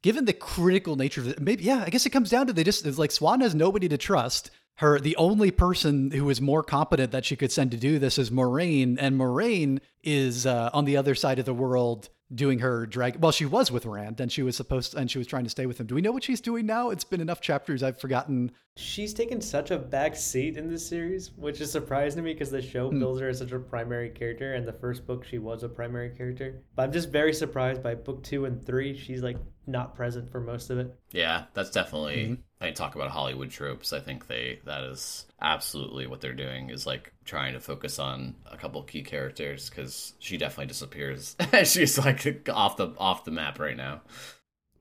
given 0.01 0.23
the 0.23 0.33
critical 0.33 0.95
nature 0.95 1.19
of 1.19 1.27
it. 1.27 1.41
Maybe 1.41 1.65
yeah, 1.65 1.83
I 1.85 1.89
guess 1.89 2.05
it 2.05 2.11
comes 2.11 2.29
down 2.29 2.47
to 2.47 2.53
they 2.53 2.63
just 2.63 2.85
like 2.97 3.09
Siuan 3.09 3.41
has 3.41 3.53
nobody 3.53 3.89
to 3.89 3.97
trust 3.97 4.49
her 4.77 4.99
the 4.99 5.15
only 5.17 5.51
person 5.51 6.11
who 6.11 6.29
is 6.29 6.39
more 6.41 6.63
competent 6.63 7.11
that 7.11 7.25
she 7.25 7.35
could 7.35 7.51
send 7.51 7.71
to 7.71 7.77
do 7.77 7.99
this 7.99 8.17
is 8.17 8.29
Moiraine, 8.31 8.97
and 8.99 9.17
Moiraine 9.19 9.79
is 10.03 10.45
uh, 10.45 10.69
on 10.73 10.85
the 10.85 10.97
other 10.97 11.15
side 11.15 11.39
of 11.39 11.45
the 11.45 11.53
world 11.53 12.09
doing 12.35 12.59
her 12.59 12.85
drag. 12.85 13.15
Well, 13.21 13.31
she 13.31 13.45
was 13.45 13.71
with 13.71 13.85
Rand, 13.85 14.19
and 14.19 14.29
she 14.29 14.43
was 14.43 14.57
supposed 14.57 14.93
and 14.95 15.09
she 15.09 15.17
was 15.17 15.27
trying 15.27 15.45
to 15.45 15.49
stay 15.49 15.65
with 15.65 15.79
him. 15.79 15.87
Do 15.87 15.95
we 15.95 16.01
know 16.01 16.11
what 16.11 16.25
she's 16.25 16.41
doing 16.41 16.65
now? 16.65 16.89
It's 16.89 17.05
been 17.05 17.21
enough 17.21 17.39
chapters, 17.39 17.81
I've 17.83 17.99
forgotten. 18.01 18.51
She's 18.75 19.13
taken 19.13 19.39
such 19.39 19.71
a 19.71 19.77
back 19.79 20.15
seat 20.17 20.57
in 20.57 20.69
this 20.69 20.85
series, 20.85 21.31
which 21.37 21.61
is 21.61 21.71
surprising 21.71 22.17
to 22.17 22.23
me 22.23 22.33
because 22.33 22.51
the 22.51 22.61
show 22.61 22.89
Hmm. 22.89 22.99
builds 22.99 23.21
her 23.21 23.29
as 23.29 23.37
such 23.37 23.53
a 23.53 23.59
primary 23.59 24.09
character. 24.09 24.53
And 24.55 24.67
the 24.67 24.73
first 24.73 25.07
book, 25.07 25.23
she 25.23 25.37
was 25.39 25.63
a 25.63 25.69
primary 25.69 26.09
character. 26.09 26.61
But 26.75 26.83
I'm 26.83 26.91
just 26.91 27.09
very 27.09 27.33
surprised 27.33 27.81
by 27.81 27.95
book 27.95 28.21
two 28.23 28.43
and 28.45 28.63
three. 28.63 28.95
She's 28.95 29.23
like 29.23 29.37
not 29.67 29.95
present 29.95 30.31
for 30.31 30.39
most 30.39 30.69
of 30.69 30.79
it. 30.79 30.97
Yeah, 31.11 31.43
that's 31.53 31.69
definitely. 31.69 32.39
I 32.61 32.71
talk 32.71 32.95
about 32.95 33.11
Hollywood 33.11 33.51
tropes. 33.51 33.93
I 33.93 33.99
think 33.99 34.27
they 34.27 34.59
that 34.65 34.83
is 34.85 35.25
absolutely 35.41 36.07
what 36.07 36.21
they're 36.21 36.33
doing 36.33 36.69
is 36.69 36.87
like 36.87 37.11
trying 37.25 37.53
to 37.53 37.59
focus 37.59 37.99
on 37.99 38.35
a 38.51 38.57
couple 38.57 38.81
key 38.83 39.03
characters 39.03 39.69
because 39.69 40.13
she 40.19 40.37
definitely 40.37 40.67
disappears. 40.67 41.35
She's 41.65 41.97
like 41.97 42.49
off 42.51 42.77
the 42.77 42.93
off 42.97 43.25
the 43.25 43.31
map 43.31 43.59
right 43.59 43.77
now. 43.77 44.01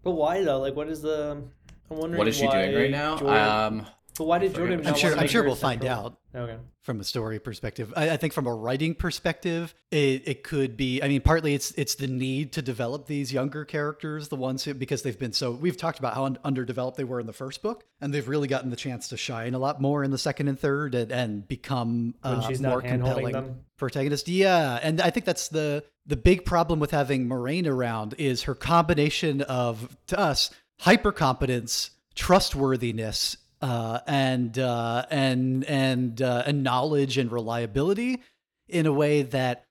But 0.05 0.12
why 0.12 0.43
though? 0.45 0.61
Like, 0.61 0.76
what 0.76 0.88
is 0.88 1.02
the? 1.02 1.43
I'm 1.90 1.97
wondering. 1.97 2.19
What 2.19 2.28
is 2.28 2.37
she 2.37 2.47
doing 2.49 2.75
right 2.75 2.90
now? 2.90 3.16
Jordan- 3.19 3.37
Um, 3.83 3.87
but 4.18 4.25
why 4.25 4.38
did 4.38 4.54
Jordan? 4.54 4.87
I'm 4.87 4.94
sure. 4.94 4.94
want 4.94 5.00
to 5.00 5.08
I'm 5.12 5.18
make 5.20 5.30
sure 5.30 5.42
we'll 5.44 5.54
find 5.54 5.82
central? 5.82 6.06
out. 6.06 6.18
Okay. 6.35 6.58
from 6.82 7.00
a 7.00 7.04
story 7.04 7.38
perspective. 7.38 7.94
I, 7.96 8.11
I 8.11 8.16
think 8.18 8.35
from 8.35 8.46
a 8.46 8.54
writing 8.54 8.94
perspective, 8.94 9.75
it, 9.90 10.28
it 10.28 10.42
could 10.42 10.76
be. 10.76 11.02
I 11.02 11.08
mean, 11.08 11.23
partly 11.23 11.54
it's 11.54 11.70
it's 11.73 11.94
the 11.94 12.06
need 12.06 12.52
to 12.52 12.62
develop 12.62 13.06
these 13.06 13.32
younger 13.32 13.64
characters, 13.64 14.28
the 14.28 14.36
ones 14.36 14.62
who 14.64 14.75
because 14.75 15.02
they've 15.02 15.19
been 15.19 15.32
so. 15.32 15.52
We've 15.52 15.76
talked 15.76 15.99
about 15.99 16.14
how 16.14 16.25
un- 16.26 16.38
underdeveloped 16.45 16.99
they 16.99 17.04
were 17.04 17.21
in 17.21 17.26
the 17.26 17.32
first 17.32 17.62
book, 17.62 17.84
and 18.00 18.12
they've 18.12 18.28
really 18.28 18.49
gotten 18.49 18.69
the 18.71 18.76
chance 18.76 19.08
to 19.08 19.17
shine 19.17 19.54
a 19.54 19.58
lot 19.58 19.80
more 19.80 20.04
in 20.04 20.10
the 20.10 20.19
second 20.19 20.49
and 20.49 20.60
third, 20.60 20.95
and, 20.95 21.10
and 21.10 21.49
become 21.49 22.14
uh, 22.23 22.47
she's 22.47 22.60
more 22.60 22.82
compelling 22.82 23.32
them. 23.32 23.60
protagonist. 23.78 24.28
Yeah, 24.28 24.78
and 24.82 25.00
I 25.00 25.08
think 25.10 25.25
that's 25.25 25.49
the 25.49 25.84
the 26.06 26.17
big 26.17 26.45
problem 26.45 26.80
with 26.80 26.91
having 26.91 27.26
Moiraine 27.26 27.67
around 27.67 28.14
is 28.19 28.43
her 28.43 28.54
combination 28.54 29.41
of 29.43 29.97
to 30.08 30.19
us 30.19 30.50
hyper 30.80 31.12
competence, 31.12 31.91
trustworthiness, 32.14 33.38
uh, 33.62 34.00
and 34.06 34.58
uh, 34.58 35.06
and 35.10 35.64
and 35.64 36.21
uh, 36.21 36.42
and 36.47 36.62
knowledge 36.62 37.19
and 37.19 37.30
reliability 37.32 38.23
in 38.69 38.86
a 38.86 38.92
way 38.92 39.23
that 39.23 39.64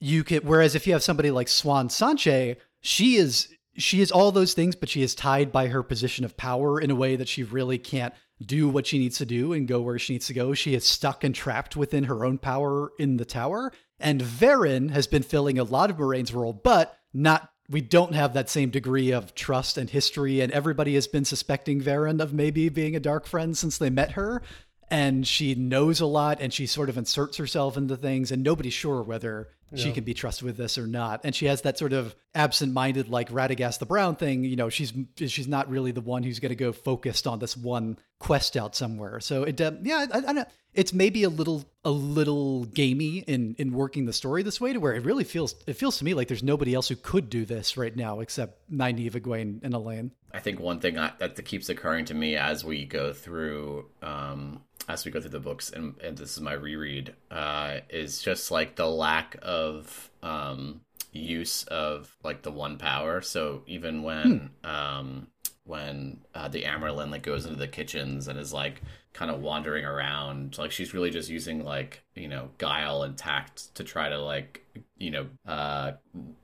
you 0.00 0.24
could. 0.24 0.44
Whereas 0.44 0.74
if 0.74 0.86
you 0.86 0.92
have 0.92 1.02
somebody 1.02 1.30
like 1.30 1.46
Siuan 1.46 1.86
Sanche, 1.86 2.56
she 2.80 3.16
is 3.16 3.48
she 3.76 4.00
is 4.00 4.10
all 4.10 4.32
those 4.32 4.54
things, 4.54 4.74
but 4.74 4.88
she 4.88 5.02
is 5.02 5.14
tied 5.14 5.52
by 5.52 5.68
her 5.68 5.82
position 5.82 6.24
of 6.24 6.36
power 6.36 6.80
in 6.80 6.90
a 6.90 6.96
way 6.96 7.16
that 7.16 7.28
she 7.28 7.42
really 7.42 7.78
can't 7.78 8.14
do 8.44 8.68
what 8.68 8.86
she 8.86 8.98
needs 8.98 9.18
to 9.18 9.26
do 9.26 9.52
and 9.52 9.68
go 9.68 9.80
where 9.80 9.98
she 9.98 10.14
needs 10.14 10.26
to 10.26 10.34
go. 10.34 10.54
She 10.54 10.74
is 10.74 10.86
stuck 10.86 11.24
and 11.24 11.34
trapped 11.34 11.76
within 11.76 12.04
her 12.04 12.24
own 12.24 12.38
power 12.38 12.92
in 12.98 13.16
the 13.16 13.24
tower. 13.24 13.72
And 13.98 14.22
Verin 14.22 14.90
has 14.90 15.06
been 15.06 15.22
filling 15.22 15.58
a 15.58 15.64
lot 15.64 15.90
of 15.90 15.96
Moiraine's 15.96 16.32
role, 16.32 16.54
but 16.54 16.96
not 17.12 17.50
we 17.70 17.80
don't 17.80 18.14
have 18.14 18.34
that 18.34 18.50
same 18.50 18.70
degree 18.70 19.12
of 19.12 19.34
trust 19.34 19.78
and 19.78 19.88
history, 19.88 20.40
and 20.40 20.52
everybody 20.52 20.94
has 20.94 21.06
been 21.06 21.24
suspecting 21.24 21.80
Verin 21.80 22.20
of 22.20 22.32
maybe 22.32 22.68
being 22.68 22.96
a 22.96 23.00
dark 23.00 23.26
friend 23.26 23.56
since 23.56 23.78
they 23.78 23.90
met 23.90 24.12
her. 24.12 24.42
And 24.90 25.24
she 25.24 25.54
knows 25.54 26.00
a 26.00 26.06
lot 26.06 26.38
and 26.40 26.52
she 26.52 26.66
sort 26.66 26.88
of 26.88 26.98
inserts 26.98 27.36
herself 27.36 27.76
into 27.76 27.96
things, 27.96 28.32
and 28.32 28.42
nobody's 28.42 28.72
sure 28.72 29.02
whether 29.02 29.48
she 29.74 29.92
can 29.92 30.04
be 30.04 30.14
trusted 30.14 30.44
with 30.44 30.56
this 30.56 30.78
or 30.78 30.86
not. 30.86 31.20
And 31.24 31.34
she 31.34 31.46
has 31.46 31.62
that 31.62 31.78
sort 31.78 31.92
of 31.92 32.14
absent-minded, 32.34 33.08
like 33.08 33.30
Radagast 33.30 33.78
the 33.78 33.86
Brown 33.86 34.16
thing. 34.16 34.44
You 34.44 34.56
know, 34.56 34.68
she's 34.68 34.92
she's 35.16 35.48
not 35.48 35.70
really 35.70 35.92
the 35.92 36.00
one 36.00 36.22
who's 36.22 36.40
going 36.40 36.50
to 36.50 36.56
go 36.56 36.72
focused 36.72 37.26
on 37.26 37.38
this 37.38 37.56
one 37.56 37.98
quest 38.18 38.56
out 38.56 38.74
somewhere. 38.74 39.20
So 39.20 39.44
it, 39.44 39.60
uh, 39.60 39.72
yeah, 39.82 40.06
I, 40.12 40.18
I 40.18 40.32
don't. 40.32 40.48
It's 40.72 40.92
maybe 40.92 41.24
a 41.24 41.28
little 41.28 41.64
a 41.84 41.90
little 41.90 42.64
gamey 42.64 43.18
in 43.18 43.54
in 43.58 43.72
working 43.72 44.06
the 44.06 44.12
story 44.12 44.42
this 44.42 44.60
way 44.60 44.72
to 44.72 44.78
where 44.80 44.94
it 44.94 45.04
really 45.04 45.24
feels 45.24 45.54
it 45.66 45.74
feels 45.74 45.98
to 45.98 46.04
me 46.04 46.14
like 46.14 46.28
there's 46.28 46.42
nobody 46.42 46.74
else 46.74 46.88
who 46.88 46.96
could 46.96 47.28
do 47.28 47.44
this 47.44 47.76
right 47.76 47.94
now 47.94 48.20
except 48.20 48.70
Nynaeve, 48.70 49.12
Egwene, 49.12 49.60
and 49.62 49.74
Elayne. 49.74 50.12
I 50.32 50.38
think 50.38 50.60
one 50.60 50.78
thing 50.78 50.96
I, 50.98 51.12
that 51.18 51.44
keeps 51.44 51.68
occurring 51.68 52.04
to 52.06 52.14
me 52.14 52.36
as 52.36 52.64
we 52.64 52.84
go 52.84 53.12
through 53.12 53.86
um, 54.00 54.62
as 54.92 55.04
we 55.04 55.10
go 55.10 55.20
through 55.20 55.30
the 55.30 55.40
books, 55.40 55.70
and, 55.70 55.94
and 56.02 56.16
this 56.16 56.32
is 56.32 56.40
my 56.40 56.52
reread, 56.52 57.14
uh, 57.30 57.78
is 57.88 58.20
just 58.20 58.50
like 58.50 58.76
the 58.76 58.86
lack 58.86 59.36
of 59.42 60.10
um, 60.22 60.80
use 61.12 61.64
of 61.64 62.14
like 62.22 62.42
the 62.42 62.52
one 62.52 62.78
power. 62.78 63.20
So 63.20 63.62
even 63.66 64.02
when 64.02 64.50
um, 64.64 65.28
when 65.64 66.20
uh, 66.34 66.48
the 66.48 66.62
Amyrlin 66.62 67.10
like 67.10 67.22
goes 67.22 67.46
into 67.46 67.58
the 67.58 67.68
kitchens 67.68 68.28
and 68.28 68.38
is 68.38 68.52
like 68.52 68.80
kind 69.12 69.30
of 69.30 69.40
wandering 69.40 69.84
around, 69.84 70.58
like 70.58 70.70
she's 70.70 70.94
really 70.94 71.10
just 71.10 71.28
using 71.28 71.64
like 71.64 72.02
you 72.14 72.28
know 72.28 72.50
guile 72.58 73.02
and 73.02 73.16
tact 73.16 73.74
to 73.76 73.84
try 73.84 74.08
to 74.08 74.18
like 74.18 74.64
you 74.98 75.10
know 75.10 75.26
uh 75.46 75.92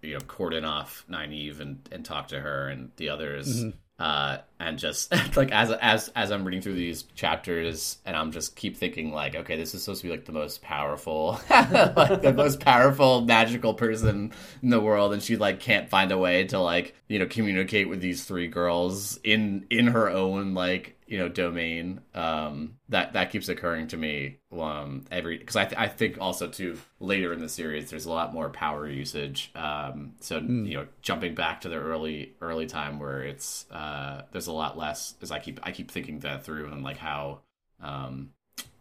you 0.02 0.14
know 0.14 0.20
cordon 0.26 0.64
off 0.64 1.04
Nynaeve 1.10 1.60
and 1.60 1.88
and 1.92 2.04
talk 2.04 2.28
to 2.28 2.40
her 2.40 2.68
and 2.68 2.90
the 2.96 3.08
others 3.08 3.64
uh 3.98 4.38
and 4.58 4.78
just 4.78 5.12
like 5.36 5.52
as 5.52 5.70
as 5.70 6.08
as 6.16 6.30
I'm 6.32 6.44
reading 6.44 6.62
through 6.62 6.74
these 6.74 7.02
chapters 7.14 7.98
and 8.04 8.16
I'm 8.16 8.32
just 8.32 8.56
keep 8.56 8.76
thinking 8.76 9.12
like 9.12 9.34
okay 9.34 9.56
this 9.56 9.74
is 9.74 9.82
supposed 9.82 10.02
to 10.02 10.06
be 10.08 10.10
like 10.10 10.24
the 10.24 10.32
most 10.32 10.62
powerful 10.62 11.40
like 11.50 12.22
the 12.22 12.34
most 12.36 12.60
powerful 12.60 13.22
magical 13.22 13.74
person 13.74 14.32
in 14.62 14.70
the 14.70 14.80
world. 14.80 15.12
And 15.12 15.22
she 15.22 15.36
like 15.36 15.60
can't 15.60 15.88
find 15.88 16.12
a 16.12 16.18
way 16.18 16.44
to 16.44 16.58
like 16.58 16.94
you 17.08 17.18
know 17.18 17.26
communicate 17.26 17.88
with 17.88 18.00
these 18.00 18.24
three 18.24 18.48
girls 18.48 19.18
in 19.22 19.66
in 19.70 19.88
her 19.88 20.08
own 20.10 20.54
like 20.54 20.96
you 21.06 21.18
know 21.18 21.28
domain. 21.28 22.00
Um 22.14 22.74
that 22.88 23.12
that 23.14 23.30
keeps 23.30 23.48
occurring 23.48 23.88
to 23.88 23.96
me 23.96 24.38
um 24.56 25.04
every 25.10 25.38
because 25.38 25.56
I, 25.56 25.64
th- 25.64 25.78
I 25.78 25.88
think 25.88 26.18
also 26.20 26.48
too 26.48 26.78
later 27.00 27.32
in 27.32 27.40
the 27.40 27.48
series 27.48 27.90
there's 27.90 28.06
a 28.06 28.12
lot 28.12 28.32
more 28.32 28.48
power 28.50 28.88
usage. 28.88 29.50
Um 29.54 30.14
so 30.20 30.38
you 30.38 30.74
know 30.74 30.86
jumping 31.02 31.34
back 31.34 31.62
to 31.62 31.68
the 31.68 31.76
early 31.76 32.34
early 32.40 32.66
time 32.66 32.98
where 32.98 33.22
it's 33.22 33.70
uh 33.70 34.22
there's 34.32 34.45
a 34.46 34.52
lot 34.52 34.76
less 34.78 35.14
as 35.22 35.30
i 35.30 35.38
keep 35.38 35.60
i 35.62 35.70
keep 35.70 35.90
thinking 35.90 36.20
that 36.20 36.44
through 36.44 36.70
and 36.72 36.82
like 36.82 36.96
how 36.96 37.40
um 37.82 38.30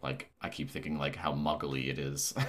like 0.02 0.30
i 0.40 0.48
keep 0.48 0.70
thinking 0.70 0.98
like 0.98 1.16
how 1.16 1.32
muggly 1.32 1.88
it 1.88 1.98
is 1.98 2.34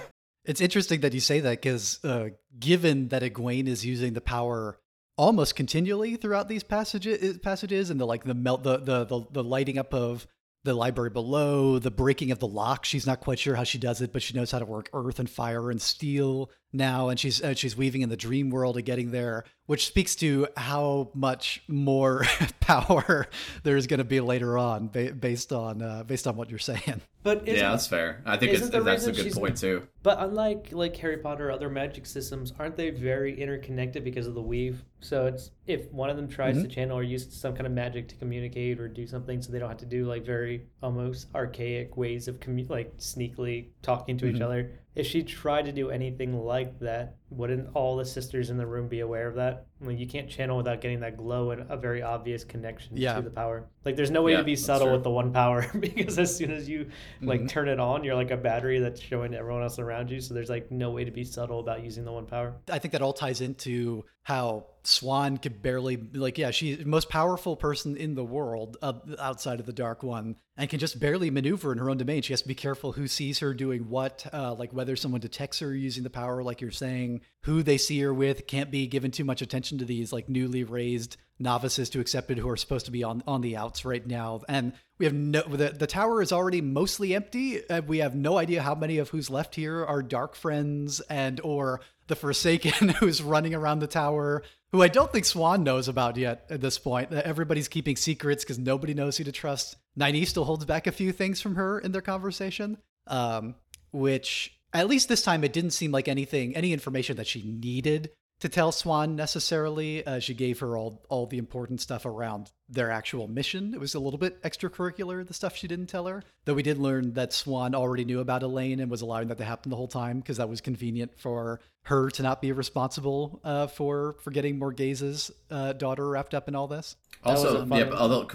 It's 0.48 0.62
interesting 0.62 1.00
that 1.00 1.12
you 1.12 1.20
say 1.20 1.40
that 1.40 1.60
because 1.60 2.02
uh, 2.02 2.30
given 2.58 3.08
that 3.08 3.22
Egwene 3.22 3.68
is 3.68 3.84
using 3.84 4.14
the 4.14 4.22
power 4.22 4.78
almost 5.18 5.54
continually 5.56 6.16
throughout 6.16 6.48
these 6.48 6.62
passages, 6.62 7.36
passages, 7.38 7.90
and 7.90 8.00
the 8.00 8.06
like 8.06 8.24
the 8.24 8.32
melt, 8.32 8.62
the, 8.62 8.78
the 8.78 9.04
the 9.04 9.26
the 9.30 9.44
lighting 9.44 9.76
up 9.76 9.92
of 9.92 10.26
the 10.64 10.72
library 10.72 11.10
below, 11.10 11.78
the 11.78 11.90
breaking 11.90 12.30
of 12.30 12.38
the 12.38 12.48
lock. 12.48 12.86
She's 12.86 13.06
not 13.06 13.20
quite 13.20 13.38
sure 13.38 13.56
how 13.56 13.64
she 13.64 13.76
does 13.76 14.00
it, 14.00 14.10
but 14.10 14.22
she 14.22 14.32
knows 14.32 14.50
how 14.50 14.58
to 14.58 14.64
work 14.64 14.88
earth 14.94 15.18
and 15.18 15.28
fire 15.28 15.70
and 15.70 15.82
steel 15.82 16.50
now, 16.72 17.08
and 17.08 17.18
she's 17.18 17.42
uh, 17.42 17.54
she's 17.54 17.76
weaving 17.76 18.02
in 18.02 18.08
the 18.08 18.16
dream 18.16 18.50
world 18.50 18.76
and 18.76 18.84
getting 18.84 19.10
there, 19.10 19.44
which 19.66 19.86
speaks 19.86 20.14
to 20.16 20.46
how 20.56 21.10
much 21.14 21.62
more 21.68 22.24
power 22.60 23.26
there's 23.62 23.86
going 23.86 23.98
to 23.98 24.04
be 24.04 24.20
later 24.20 24.58
on, 24.58 24.88
ba- 24.88 25.12
based 25.12 25.52
on 25.52 25.80
uh, 25.82 26.02
based 26.04 26.26
on 26.26 26.36
what 26.36 26.50
you're 26.50 26.58
saying. 26.58 27.00
But 27.24 27.46
Yeah, 27.46 27.70
that's 27.72 27.86
fair. 27.86 28.22
I 28.24 28.36
think 28.36 28.52
it's, 28.52 28.62
isn't 28.62 28.72
the 28.72 28.82
that's 28.82 29.04
a 29.04 29.08
reason 29.08 29.24
good 29.24 29.30
she's- 29.30 29.38
point 29.38 29.56
too. 29.56 29.86
But 30.02 30.18
unlike 30.20 30.68
like 30.72 30.96
Harry 30.98 31.18
Potter 31.18 31.48
or 31.48 31.52
other 31.52 31.68
magic 31.68 32.06
systems, 32.06 32.52
aren't 32.58 32.76
they 32.76 32.90
very 32.90 33.38
interconnected 33.38 34.04
because 34.04 34.26
of 34.26 34.34
the 34.34 34.40
weave? 34.42 34.82
So 35.00 35.26
it's 35.26 35.50
if 35.66 35.90
one 35.92 36.10
of 36.10 36.16
them 36.16 36.28
tries 36.28 36.56
Mm-hmm. 36.56 36.68
to 36.68 36.74
channel 36.74 36.98
or 36.98 37.02
use 37.02 37.26
some 37.34 37.54
kind 37.54 37.66
of 37.66 37.72
magic 37.72 38.08
to 38.08 38.14
communicate 38.16 38.78
or 38.80 38.88
do 38.88 39.06
something, 39.06 39.42
so 39.42 39.52
they 39.52 39.58
don't 39.58 39.68
have 39.68 39.78
to 39.78 39.86
do 39.86 40.06
like 40.06 40.24
very 40.24 40.66
almost 40.82 41.26
archaic 41.34 41.96
ways 41.96 42.28
of 42.28 42.40
commu- 42.40 42.68
like 42.70 42.96
sneakily 42.98 43.66
talking 43.82 44.16
to 44.18 44.26
Mm-hmm. 44.26 44.36
each 44.36 44.42
other. 44.42 44.70
If 44.98 45.06
she 45.06 45.22
tried 45.22 45.64
to 45.66 45.72
do 45.72 45.90
anything 45.90 46.44
like 46.44 46.80
that, 46.80 47.14
wouldn't 47.30 47.68
all 47.74 47.96
the 47.96 48.04
sisters 48.04 48.50
in 48.50 48.56
the 48.56 48.66
room 48.66 48.88
be 48.88 48.98
aware 48.98 49.28
of 49.28 49.36
that? 49.36 49.66
Like 49.80 49.96
you 49.96 50.08
can't 50.08 50.28
channel 50.28 50.56
without 50.56 50.80
getting 50.80 50.98
that 51.00 51.16
glow 51.16 51.52
and 51.52 51.70
a 51.70 51.76
very 51.76 52.02
obvious 52.02 52.42
connection 52.42 52.96
Yeah. 52.96 53.14
to 53.14 53.22
the 53.22 53.30
power. 53.30 53.64
Like 53.88 53.96
there's 53.96 54.10
no 54.10 54.20
way 54.20 54.32
Yeah, 54.32 54.38
to 54.38 54.44
be 54.44 54.54
subtle 54.54 54.88
true. 54.88 54.94
with 54.96 55.02
the 55.02 55.08
one 55.10 55.32
power 55.32 55.66
because 55.80 56.18
as 56.18 56.36
soon 56.36 56.50
as 56.50 56.68
you 56.68 56.90
like 57.22 57.40
Mm-hmm. 57.40 57.46
turn 57.46 57.68
it 57.68 57.80
on, 57.80 58.04
you're 58.04 58.14
like 58.16 58.30
a 58.30 58.36
battery 58.36 58.80
that's 58.80 59.00
showing 59.00 59.32
everyone 59.34 59.62
else 59.62 59.78
around 59.78 60.10
you. 60.10 60.20
So 60.20 60.34
there's 60.34 60.50
like 60.50 60.70
no 60.70 60.90
way 60.90 61.04
to 61.04 61.10
be 61.10 61.24
subtle 61.24 61.60
about 61.60 61.82
using 61.82 62.04
the 62.04 62.12
one 62.12 62.26
power. 62.26 62.54
I 62.70 62.78
think 62.78 62.92
that 62.92 63.00
all 63.00 63.14
ties 63.14 63.40
into 63.40 64.04
how 64.24 64.66
Siuan 64.84 65.40
could 65.40 65.62
barely 65.62 65.96
like 66.12 66.36
yeah 66.36 66.50
she's 66.50 66.76
the 66.78 66.84
most 66.84 67.08
powerful 67.08 67.56
person 67.56 67.96
in 67.96 68.14
the 68.14 68.24
world 68.24 68.76
uh, 68.82 68.92
outside 69.18 69.58
of 69.58 69.64
the 69.64 69.72
Dark 69.72 70.02
One 70.02 70.36
and 70.58 70.68
can 70.68 70.78
just 70.78 71.00
barely 71.00 71.30
maneuver 71.30 71.72
in 71.72 71.78
her 71.78 71.88
own 71.88 71.96
domain. 71.96 72.20
She 72.20 72.34
has 72.34 72.42
to 72.42 72.48
be 72.48 72.54
careful 72.54 72.92
who 72.92 73.06
sees 73.08 73.38
her 73.38 73.54
doing 73.54 73.88
what, 73.88 74.26
uh, 74.34 74.52
like 74.54 74.72
whether 74.72 74.96
someone 74.96 75.20
detects 75.22 75.60
her 75.60 75.74
using 75.74 76.02
the 76.02 76.10
power, 76.10 76.42
like 76.42 76.60
you're 76.60 76.70
saying, 76.72 77.22
who 77.44 77.62
they 77.62 77.78
see 77.78 77.98
her 78.00 78.12
with. 78.12 78.46
Can't 78.46 78.70
be 78.70 78.86
given 78.86 79.10
too 79.12 79.24
much 79.24 79.40
attention 79.40 79.78
to 79.78 79.84
these 79.86 80.12
like 80.12 80.28
newly 80.28 80.62
raised 80.64 81.16
novices 81.38 81.90
to 81.90 82.00
accepted 82.00 82.38
who 82.38 82.48
are 82.48 82.56
supposed 82.56 82.86
to 82.86 82.92
be 82.92 83.04
on 83.04 83.22
on 83.26 83.40
the 83.40 83.56
outs 83.56 83.84
right 83.84 84.06
now. 84.06 84.40
And 84.48 84.72
we 84.98 85.06
have 85.06 85.14
no 85.14 85.42
the, 85.42 85.70
the 85.70 85.86
tower 85.86 86.22
is 86.22 86.32
already 86.32 86.60
mostly 86.60 87.14
empty. 87.14 87.68
Uh, 87.68 87.82
we 87.86 87.98
have 87.98 88.14
no 88.14 88.38
idea 88.38 88.62
how 88.62 88.74
many 88.74 88.98
of 88.98 89.10
who's 89.10 89.30
left 89.30 89.54
here 89.54 89.84
are 89.84 90.02
dark 90.02 90.34
friends 90.34 91.00
and 91.00 91.40
or 91.40 91.80
the 92.06 92.16
forsaken 92.16 92.88
who's 93.00 93.22
running 93.22 93.54
around 93.54 93.80
the 93.80 93.86
tower 93.86 94.42
who 94.72 94.82
i 94.82 94.88
don't 94.88 95.12
think 95.12 95.24
Siuan 95.24 95.62
knows 95.62 95.88
about 95.88 96.16
yet 96.16 96.46
at 96.50 96.60
this 96.60 96.78
point. 96.78 97.12
Uh, 97.12 97.22
everybody's 97.24 97.68
keeping 97.68 97.96
secrets 97.96 98.44
because 98.44 98.58
nobody 98.58 98.94
knows 98.94 99.16
who 99.16 99.24
to 99.24 99.32
trust. 99.32 99.76
Nynaeve 99.98 100.26
still 100.26 100.44
holds 100.44 100.64
back 100.64 100.86
a 100.86 100.92
few 100.92 101.12
things 101.12 101.40
from 101.40 101.54
her 101.54 101.78
in 101.78 101.92
their 101.92 102.02
conversation 102.02 102.78
um, 103.08 103.54
which 103.90 104.58
at 104.72 104.88
least 104.88 105.08
this 105.08 105.22
time 105.22 105.44
it 105.44 105.52
didn't 105.52 105.70
seem 105.70 105.90
like 105.90 106.08
anything 106.08 106.54
any 106.54 106.72
information 106.72 107.16
that 107.16 107.26
she 107.26 107.42
needed 107.42 108.10
to 108.40 108.48
tell 108.48 108.70
Siuan 108.70 109.14
necessarily. 109.14 110.06
Uh, 110.06 110.20
she 110.20 110.34
gave 110.34 110.60
her 110.60 110.76
all 110.76 111.02
all 111.08 111.26
the 111.26 111.38
important 111.38 111.80
stuff 111.80 112.06
around 112.06 112.50
their 112.68 112.90
actual 112.90 113.28
mission. 113.28 113.74
It 113.74 113.80
was 113.80 113.94
a 113.94 114.00
little 114.00 114.18
bit 114.18 114.42
extracurricular, 114.42 115.26
the 115.26 115.34
stuff 115.34 115.56
she 115.56 115.68
didn't 115.68 115.86
tell 115.86 116.06
her. 116.06 116.22
Though 116.44 116.54
we 116.54 116.62
did 116.62 116.78
learn 116.78 117.14
that 117.14 117.30
Siuan 117.30 117.74
already 117.74 118.04
knew 118.04 118.20
about 118.20 118.42
Elayne 118.42 118.80
and 118.80 118.90
was 118.90 119.00
allowing 119.00 119.28
that 119.28 119.38
to 119.38 119.44
happen 119.44 119.70
the 119.70 119.76
whole 119.76 119.88
time 119.88 120.20
because 120.20 120.36
that 120.36 120.48
was 120.48 120.60
convenient 120.60 121.18
for 121.18 121.60
her 121.82 122.10
to 122.10 122.22
not 122.22 122.42
be 122.42 122.52
responsible 122.52 123.40
uh, 123.44 123.66
for 123.66 124.16
for 124.22 124.30
getting 124.30 124.58
Morgase's 124.58 125.30
uh, 125.50 125.72
daughter 125.72 126.08
wrapped 126.08 126.34
up 126.34 126.48
in 126.48 126.54
all 126.54 126.68
this. 126.68 126.96
Also, 127.24 127.66
yeah, 127.66 127.90
although 127.92 128.28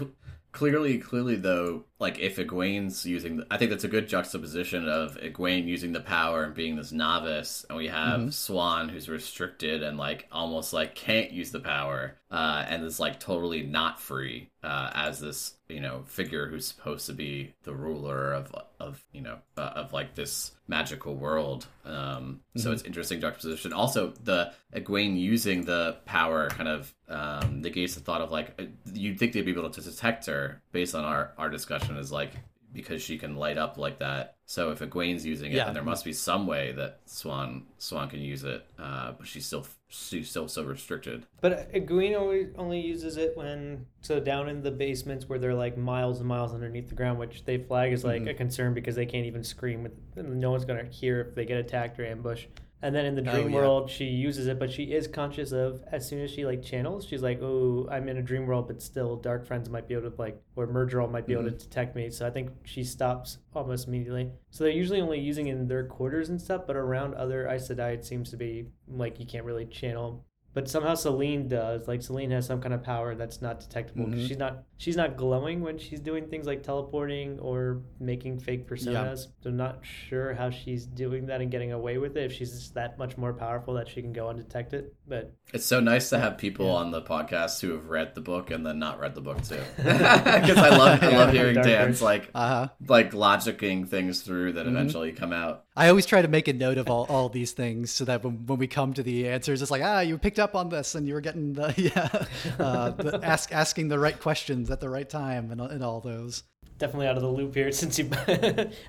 clearly, 0.54 0.98
clearly 0.98 1.34
though, 1.34 1.84
like 1.98 2.18
if 2.18 2.36
Egwene's 2.36 3.04
using, 3.04 3.38
the, 3.38 3.46
I 3.50 3.58
think 3.58 3.70
that's 3.70 3.84
a 3.84 3.88
good 3.88 4.08
juxtaposition 4.08 4.88
of 4.88 5.18
Egwene 5.18 5.66
using 5.66 5.92
the 5.92 6.00
power 6.00 6.44
and 6.44 6.54
being 6.54 6.76
this 6.76 6.92
novice, 6.92 7.66
and 7.68 7.76
we 7.76 7.88
have 7.88 8.20
Siuan 8.20 8.90
who's 8.90 9.08
restricted 9.08 9.82
and 9.82 9.98
like 9.98 10.26
almost 10.32 10.72
like 10.72 10.94
can't 10.94 11.32
use 11.32 11.50
the 11.50 11.60
power, 11.60 12.16
uh, 12.30 12.64
and 12.68 12.84
is 12.84 13.00
like 13.00 13.20
totally 13.20 13.62
not 13.62 14.00
free 14.00 14.50
uh, 14.64 14.90
as 14.94 15.20
this 15.20 15.54
you 15.68 15.80
know 15.80 16.02
figure 16.06 16.48
who's 16.48 16.66
supposed 16.66 17.06
to 17.06 17.12
be 17.12 17.54
the 17.64 17.74
ruler 17.74 18.32
of 18.32 18.54
of 18.80 19.04
you 19.12 19.20
know 19.20 19.38
uh, 19.56 19.72
of 19.76 19.92
like 19.92 20.14
this 20.14 20.52
magical 20.66 21.14
world. 21.14 21.66
Um, 21.84 22.40
So 22.56 22.72
it's 22.72 22.82
interesting 22.82 23.20
juxtaposition. 23.20 23.72
Also, 23.72 24.14
the 24.24 24.52
Egwene 24.74 25.20
using 25.20 25.64
the 25.64 25.98
power 26.06 26.48
kind 26.48 26.68
of 26.68 26.94
um, 27.08 27.60
negates 27.60 27.94
the 27.94 28.00
thought 28.00 28.22
of 28.22 28.30
like 28.32 28.54
uh, 28.58 28.64
you'd 28.92 29.18
think 29.18 29.32
they'd 29.32 29.42
be 29.42 29.52
able 29.52 29.68
to 29.70 29.80
detect 29.80 30.26
her 30.26 30.62
based 30.72 30.94
on 30.94 31.04
our 31.04 31.32
our 31.36 31.50
discussion 31.50 31.96
is 31.96 32.10
like 32.10 32.32
because 32.74 33.00
she 33.00 33.16
can 33.16 33.36
light 33.36 33.56
up 33.56 33.78
like 33.78 34.00
that. 34.00 34.36
So 34.46 34.70
if 34.72 34.80
Egwene's 34.80 35.24
using 35.24 35.52
it, 35.52 35.54
Yeah. 35.54 35.64
then 35.66 35.74
there 35.74 35.82
must 35.82 36.04
be 36.04 36.12
some 36.12 36.46
way 36.46 36.72
that 36.72 37.06
Siuan 37.06 37.62
Siuan 37.78 38.10
can 38.10 38.20
use 38.20 38.44
it, 38.44 38.66
uh, 38.78 39.12
but 39.12 39.26
she's 39.26 39.46
still 39.46 39.66
she's 39.88 40.28
still 40.28 40.48
so 40.48 40.64
restricted. 40.64 41.24
But 41.40 41.72
Egwene 41.72 42.14
only, 42.14 42.48
only 42.56 42.80
uses 42.80 43.16
it 43.16 43.36
when 43.36 43.86
so 44.00 44.18
down 44.20 44.48
in 44.48 44.62
the 44.62 44.72
basements 44.72 45.28
where 45.28 45.38
they're 45.38 45.54
like 45.54 45.78
miles 45.78 46.18
and 46.18 46.28
miles 46.28 46.52
underneath 46.52 46.88
the 46.88 46.94
ground, 46.96 47.18
which 47.18 47.44
they 47.44 47.58
flag 47.58 47.92
as 47.92 48.04
like 48.04 48.26
a 48.26 48.34
concern 48.34 48.74
because 48.74 48.96
they 48.96 49.06
can't 49.06 49.24
even 49.26 49.44
scream. 49.44 49.84
With, 49.84 49.92
no 50.16 50.50
one's 50.50 50.64
gonna 50.64 50.84
hear 50.84 51.20
if 51.20 51.34
they 51.34 51.44
get 51.46 51.58
attacked 51.58 51.98
or 51.98 52.04
ambushed. 52.04 52.48
And 52.84 52.94
then 52.94 53.06
in 53.06 53.14
the 53.14 53.22
oh, 53.22 53.32
dream 53.32 53.48
yeah. 53.48 53.56
world, 53.56 53.88
she 53.88 54.04
uses 54.04 54.46
it, 54.46 54.58
but 54.58 54.70
she 54.70 54.92
is 54.92 55.08
conscious 55.08 55.52
of 55.52 55.82
as 55.90 56.06
soon 56.06 56.20
as 56.20 56.30
she 56.30 56.44
like 56.44 56.62
channels, 56.62 57.06
she's 57.06 57.22
like, 57.22 57.40
"Oh, 57.40 57.88
I'm 57.90 58.10
in 58.10 58.18
a 58.18 58.22
dream 58.22 58.46
world, 58.46 58.66
but 58.66 58.82
still, 58.82 59.16
dark 59.16 59.46
friends 59.46 59.70
might 59.70 59.88
be 59.88 59.94
able 59.94 60.10
to 60.10 60.16
like, 60.20 60.38
or 60.54 60.66
Myrddraal 60.66 61.10
might 61.10 61.26
be 61.26 61.32
able 61.32 61.44
to 61.44 61.48
mm-hmm. 61.48 61.56
detect 61.56 61.96
me." 61.96 62.10
So 62.10 62.26
I 62.26 62.30
think 62.30 62.50
she 62.64 62.84
stops 62.84 63.38
almost 63.54 63.88
immediately. 63.88 64.30
So 64.50 64.64
they're 64.64 64.72
usually 64.74 65.00
only 65.00 65.18
using 65.18 65.46
in 65.46 65.66
their 65.66 65.86
quarters 65.86 66.28
and 66.28 66.38
stuff, 66.38 66.66
but 66.66 66.76
around 66.76 67.14
other 67.14 67.48
Aes 67.48 67.70
Sedai, 67.70 67.94
it 67.94 68.04
seems 68.04 68.28
to 68.32 68.36
be 68.36 68.66
like 68.86 69.18
you 69.18 69.24
can't 69.24 69.46
really 69.46 69.64
channel 69.64 70.22
but 70.54 70.68
somehow 70.68 70.94
Celine 70.94 71.48
does. 71.48 71.86
Like 71.86 72.00
Celine 72.02 72.30
has 72.30 72.46
some 72.46 72.60
kind 72.60 72.72
of 72.72 72.82
power 72.82 73.14
that's 73.14 73.42
not 73.42 73.60
detectable. 73.60 74.06
'cause 74.06 74.26
She's 74.26 74.38
not 74.38 74.62
she's 74.76 74.96
not 74.96 75.16
glowing 75.16 75.60
when 75.60 75.78
she's 75.78 76.00
doing 76.00 76.26
things 76.28 76.46
like 76.46 76.62
teleporting 76.62 77.38
or 77.40 77.82
making 78.00 78.38
fake 78.40 78.66
personas. 78.68 79.26
So 79.42 79.50
I'm 79.50 79.56
not 79.56 79.78
sure 79.82 80.34
how 80.34 80.50
she's 80.50 80.84
doing 80.86 81.26
that 81.26 81.40
and 81.40 81.50
getting 81.50 81.72
away 81.72 81.98
with 81.98 82.16
it. 82.16 82.24
If 82.24 82.32
she's 82.32 82.52
just 82.52 82.74
that 82.74 82.98
much 82.98 83.16
more 83.16 83.32
powerful 83.32 83.74
that 83.74 83.88
she 83.88 84.00
can 84.02 84.12
go 84.12 84.28
undetected. 84.28 84.90
But 85.06 85.32
It's 85.52 85.64
so 85.66 85.80
nice 85.80 86.08
to 86.10 86.18
have 86.18 86.38
people 86.38 86.70
on 86.70 86.90
the 86.90 87.02
podcast 87.02 87.60
who 87.60 87.72
have 87.72 87.88
read 87.88 88.14
the 88.14 88.20
book 88.20 88.50
and 88.50 88.64
then 88.66 88.78
not 88.78 88.98
read 89.00 89.14
the 89.14 89.20
book 89.20 89.42
too, 89.42 89.60
because 89.76 90.56
I 90.58 90.70
love 90.76 91.02
I 91.02 91.08
love 91.16 91.32
hearing 91.32 91.54
Darker. 91.54 91.68
Dan's 91.70 92.00
like 92.02 92.30
Uh 92.34 92.48
huh. 92.48 92.68
like 92.88 93.12
logicking 93.12 93.88
things 93.88 94.22
through 94.22 94.52
that 94.54 94.66
eventually 94.66 95.12
come 95.12 95.32
out. 95.32 95.64
I 95.76 95.88
always 95.88 96.06
try 96.06 96.22
to 96.22 96.28
make 96.28 96.46
a 96.46 96.52
note 96.52 96.78
of 96.78 96.88
all, 96.88 97.04
all 97.08 97.28
these 97.28 97.50
things 97.50 97.90
so 97.90 98.04
that 98.04 98.22
when, 98.22 98.46
when 98.46 98.60
we 98.60 98.68
come 98.68 98.92
to 98.94 99.02
the 99.02 99.28
answers, 99.28 99.60
it's 99.60 99.72
like, 99.72 99.82
ah, 99.82 100.00
you 100.00 100.16
picked 100.18 100.38
up 100.38 100.43
on 100.52 100.68
this 100.68 100.94
and 100.94 101.06
you 101.06 101.14
were 101.14 101.20
getting 101.20 101.52
the, 101.52 101.72
yeah, 101.76 102.64
uh, 102.64 102.90
the 102.90 103.20
ask, 103.22 103.52
asking 103.52 103.88
the 103.88 103.98
right 103.98 104.18
questions 104.18 104.70
at 104.70 104.80
the 104.80 104.88
right 104.88 105.08
time 105.08 105.50
and, 105.50 105.60
and 105.60 105.84
all 105.84 106.00
those. 106.00 106.42
definitely 106.78 107.06
out 107.06 107.16
of 107.16 107.22
the 107.22 107.28
loop 107.28 107.54
here 107.54 107.70
since 107.80 107.98
you 107.98 108.10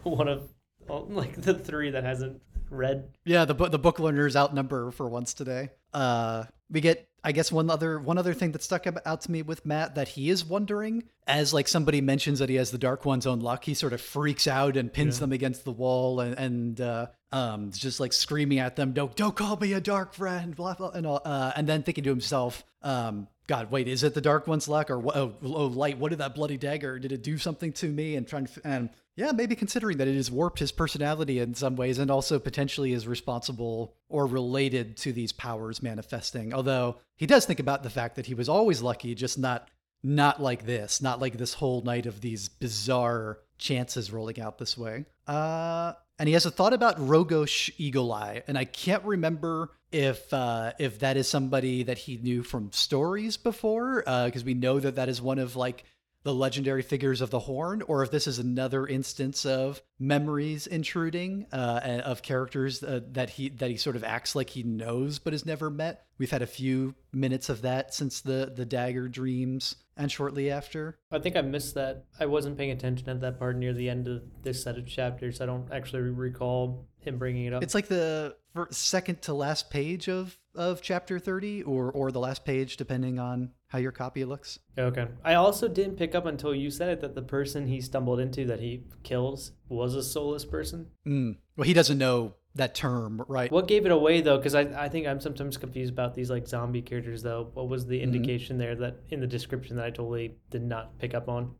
one 0.03 0.27
of 0.27 0.49
like 0.89 1.39
the 1.41 1.53
three 1.53 1.91
that 1.91 2.03
hasn't 2.03 2.41
read. 2.69 3.09
Yeah, 3.25 3.45
the, 3.45 3.53
bu- 3.53 3.69
the 3.69 3.79
book 3.79 3.99
learners 3.99 4.35
outnumber 4.35 4.91
for 4.91 5.07
once 5.07 5.33
today. 5.33 5.69
Uh, 5.93 6.45
we 6.69 6.81
get, 6.81 7.07
I 7.23 7.31
guess, 7.31 7.51
one 7.51 7.69
other 7.69 7.99
one 7.99 8.17
other 8.17 8.33
thing 8.33 8.51
that 8.53 8.63
stuck 8.63 8.85
out 9.05 9.21
to 9.21 9.31
me 9.31 9.41
with 9.43 9.65
Mat 9.65 9.95
that 9.95 10.09
he 10.09 10.29
is 10.29 10.43
wondering 10.43 11.03
as 11.27 11.53
like 11.53 11.67
somebody 11.67 12.01
mentions 12.01 12.39
that 12.39 12.49
he 12.49 12.55
has 12.55 12.71
the 12.71 12.77
Dark 12.77 13.05
One's 13.05 13.25
own 13.27 13.39
luck, 13.39 13.63
he 13.63 13.73
sort 13.73 13.93
of 13.93 14.01
freaks 14.01 14.47
out 14.47 14.77
and 14.77 14.91
pins 14.91 15.19
them 15.19 15.31
against 15.31 15.63
the 15.63 15.71
wall 15.71 16.19
and 16.19 16.37
and 16.37 16.81
uh, 16.81 17.07
um, 17.35 17.71
just 17.71 17.99
like 17.99 18.13
screaming 18.13 18.59
at 18.59 18.75
them, 18.75 18.93
"Don't 18.93 19.15
don't 19.15 19.35
call 19.35 19.57
me 19.57 19.73
a 19.73 19.81
dark 19.81 20.13
friend," 20.13 20.55
blah 20.55 20.73
blah, 20.73 20.91
and 20.91 21.05
all, 21.05 21.21
uh, 21.25 21.51
and 21.55 21.67
then 21.67 21.83
thinking 21.83 22.05
to 22.05 22.09
himself, 22.09 22.63
um, 22.81 23.27
God, 23.47 23.69
wait, 23.71 23.87
is 23.87 24.03
it 24.03 24.13
the 24.13 24.21
Dark 24.21 24.47
One's 24.47 24.67
luck 24.67 24.89
or? 24.89 24.97
Oh, 24.97 25.33
oh, 25.43 25.65
light, 25.67 25.97
what 25.97 26.09
did 26.09 26.19
that 26.19 26.33
bloody 26.33 26.57
dagger? 26.57 26.97
Did 26.97 27.11
it 27.11 27.23
do 27.23 27.37
something 27.37 27.73
to 27.73 27.87
me? 27.87 28.15
And 28.15 28.27
trying 28.27 28.45
to, 28.47 28.61
and 28.63 28.89
yeah, 29.15 29.33
maybe 29.33 29.55
considering 29.55 29.97
that 29.97 30.07
it 30.07 30.15
has 30.15 30.31
warped 30.31 30.59
his 30.59 30.71
personality 30.71 31.39
in 31.39 31.53
some 31.53 31.75
ways 31.75 31.99
and 31.99 32.09
also 32.09 32.39
potentially 32.39 32.93
is 32.93 33.07
responsible 33.07 33.95
or 34.09 34.25
related 34.25 34.97
to 34.97 35.13
these 35.13 35.31
powers 35.31 35.83
manifesting. 35.83 36.53
Although 36.53 36.97
he 37.17 37.27
does 37.27 37.45
think 37.45 37.59
about 37.59 37.83
the 37.83 37.89
fact 37.89 38.15
that 38.15 38.25
he 38.25 38.33
was 38.33 38.49
always 38.49 38.81
lucky, 38.81 39.13
just 39.13 39.37
not 39.37 39.67
not 40.03 40.41
like 40.41 40.65
this, 40.65 41.01
not 41.01 41.19
like 41.19 41.37
this 41.37 41.55
whole 41.55 41.81
night 41.81 42.05
of 42.05 42.21
these 42.21 42.47
bizarre 42.49 43.39
chances 43.57 44.11
rolling 44.11 44.39
out 44.39 44.57
this 44.57 44.77
way. 44.77 45.05
Uh 45.27 45.93
and 46.17 46.27
he 46.27 46.33
has 46.33 46.45
a 46.45 46.51
thought 46.51 46.73
about 46.73 46.97
Rogosh 46.97 47.71
Eagle 47.77 48.11
Eye, 48.11 48.43
and 48.47 48.57
I 48.57 48.65
can't 48.65 49.03
remember 49.03 49.71
if 49.91 50.33
uh, 50.33 50.73
if 50.79 50.99
that 50.99 51.17
is 51.17 51.27
somebody 51.27 51.83
that 51.83 51.97
he 51.97 52.17
knew 52.17 52.43
from 52.43 52.71
stories 52.71 53.37
before, 53.37 54.03
because 54.05 54.43
we 54.43 54.53
know 54.53 54.79
that 54.79 54.95
that 54.95 55.09
is 55.09 55.21
one 55.21 55.39
of 55.39 55.55
like 55.55 55.83
the 56.25 56.33
legendary 56.33 56.81
figures 56.81 57.21
of 57.21 57.29
the 57.29 57.37
Horn, 57.37 57.83
or 57.83 58.01
if 58.01 58.09
this 58.09 58.25
is 58.25 58.39
another 58.39 58.87
instance 58.87 59.45
of 59.45 59.79
memories 59.99 60.65
intruding 60.65 61.45
uh, 61.53 62.01
of 62.03 62.23
characters 62.23 62.83
uh, 62.83 63.01
that 63.11 63.29
he 63.29 63.49
that 63.49 63.69
he 63.69 63.77
sort 63.77 63.95
of 63.95 64.03
acts 64.03 64.35
like 64.35 64.49
he 64.49 64.63
knows 64.63 65.19
but 65.19 65.33
has 65.33 65.45
never 65.45 65.69
met. 65.69 66.07
We've 66.17 66.31
had 66.31 66.41
a 66.41 66.47
few 66.47 66.95
minutes 67.13 67.47
of 67.49 67.61
that 67.61 67.93
since 67.93 68.21
the 68.21 68.51
the 68.53 68.65
dagger 68.65 69.07
dreams 69.07 69.75
and 69.97 70.11
shortly 70.11 70.49
after. 70.49 70.97
I 71.11 71.19
think 71.19 71.35
I 71.35 71.41
missed 71.41 71.75
that. 71.75 72.05
I 72.19 72.25
wasn't 72.25 72.57
paying 72.57 72.71
attention 72.71 73.07
at 73.07 73.21
that 73.21 73.37
part 73.37 73.55
near 73.55 73.73
the 73.73 73.87
end 73.87 74.07
of 74.07 74.23
this 74.41 74.63
set 74.63 74.79
of 74.79 74.87
chapters. 74.87 75.41
I 75.41 75.45
don't 75.45 75.71
actually 75.71 76.01
recall 76.01 76.87
him 77.01 77.19
bringing 77.19 77.45
it 77.45 77.53
up. 77.53 77.61
It's 77.61 77.75
like 77.75 77.87
the 77.87 78.35
second 78.71 79.21
to 79.23 79.33
last 79.35 79.69
page 79.69 80.09
of 80.09 80.39
of 80.55 80.81
chapter 80.81 81.19
30 81.19 81.63
or 81.63 81.91
or 81.91 82.11
the 82.11 82.19
last 82.19 82.45
page 82.45 82.77
depending 82.77 83.19
on 83.19 83.51
how 83.75 83.81
your 83.81 83.91
copy 83.91 84.23
looks. 84.23 84.57
Okay. 84.77 85.05
I 85.25 85.33
also 85.33 85.67
didn't 85.67 85.97
pick 85.97 86.15
up 86.15 86.25
until 86.25 86.55
you 86.55 86.71
said 86.71 86.87
it 86.87 87.01
that 87.01 87.13
the 87.13 87.21
person 87.21 87.67
he 87.67 87.81
stumbled 87.81 88.21
into 88.21 88.45
that 88.45 88.61
he 88.61 88.85
kills 89.03 89.51
was 89.67 89.95
a 89.95 90.03
soulless 90.03 90.45
person. 90.45 90.87
Mm. 91.05 91.35
Well, 91.57 91.67
he 91.67 91.73
doesn't 91.73 91.97
know 91.97 92.35
that 92.55 92.73
term, 92.73 93.21
right? 93.27 93.51
What 93.51 93.67
gave 93.67 93.85
it 93.85 93.91
away 93.91 94.21
though? 94.21 94.37
Because 94.37 94.55
I, 94.55 94.61
I 94.61 94.87
think 94.87 95.07
I'm 95.07 95.19
sometimes 95.19 95.57
confused 95.57 95.91
about 95.91 96.15
these 96.15 96.29
like 96.29 96.47
zombie 96.47 96.81
characters 96.81 97.21
though. 97.21 97.49
What 97.53 97.67
was 97.67 97.85
the 97.85 98.01
indication 98.01 98.57
there 98.57 98.75
that 98.75 99.01
in 99.09 99.19
the 99.19 99.27
description 99.27 99.75
that 99.75 99.85
I 99.85 99.89
totally 99.89 100.37
did 100.49 100.63
not 100.63 100.97
pick 100.97 101.13
up 101.13 101.27
on? 101.27 101.53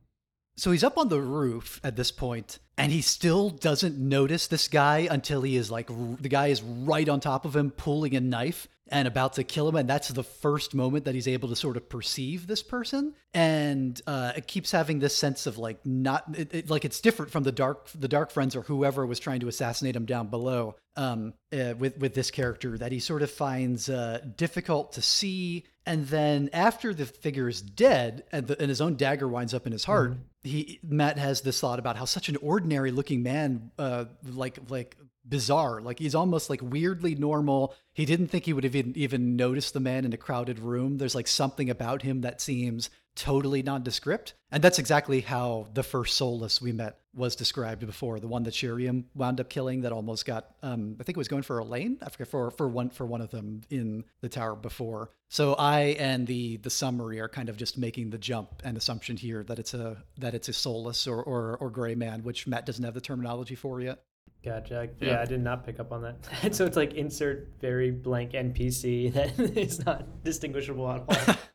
So 0.58 0.72
he's 0.72 0.84
up 0.86 0.98
on 0.98 1.10
the 1.10 1.20
roof 1.20 1.82
at 1.84 1.98
this 1.98 2.12
point, 2.12 2.60
and 2.78 2.91
he 2.91 3.02
still 3.02 3.50
doesn't 3.50 3.98
notice 3.98 4.48
this 4.48 4.70
guy 4.70 5.08
until 5.12 5.41
he 5.41 5.58
is 5.58 5.70
like, 5.70 5.88
the 5.88 6.30
guy 6.30 6.48
is 6.48 6.63
right 6.63 7.08
on 7.10 7.20
top 7.20 7.44
of 7.44 7.56
him, 7.56 7.72
pulling 7.72 8.15
a 8.15 8.22
knife 8.22 8.68
and 8.88 9.08
about 9.08 9.34
to 9.34 9.44
kill 9.44 9.68
him. 9.68 9.76
And 9.76 9.89
that's 9.89 10.08
the 10.10 10.24
first 10.24 10.74
moment 10.74 11.06
that 11.06 11.15
he's 11.15 11.28
able 11.28 11.50
to 11.50 11.56
sort 11.58 11.76
of 11.76 11.89
perceive 11.89 12.48
this 12.48 12.63
person. 12.63 13.15
And 13.34 14.00
uh, 14.08 14.32
it 14.38 14.48
keeps 14.48 14.72
having 14.72 15.00
this 15.00 15.15
sense 15.15 15.46
of 15.46 15.58
like, 15.58 15.86
not 15.86 16.24
it, 16.38 16.54
it- 16.54 16.70
like 16.70 16.86
it's 16.86 17.02
different 17.02 17.32
from 17.32 17.44
the 17.44 17.52
dark, 17.52 17.89
the 17.94 18.08
dark 18.08 18.32
friends 18.32 18.56
or 18.56 18.62
whoever 18.62 19.06
was 19.06 19.20
trying 19.20 19.41
to 19.41 19.48
assassinate 19.50 19.96
him 19.96 20.06
down 20.06 20.28
below. 20.28 20.76
Um, 20.98 21.34
uh, 21.52 21.74
with 21.78 21.98
with 21.98 22.14
this 22.14 22.32
character 22.32 22.78
that 22.78 22.94
he 22.94 23.00
sort 23.00 23.22
of 23.22 23.30
finds 23.30 23.90
uh, 23.90 24.22
difficult 24.38 24.94
to 24.94 25.02
see, 25.02 25.66
and 25.86 26.08
then 26.08 26.50
after 26.54 26.94
the 26.94 27.06
figure 27.06 27.50
is 27.50 27.62
dead 27.62 28.24
and, 28.32 28.48
the, 28.48 28.60
and 28.62 28.70
his 28.70 28.80
own 28.80 28.96
dagger 28.96 29.28
winds 29.28 29.54
up 29.54 29.66
in 29.66 29.74
his 29.74 29.84
heart, 29.84 30.14
he 30.44 30.80
Mat 30.84 31.18
has 31.18 31.42
this 31.42 31.60
thought 31.60 31.80
about 31.80 31.98
how 31.98 32.06
such 32.06 32.30
an 32.30 32.38
ordinary 32.38 32.92
looking 32.92 33.24
man, 33.24 33.72
uh, 33.78 34.06
like 34.24 34.58
like 34.70 34.96
bizarre, 35.28 35.82
like 35.82 36.00
he's 36.00 36.16
almost 36.16 36.50
like 36.50 36.62
weirdly 36.62 37.16
normal. 37.16 37.76
He 37.94 38.06
didn't 38.06 38.28
think 38.28 38.46
he 38.46 38.54
would 38.54 38.64
have 38.64 38.76
even 38.76 38.94
even 38.96 39.36
noticed 39.36 39.74
the 39.74 39.80
man 39.80 40.06
in 40.06 40.14
a 40.14 40.18
crowded 40.18 40.60
room. 40.60 40.98
There's 40.98 41.16
like 41.16 41.28
something 41.28 41.70
about 41.70 42.04
him 42.04 42.22
that 42.22 42.42
seems 42.42 42.90
totally 43.16 43.64
nondescript, 43.64 44.34
and 44.52 44.64
that's 44.64 44.80
exactly 44.80 45.22
how 45.22 45.68
the 45.74 45.84
first 45.84 46.16
soulless 46.16 46.62
we 46.62 46.72
met 46.72 47.00
was 47.15 47.36
described 47.36 47.86
before. 47.86 48.19
The 48.19 48.28
one 48.28 48.43
that 48.43 48.54
Sheriam 48.54 49.06
wound 49.15 49.39
up 49.39 49.49
killing, 49.49 49.82
that 49.82 49.91
almost 49.91 50.25
got, 50.25 50.51
um, 50.62 50.97
I 50.99 51.04
think 51.04 51.15
it 51.15 51.19
was 51.19 51.28
going 51.28 51.43
for 51.43 51.60
Elayne. 51.62 51.97
I 52.01 52.10
forget 52.10 52.28
for 52.28 52.51
for 52.51 52.67
one 52.67 52.89
for 52.89 53.06
one 53.06 53.21
of 53.21 53.32
them 53.32 53.62
in 53.69 54.04
the 54.21 54.30
tower 54.30 54.56
before. 54.56 55.10
So 55.30 55.54
I 55.56 55.95
and 55.99 56.28
the 56.28 56.58
the 56.58 56.69
summary 56.69 57.19
are 57.19 57.30
kind 57.30 57.49
of 57.49 57.58
just 57.58 57.78
making 57.78 58.10
the 58.10 58.17
jump 58.17 58.62
and 58.63 58.78
assumption 58.78 59.17
here 59.17 59.43
that 59.43 59.60
it's 59.60 59.73
a 59.73 59.97
that 60.17 60.34
it's 60.34 60.49
a 60.49 60.54
soulless 60.54 61.08
or 61.08 61.23
or, 61.23 61.58
or 61.58 61.69
gray 61.69 61.95
man, 61.95 62.23
which 62.23 62.47
Mat 62.47 62.65
doesn't 62.65 62.84
have 62.84 62.93
the 62.93 63.01
terminology 63.01 63.56
for 63.56 63.82
yet. 63.82 64.04
Gotcha. 64.43 64.80
I- 64.82 64.89
Yeah. 65.04 65.12
Yeah. 65.13 65.21
I 65.21 65.25
did 65.25 65.41
not 65.41 65.65
pick 65.65 65.80
up 65.80 65.91
on 65.91 66.01
that. 66.04 66.54
so 66.56 66.65
it's 66.65 66.78
like 66.78 66.93
insert 66.93 67.49
very 67.60 67.91
blank 67.91 68.34
NPC 68.34 69.12
that 69.38 69.39
is 69.58 69.84
not 69.86 70.23
distinguishable 70.23 70.89
at 70.89 71.04
all. 71.08 71.36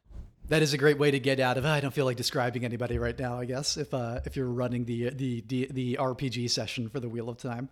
That 0.50 0.62
is 0.62 0.74
a 0.74 0.78
great 0.78 0.98
way 0.98 1.12
to 1.12 1.20
get 1.20 1.38
out 1.38 1.56
of. 1.58 1.64
I 1.64 1.78
don't 1.80 1.94
feel 1.94 2.04
like 2.06 2.16
describing 2.16 2.64
anybody 2.64 2.98
right 2.98 3.16
now. 3.16 3.38
I 3.38 3.44
guess 3.44 3.76
if 3.76 3.94
uh, 3.94 4.20
if 4.24 4.36
you're 4.36 4.48
running 4.50 4.84
the 4.84 5.10
the 5.10 5.42
the, 5.46 5.68
the 5.70 5.96
RPG 6.00 6.50
session 6.50 6.88
for 6.88 6.98
the 6.98 7.08
Wheel 7.08 7.28
of 7.28 7.38
Time. 7.38 7.68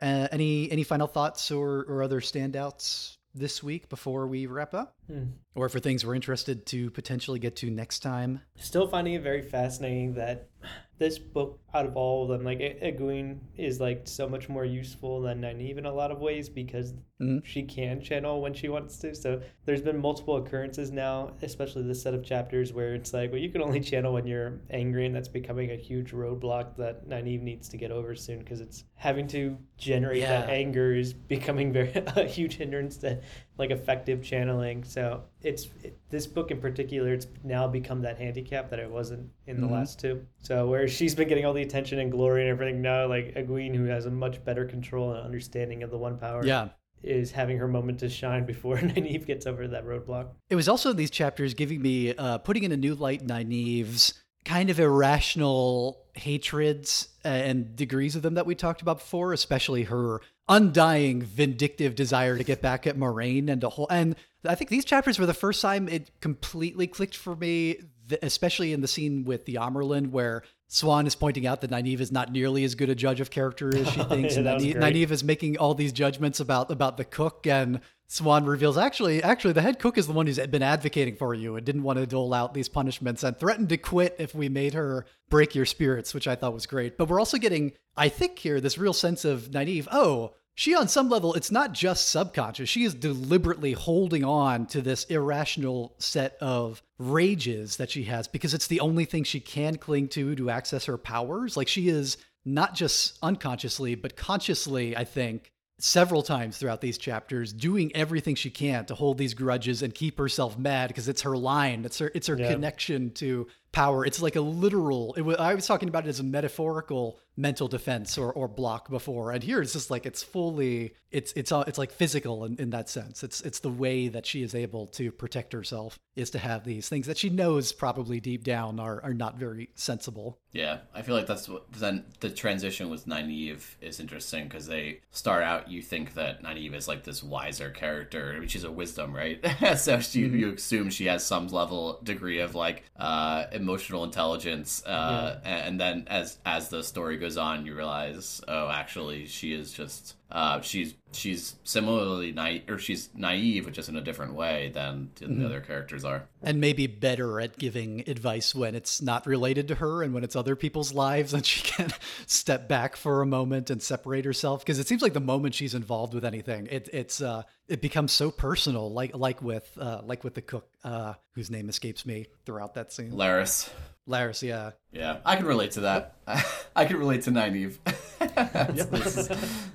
Uh, 0.00 0.28
any 0.30 0.70
any 0.70 0.84
final 0.84 1.08
thoughts 1.08 1.50
or 1.50 1.84
or 1.88 2.04
other 2.04 2.20
standouts 2.20 3.16
this 3.34 3.64
week 3.64 3.88
before 3.88 4.28
we 4.28 4.46
wrap 4.46 4.74
up, 4.74 4.94
Hmm. 5.08 5.24
or 5.56 5.68
for 5.68 5.80
things 5.80 6.06
we're 6.06 6.14
interested 6.14 6.66
to 6.66 6.90
potentially 6.92 7.40
get 7.40 7.56
to 7.56 7.70
next 7.70 7.98
time? 7.98 8.40
Still 8.56 8.86
finding 8.86 9.14
it 9.14 9.22
very 9.22 9.42
fascinating 9.42 10.14
that 10.14 10.50
this 10.98 11.18
book, 11.18 11.58
out 11.74 11.84
of 11.84 11.96
all 11.96 12.22
of 12.22 12.28
them, 12.28 12.44
like 12.44 12.60
Egwene 12.60 13.40
is 13.56 13.80
like 13.80 14.02
so 14.06 14.28
much 14.28 14.48
more 14.48 14.64
useful 14.64 15.20
than 15.20 15.40
Nynaeve 15.40 15.78
in 15.78 15.86
a 15.86 15.92
lot 15.92 16.12
of 16.12 16.20
ways 16.20 16.48
because 16.48 16.94
Mhm. 17.22 17.44
she 17.44 17.62
can 17.62 18.00
channel 18.00 18.40
when 18.42 18.52
she 18.54 18.68
wants 18.68 18.98
to. 18.98 19.14
So 19.14 19.40
there's 19.64 19.80
been 19.82 19.98
multiple 19.98 20.36
occurrences 20.36 20.90
now, 20.90 21.32
especially 21.42 21.82
this 21.84 22.02
set 22.02 22.12
of 22.12 22.24
chapters 22.24 22.72
where 22.72 22.94
it's 22.94 23.14
like, 23.14 23.30
well, 23.30 23.40
you 23.40 23.50
can 23.50 23.62
only 23.62 23.78
channel 23.92 24.12
when 24.12 24.26
you're 24.26 24.60
angry, 24.70 25.06
and 25.06 25.14
that's 25.14 25.28
becoming 25.28 25.70
a 25.70 25.76
huge 25.76 26.10
roadblock 26.12 26.76
that 26.76 27.08
Nynaeve 27.08 27.40
needs 27.42 27.68
to 27.68 27.76
get 27.76 27.92
over 27.92 28.14
soon 28.16 28.40
because 28.40 28.60
it's 28.60 28.84
having 28.96 29.28
to 29.28 29.56
generate 29.76 30.22
that 30.22 30.48
anger 30.50 30.92
is 30.94 31.12
becoming 31.28 31.72
very 31.72 31.92
a 32.16 32.24
huge 32.24 32.56
hindrance 32.56 32.96
to 32.98 33.20
like 33.58 33.70
effective 33.70 34.20
channeling. 34.22 34.82
So 34.82 35.22
it's 35.40 35.68
it, 35.84 35.96
this 36.10 36.26
book 36.26 36.50
in 36.50 36.60
particular, 36.60 37.12
it's 37.12 37.28
now 37.44 37.68
become 37.68 38.02
that 38.02 38.18
handicap 38.18 38.70
that 38.70 38.80
it 38.80 38.90
wasn't 38.90 39.30
in 39.46 39.60
the 39.60 39.68
Mhm. 39.68 39.72
last 39.72 40.00
two. 40.00 40.26
So 40.40 40.66
where 40.68 40.88
she's 40.88 41.14
been 41.14 41.28
getting 41.28 41.44
all 41.44 41.52
the 41.52 41.62
attention 41.62 42.00
and 42.00 42.10
glory 42.10 42.42
and 42.42 42.50
everything, 42.50 42.82
now 42.82 43.06
like 43.06 43.34
Egwene, 43.36 43.74
who 43.76 43.84
has 43.84 44.06
a 44.06 44.10
much 44.10 44.44
better 44.44 44.64
control 44.64 45.12
and 45.12 45.24
understanding 45.24 45.84
of 45.84 45.90
the 45.92 45.98
One 45.98 46.18
Power, 46.18 46.44
Yeah. 46.44 46.70
Is 47.04 47.30
having 47.30 47.58
her 47.58 47.68
moment 47.68 48.00
to 48.00 48.08
shine 48.08 48.46
before 48.46 48.76
Nynaeve 48.78 49.26
gets 49.26 49.46
over 49.46 49.68
that 49.68 49.86
roadblock. 49.86 50.28
It 50.48 50.56
was 50.56 50.68
also 50.68 50.92
these 50.92 51.10
chapters 51.10 51.54
giving 51.54 51.82
me, 51.82 52.14
uh, 52.14 52.38
putting 52.38 52.64
in 52.64 52.72
a 52.72 52.76
new 52.76 52.94
light 52.94 53.26
Nynaeve's 53.26 54.14
kind 54.44 54.70
of 54.70 54.78
irrational 54.78 56.04
hatreds 56.14 57.08
and 57.24 57.74
degrees 57.74 58.14
of 58.14 58.22
them 58.22 58.34
that 58.34 58.46
we 58.46 58.54
talked 58.54 58.82
about 58.82 58.98
before, 58.98 59.32
especially 59.32 59.84
her 59.84 60.20
undying 60.48 61.22
vindictive 61.22 61.94
desire 61.94 62.36
to 62.36 62.44
get 62.44 62.60
back 62.60 62.86
at 62.86 62.96
Moiraine 62.96 63.48
and 63.48 63.62
to 63.62 63.68
whole. 63.70 63.88
And 63.90 64.16
I 64.46 64.54
think 64.54 64.70
these 64.70 64.84
chapters 64.84 65.18
were 65.18 65.26
the 65.26 65.34
first 65.34 65.62
time 65.62 65.88
it 65.88 66.10
completely 66.20 66.86
clicked 66.86 67.16
for 67.16 67.34
me, 67.34 67.80
especially 68.22 68.72
in 68.72 68.82
the 68.82 68.88
scene 68.88 69.24
with 69.24 69.46
the 69.46 69.54
Amyrlin 69.54 70.10
where 70.10 70.42
Siuan 70.70 71.06
is 71.06 71.14
pointing 71.14 71.46
out 71.46 71.60
that 71.60 71.70
Nynaeve 71.70 72.00
is 72.00 72.10
not 72.10 72.32
nearly 72.32 72.64
as 72.64 72.74
good 72.74 72.88
a 72.88 72.94
judge 72.94 73.20
of 73.20 73.30
character 73.30 73.74
as 73.76 73.88
she 73.90 74.02
thinks, 74.04 74.34
Yeah, 74.34 74.38
and 74.38 74.46
that 74.46 74.60
Nynaeve. 74.60 74.76
Nynaeve 74.76 75.10
is 75.10 75.22
making 75.24 75.58
all 75.58 75.74
these 75.74 75.92
judgments 75.92 76.40
about 76.40 76.70
about 76.70 76.96
the 76.96 77.04
cook 77.04 77.46
and 77.46 77.80
Siuan 78.08 78.46
reveals 78.46 78.76
actually 78.76 79.22
actually 79.22 79.52
the 79.52 79.62
head 79.62 79.78
cook 79.78 79.96
is 79.98 80.06
the 80.06 80.12
one 80.12 80.26
who's 80.26 80.38
been 80.38 80.62
advocating 80.62 81.16
for 81.16 81.34
you 81.34 81.56
and 81.56 81.64
didn't 81.64 81.82
want 81.82 81.98
to 81.98 82.06
dole 82.06 82.34
out 82.34 82.54
these 82.54 82.68
punishments 82.68 83.22
and 83.22 83.38
threatened 83.38 83.68
to 83.70 83.76
quit 83.76 84.16
if 84.18 84.34
we 84.34 84.48
made 84.48 84.74
her 84.74 85.06
break 85.30 85.54
your 85.54 85.66
spirits, 85.66 86.12
which 86.14 86.28
I 86.28 86.34
thought 86.34 86.52
was 86.52 86.66
great. 86.66 86.96
But 86.96 87.08
we're 87.08 87.18
also 87.18 87.38
getting, 87.38 87.72
I 87.96 88.08
think 88.08 88.38
here, 88.38 88.60
this 88.60 88.78
real 88.78 88.92
sense 88.92 89.24
of 89.24 89.50
Nynaeve, 89.50 89.88
oh, 89.90 90.34
she 90.54 90.74
on 90.74 90.88
some 90.88 91.08
level, 91.08 91.34
it's 91.34 91.50
not 91.50 91.72
just 91.72 92.08
subconscious. 92.08 92.68
She 92.68 92.84
is 92.84 92.94
deliberately 92.94 93.72
holding 93.72 94.24
on 94.24 94.66
to 94.66 94.80
this 94.80 95.04
irrational 95.04 95.94
set 95.98 96.36
of 96.40 96.82
rages 96.98 97.76
that 97.78 97.90
she 97.90 98.04
has 98.04 98.28
because 98.28 98.54
it's 98.54 98.68
the 98.68 98.80
only 98.80 99.04
thing 99.04 99.24
she 99.24 99.40
can 99.40 99.76
cling 99.76 100.08
to 100.08 100.34
to 100.36 100.50
access 100.50 100.84
her 100.84 100.96
powers. 100.96 101.56
Like 101.56 101.68
she 101.68 101.88
is 101.88 102.16
not 102.44 102.74
just 102.74 103.18
unconsciously, 103.22 103.94
but 103.94 104.16
consciously, 104.16 104.96
I 104.96 105.04
think, 105.04 105.50
several 105.80 106.22
times 106.22 106.56
throughout 106.56 106.80
these 106.80 106.98
chapters, 106.98 107.52
doing 107.52 107.90
everything 107.96 108.36
she 108.36 108.50
can 108.50 108.84
to 108.86 108.94
hold 108.94 109.18
these 109.18 109.34
grudges 109.34 109.82
and 109.82 109.92
keep 109.92 110.18
herself 110.18 110.56
mad 110.56 110.88
because 110.88 111.08
it's 111.08 111.22
her 111.22 111.36
line. 111.36 111.84
It's 111.84 111.98
her. 111.98 112.12
It's 112.14 112.28
her 112.28 112.38
Yeah. 112.38 112.52
connection 112.52 113.10
to 113.14 113.48
power. 113.74 114.06
It's 114.06 114.22
like 114.22 114.36
a 114.36 114.40
literal. 114.40 115.14
It 115.14 115.22
was, 115.22 115.36
I 115.36 115.54
was 115.54 115.66
talking 115.66 115.88
about 115.88 116.06
it 116.06 116.08
as 116.08 116.20
a 116.20 116.24
metaphorical 116.24 117.18
mental 117.36 117.66
defense 117.66 118.16
or, 118.16 118.32
or 118.32 118.46
block 118.46 118.88
before, 118.88 119.32
and 119.32 119.42
here 119.42 119.60
it's 119.60 119.72
just 119.72 119.90
like 119.90 120.06
it's 120.06 120.22
fully. 120.22 120.94
It's 121.10 121.32
it's 121.32 121.52
uh, 121.52 121.64
it's 121.66 121.76
like 121.76 121.90
physical 121.90 122.44
in, 122.44 122.56
in 122.58 122.70
that 122.70 122.88
sense. 122.88 123.22
It's 123.24 123.40
it's 123.42 123.58
the 123.58 123.70
way 123.70 124.08
that 124.08 124.24
she 124.24 124.42
is 124.42 124.54
able 124.54 124.86
to 124.88 125.10
protect 125.10 125.52
herself 125.52 125.98
is 126.14 126.30
to 126.30 126.38
have 126.38 126.64
these 126.64 126.88
things 126.88 127.06
that 127.08 127.18
she 127.18 127.28
knows 127.28 127.72
probably 127.72 128.20
deep 128.20 128.44
down 128.44 128.78
are 128.78 129.02
are 129.02 129.14
not 129.14 129.36
very 129.36 129.70
sensible. 129.74 130.38
Yeah, 130.54 130.78
I 130.94 131.02
feel 131.02 131.16
like 131.16 131.26
that's 131.26 131.48
what 131.48 131.70
then 131.72 132.04
the 132.20 132.30
transition 132.30 132.88
with 132.88 133.06
Nynaeve 133.06 133.64
is 133.80 133.98
interesting 133.98 134.44
because 134.44 134.68
they 134.68 135.00
start 135.10 135.42
out 135.42 135.68
you 135.68 135.82
think 135.82 136.14
that 136.14 136.44
Nynaeve 136.44 136.74
is 136.74 136.86
like 136.86 137.02
this 137.02 137.24
wiser 137.24 137.70
character. 137.70 138.32
I 138.36 138.38
mean, 138.38 138.48
she's 138.48 138.62
a 138.62 138.70
wisdom, 138.70 139.12
right? 139.12 139.44
so 139.76 139.98
she, 139.98 140.20
you 140.20 140.52
assume 140.52 140.90
she 140.90 141.06
has 141.06 141.26
some 141.26 141.48
level 141.48 141.98
degree 142.04 142.38
of 142.38 142.54
like 142.54 142.84
uh, 142.96 143.46
emotional 143.50 144.04
intelligence, 144.04 144.86
uh, 144.86 145.40
and 145.44 145.80
then 145.80 146.04
as 146.06 146.38
as 146.46 146.68
the 146.68 146.84
story 146.84 147.16
goes 147.16 147.36
on, 147.36 147.66
you 147.66 147.74
realize, 147.74 148.40
oh, 148.46 148.70
actually, 148.70 149.26
she 149.26 149.52
is 149.52 149.72
just 149.72 150.14
uh, 150.34 150.60
she's 150.60 150.94
she's 151.12 151.54
similarly 151.62 152.32
naive, 152.32 152.68
or 152.68 152.76
she's 152.76 153.08
naive, 153.14 153.64
which 153.66 153.78
is 153.78 153.88
in 153.88 153.94
a 153.94 154.00
different 154.00 154.34
way 154.34 154.72
than 154.74 155.08
the 155.14 155.46
other 155.46 155.60
characters 155.60 156.04
are. 156.04 156.26
and 156.42 156.60
maybe 156.60 156.88
better 156.88 157.40
at 157.40 157.56
giving 157.56 158.00
advice 158.08 158.52
when 158.52 158.74
it's 158.74 159.00
not 159.00 159.24
related 159.26 159.68
to 159.68 159.76
her 159.76 160.02
and 160.02 160.12
when 160.12 160.24
it's 160.24 160.34
other 160.34 160.56
people's 160.56 160.92
lives 160.92 161.32
and 161.32 161.46
she 161.46 161.62
can 161.70 161.88
step 162.26 162.66
back 162.68 162.96
for 162.96 163.22
a 163.22 163.26
moment 163.26 163.70
and 163.70 163.80
separate 163.80 164.24
herself 164.24 164.60
because 164.64 164.80
it 164.80 164.88
seems 164.88 165.02
like 165.02 165.12
the 165.12 165.20
moment 165.20 165.54
she's 165.54 165.72
involved 165.74 166.12
with 166.14 166.24
anything 166.24 166.66
it, 166.68 166.88
it's 166.92 167.22
uh 167.22 167.42
it 167.68 167.80
becomes 167.80 168.10
so 168.10 168.30
personal 168.32 168.92
like 168.92 169.14
like 169.16 169.40
with 169.40 169.70
uh 169.80 170.00
like 170.04 170.24
with 170.24 170.34
the 170.34 170.42
cook 170.42 170.68
uh 170.82 171.14
whose 171.34 171.48
name 171.48 171.68
escapes 171.68 172.04
me 172.04 172.26
throughout 172.44 172.74
that 172.74 172.92
scene 172.92 173.12
Laras. 173.12 173.70
Laras 174.08 174.42
yeah 174.42 174.72
Yeah, 174.90 175.18
I 175.24 175.36
can 175.36 175.46
relate 175.46 175.70
to 175.72 175.80
that. 175.82 176.16
I 176.76 176.84
can 176.86 176.96
relate 176.96 177.22
to 177.22 177.30
Nynaeve. 177.30 177.78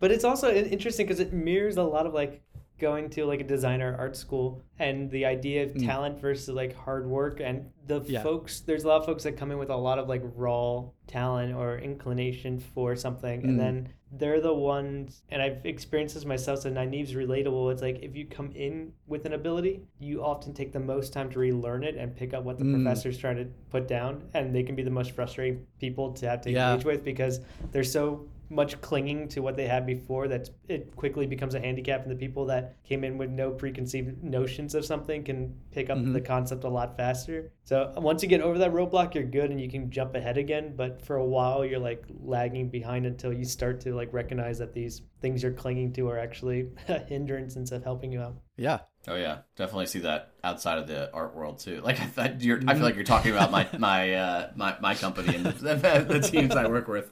But 0.00 0.10
it's 0.12 0.24
also 0.24 0.52
interesting 0.52 1.06
because 1.06 1.20
it 1.20 1.32
mirrors 1.32 1.76
a 1.76 1.82
lot 1.82 2.06
of 2.06 2.14
like 2.14 2.42
going 2.78 3.08
to 3.08 3.24
like 3.24 3.40
a 3.40 3.44
designer 3.44 3.94
art 3.96 4.16
school 4.16 4.60
and 4.80 5.08
the 5.10 5.24
idea 5.24 5.62
of 5.62 5.72
Mm. 5.72 5.86
talent 5.86 6.18
versus 6.20 6.48
like 6.48 6.74
hard 6.74 7.06
work 7.08 7.40
and 7.40 7.66
the 7.86 8.00
Yeah. 8.08 8.22
folks 8.24 8.60
there's 8.60 8.82
a 8.82 8.88
lot 8.88 8.96
of 9.00 9.06
folks 9.06 9.22
that 9.22 9.36
come 9.36 9.52
in 9.52 9.58
with 9.58 9.70
a 9.70 9.76
lot 9.76 10.00
of 10.00 10.08
like 10.08 10.22
raw 10.34 10.84
talent 11.06 11.54
or 11.54 11.78
inclination 11.78 12.58
for 12.58 12.96
something 12.96 13.42
Mm. 13.42 13.44
and 13.44 13.60
then 13.60 13.88
they're 14.10 14.40
the 14.40 14.52
ones 14.52 15.22
and 15.30 15.40
I've 15.40 15.64
experienced 15.64 16.16
this 16.16 16.24
myself 16.24 16.58
so 16.60 16.70
Nynaeve's 16.72 17.14
relatable 17.14 17.70
it's 17.72 17.82
like 17.82 18.00
if 18.02 18.16
you 18.16 18.26
come 18.26 18.50
in 18.52 18.92
with 19.06 19.26
an 19.26 19.32
ability 19.34 19.82
you 20.00 20.24
often 20.24 20.52
take 20.52 20.72
the 20.72 20.80
most 20.80 21.12
time 21.12 21.30
to 21.30 21.38
relearn 21.38 21.84
it 21.84 21.94
and 21.96 22.16
pick 22.16 22.34
up 22.34 22.42
what 22.42 22.58
the 22.58 22.64
Mm. 22.64 22.82
professor's 22.82 23.16
trying 23.16 23.36
to 23.36 23.46
put 23.70 23.86
down 23.86 24.22
and 24.34 24.52
they 24.52 24.64
can 24.64 24.74
be 24.74 24.82
the 24.82 24.90
most 24.90 25.12
frustrating 25.12 25.64
people 25.78 26.12
to 26.14 26.28
have 26.28 26.40
to 26.40 26.50
Yeah. 26.50 26.72
engage 26.72 26.84
with 26.84 27.04
because 27.04 27.40
they're 27.70 27.84
so 27.84 28.26
much 28.52 28.78
clinging 28.82 29.28
to 29.28 29.40
what 29.40 29.56
they 29.56 29.66
had 29.66 29.86
before 29.86 30.28
that 30.28 30.50
it 30.68 30.94
quickly 30.94 31.26
becomes 31.26 31.54
a 31.54 31.60
handicap 31.60 32.02
and 32.02 32.10
the 32.10 32.16
people 32.16 32.44
that 32.46 32.76
came 32.84 33.02
in 33.02 33.16
with 33.16 33.30
no 33.30 33.50
preconceived 33.50 34.22
notions 34.22 34.74
of 34.74 34.84
something 34.84 35.24
can 35.24 35.54
pick 35.70 35.88
up 35.90 35.96
Mhm. 35.98 36.12
the 36.12 36.20
concept 36.20 36.64
a 36.64 36.68
lot 36.68 36.96
faster 36.96 37.50
so 37.64 37.92
once 37.96 38.22
you 38.22 38.28
get 38.28 38.40
over 38.42 38.58
that 38.58 38.72
roadblock 38.72 39.14
you're 39.14 39.24
good 39.24 39.50
and 39.50 39.60
you 39.60 39.70
can 39.70 39.90
jump 39.90 40.14
ahead 40.14 40.36
again 40.36 40.74
but 40.76 41.00
for 41.00 41.16
a 41.16 41.24
while 41.24 41.64
you're 41.64 41.78
like 41.78 42.04
lagging 42.22 42.68
behind 42.68 43.06
until 43.06 43.32
you 43.32 43.44
start 43.44 43.80
to 43.80 43.94
like 43.94 44.12
recognize 44.12 44.58
that 44.58 44.74
these 44.74 45.02
things 45.20 45.42
you're 45.42 45.52
clinging 45.52 45.92
to 45.94 46.08
are 46.08 46.18
actually 46.18 46.68
a 46.88 46.98
hindrance 46.98 47.56
instead 47.56 47.76
of 47.76 47.84
helping 47.84 48.12
you 48.12 48.20
out 48.20 48.36
Yeah. 48.56 48.80
Oh 49.08 49.16
yeah, 49.16 49.38
definitely 49.56 49.86
see 49.86 49.98
that 50.00 50.30
outside 50.44 50.78
of 50.78 50.86
the 50.86 51.12
art 51.12 51.34
world 51.34 51.58
too. 51.58 51.80
Like 51.82 51.98
I 52.00 52.04
thought, 52.04 52.40
you're, 52.40 52.60
I 52.68 52.74
feel 52.74 52.84
like 52.84 52.94
you're 52.94 53.02
talking 53.02 53.32
about 53.32 53.50
my 53.50 53.66
my 53.76 54.14
uh, 54.14 54.50
my 54.54 54.76
my 54.80 54.94
company 54.94 55.34
and 55.34 55.44
the, 55.68 56.06
the 56.08 56.20
teams 56.20 56.54
I 56.54 56.68
work 56.68 56.86
with. 56.86 57.10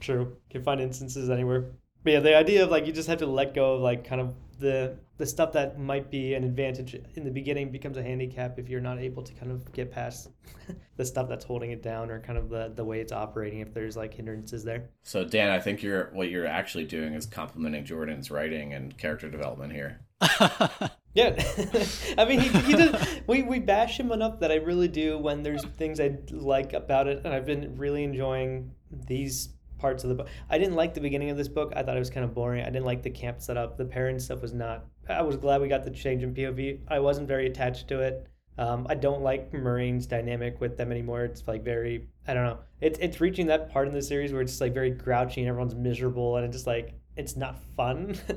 True. 0.00 0.36
Can 0.50 0.62
find 0.62 0.80
instances 0.80 1.30
anywhere. 1.30 1.72
But 2.04 2.12
yeah, 2.12 2.20
the 2.20 2.36
idea 2.36 2.64
of 2.64 2.70
like 2.70 2.86
you 2.86 2.92
just 2.92 3.08
have 3.08 3.18
to 3.18 3.26
let 3.26 3.54
go 3.54 3.74
of 3.74 3.80
like 3.80 4.04
kind 4.04 4.20
of 4.20 4.34
the 4.58 4.96
the 5.18 5.26
stuff 5.26 5.52
that 5.52 5.78
might 5.78 6.10
be 6.10 6.34
an 6.34 6.44
advantage 6.44 6.94
in 7.14 7.24
the 7.24 7.30
beginning 7.30 7.70
becomes 7.70 7.96
a 7.96 8.02
handicap 8.02 8.58
if 8.58 8.68
you're 8.68 8.80
not 8.80 8.98
able 8.98 9.22
to 9.22 9.32
kind 9.34 9.50
of 9.50 9.72
get 9.72 9.90
past 9.90 10.28
the 10.96 11.04
stuff 11.04 11.28
that's 11.28 11.44
holding 11.44 11.72
it 11.72 11.82
down 11.82 12.10
or 12.10 12.20
kind 12.20 12.38
of 12.38 12.48
the, 12.48 12.72
the 12.74 12.84
way 12.84 13.00
it's 13.00 13.12
operating 13.12 13.60
if 13.60 13.74
there's 13.74 13.96
like 13.96 14.14
hindrances 14.14 14.64
there. 14.64 14.90
So 15.02 15.24
Dan, 15.24 15.50
I 15.50 15.58
think 15.58 15.82
you're 15.82 16.10
what 16.12 16.30
you're 16.30 16.46
actually 16.46 16.84
doing 16.84 17.14
is 17.14 17.26
complimenting 17.26 17.84
Jordan's 17.84 18.30
writing 18.30 18.74
and 18.74 18.96
character 18.96 19.28
development 19.28 19.72
here. 19.72 20.00
Yeah, 21.14 21.34
I 22.18 22.26
mean, 22.26 22.38
he, 22.38 22.48
he 22.60 22.74
did. 22.74 22.96
We 23.26 23.42
we 23.42 23.58
bash 23.58 23.98
him 23.98 24.12
enough 24.12 24.38
that 24.38 24.52
I 24.52 24.56
really 24.56 24.86
do 24.86 25.18
when 25.18 25.42
there's 25.42 25.64
things 25.64 25.98
I 25.98 26.18
like 26.30 26.74
about 26.74 27.08
it, 27.08 27.22
and 27.24 27.34
I've 27.34 27.46
been 27.46 27.76
really 27.76 28.04
enjoying 28.04 28.70
these 29.06 29.48
parts 29.78 30.04
of 30.04 30.10
the 30.10 30.14
book. 30.14 30.28
I 30.50 30.58
didn't 30.58 30.74
like 30.74 30.94
the 30.94 31.00
beginning 31.00 31.30
of 31.30 31.36
this 31.36 31.48
book. 31.48 31.72
I 31.76 31.82
thought 31.82 31.96
it 31.96 32.00
was 32.00 32.10
kind 32.10 32.24
of 32.24 32.34
boring. 32.34 32.62
I 32.62 32.70
didn't 32.70 32.84
like 32.84 33.02
the 33.02 33.10
camp 33.10 33.40
setup. 33.40 33.76
The 33.76 33.84
Perrin 33.84 34.20
stuff 34.20 34.42
was 34.42 34.52
not. 34.52 34.86
I 35.08 35.22
was 35.22 35.36
glad 35.36 35.60
we 35.60 35.68
got 35.68 35.84
the 35.84 35.90
change 35.90 36.22
in 36.22 36.34
POV. 36.34 36.80
I 36.88 36.98
wasn't 37.00 37.28
very 37.28 37.46
attached 37.46 37.88
to 37.88 38.00
it. 38.00 38.26
Um, 38.58 38.88
I 38.90 38.96
don't 38.96 39.22
like 39.22 39.52
Moiraine's 39.52 40.06
dynamic 40.06 40.60
with 40.60 40.76
them 40.76 40.90
anymore. 40.90 41.24
It's 41.24 41.46
like 41.46 41.64
very, 41.64 42.08
I 42.26 42.34
don't 42.34 42.44
know. 42.44 42.58
It's 42.80 42.98
it's 42.98 43.20
reaching 43.20 43.46
that 43.46 43.70
part 43.70 43.86
in 43.86 43.94
the 43.94 44.02
series 44.02 44.32
where 44.32 44.42
it's 44.42 44.60
like 44.60 44.74
very 44.74 44.90
grouchy 44.90 45.42
and 45.42 45.48
everyone's 45.48 45.76
miserable 45.76 46.36
and 46.36 46.44
it's 46.44 46.56
just 46.56 46.66
like 46.66 46.94
it's 47.18 47.36
not 47.36 47.60
fun 47.76 48.16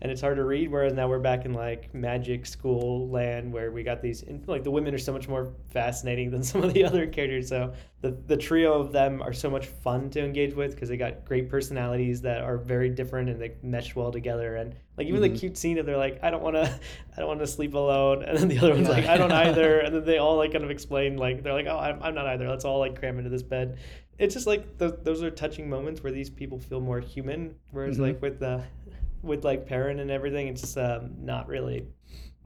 and 0.00 0.10
it's 0.10 0.20
hard 0.20 0.36
to 0.36 0.44
read. 0.44 0.70
Whereas 0.70 0.94
now 0.94 1.06
we're 1.08 1.18
back 1.18 1.44
in 1.44 1.52
like 1.52 1.92
magic 1.94 2.46
school 2.46 3.08
land 3.08 3.52
where 3.52 3.70
we 3.70 3.82
got 3.82 4.02
these 4.02 4.24
like 4.46 4.64
the 4.64 4.70
women 4.70 4.94
are 4.94 4.98
so 4.98 5.12
much 5.12 5.28
more 5.28 5.52
fascinating 5.70 6.30
than 6.30 6.42
some 6.50 6.64
of 6.64 6.72
the 6.72 6.84
other 6.84 7.06
characters. 7.06 7.48
So 7.48 7.72
the 8.00 8.10
the 8.26 8.36
trio 8.36 8.72
of 8.80 8.90
them 8.90 9.22
are 9.22 9.32
so 9.32 9.48
much 9.50 9.66
fun 9.66 10.10
to 10.10 10.24
engage 10.24 10.54
with 10.54 10.72
because 10.74 10.88
they 10.88 10.96
got 10.96 11.24
great 11.24 11.48
personalities 11.48 12.20
that 12.22 12.40
are 12.40 12.56
very 12.56 12.88
different 12.88 13.28
and 13.28 13.40
they 13.40 13.52
mesh 13.62 13.94
well 13.94 14.10
together. 14.10 14.56
And 14.56 14.74
like 14.96 15.06
even 15.06 15.20
Mhm. 15.20 15.32
the 15.32 15.38
cute 15.38 15.56
scene 15.56 15.78
of 15.78 15.86
they're 15.86 15.96
like, 15.96 16.18
I 16.22 16.30
don't 16.30 16.42
want 16.42 16.56
to, 16.56 16.62
I 17.16 17.20
don't 17.20 17.28
want 17.28 17.40
to 17.40 17.46
sleep 17.46 17.74
alone, 17.74 18.22
and 18.24 18.36
then 18.36 18.48
the 18.48 18.58
other 18.58 18.74
one's 18.74 18.88
Yeah. 18.88 18.94
like, 18.94 19.06
I 19.06 19.16
don't 19.16 19.32
either, 19.32 19.78
and 19.80 19.94
then 19.94 20.04
they 20.04 20.18
all 20.18 20.36
like 20.36 20.52
kind 20.52 20.64
of 20.64 20.70
explain 20.70 21.16
like 21.16 21.42
they're 21.42 21.54
like, 21.54 21.66
oh, 21.66 21.78
I'm, 21.78 22.02
I'm 22.02 22.14
not 22.14 22.26
either. 22.26 22.48
Let's 22.48 22.64
all 22.64 22.78
like 22.78 22.98
cram 22.98 23.18
into 23.18 23.30
this 23.30 23.42
bed. 23.42 23.78
It's 24.22 24.34
just 24.34 24.46
like 24.46 24.78
th- 24.78 24.94
those 25.02 25.22
are 25.22 25.30
touching 25.30 25.68
moments 25.68 26.02
where 26.02 26.12
these 26.12 26.30
people 26.30 26.58
feel 26.58 26.80
more 26.80 27.00
human. 27.00 27.56
Whereas 27.72 27.98
Mhm. 27.98 28.02
like 28.02 28.22
with 28.22 28.38
the, 28.38 28.62
with 29.22 29.44
like 29.44 29.66
Perrin 29.66 29.98
and 29.98 30.10
everything, 30.10 30.46
it's 30.48 30.60
just 30.60 30.78
um, 30.78 31.10
not 31.20 31.48
really. 31.48 31.86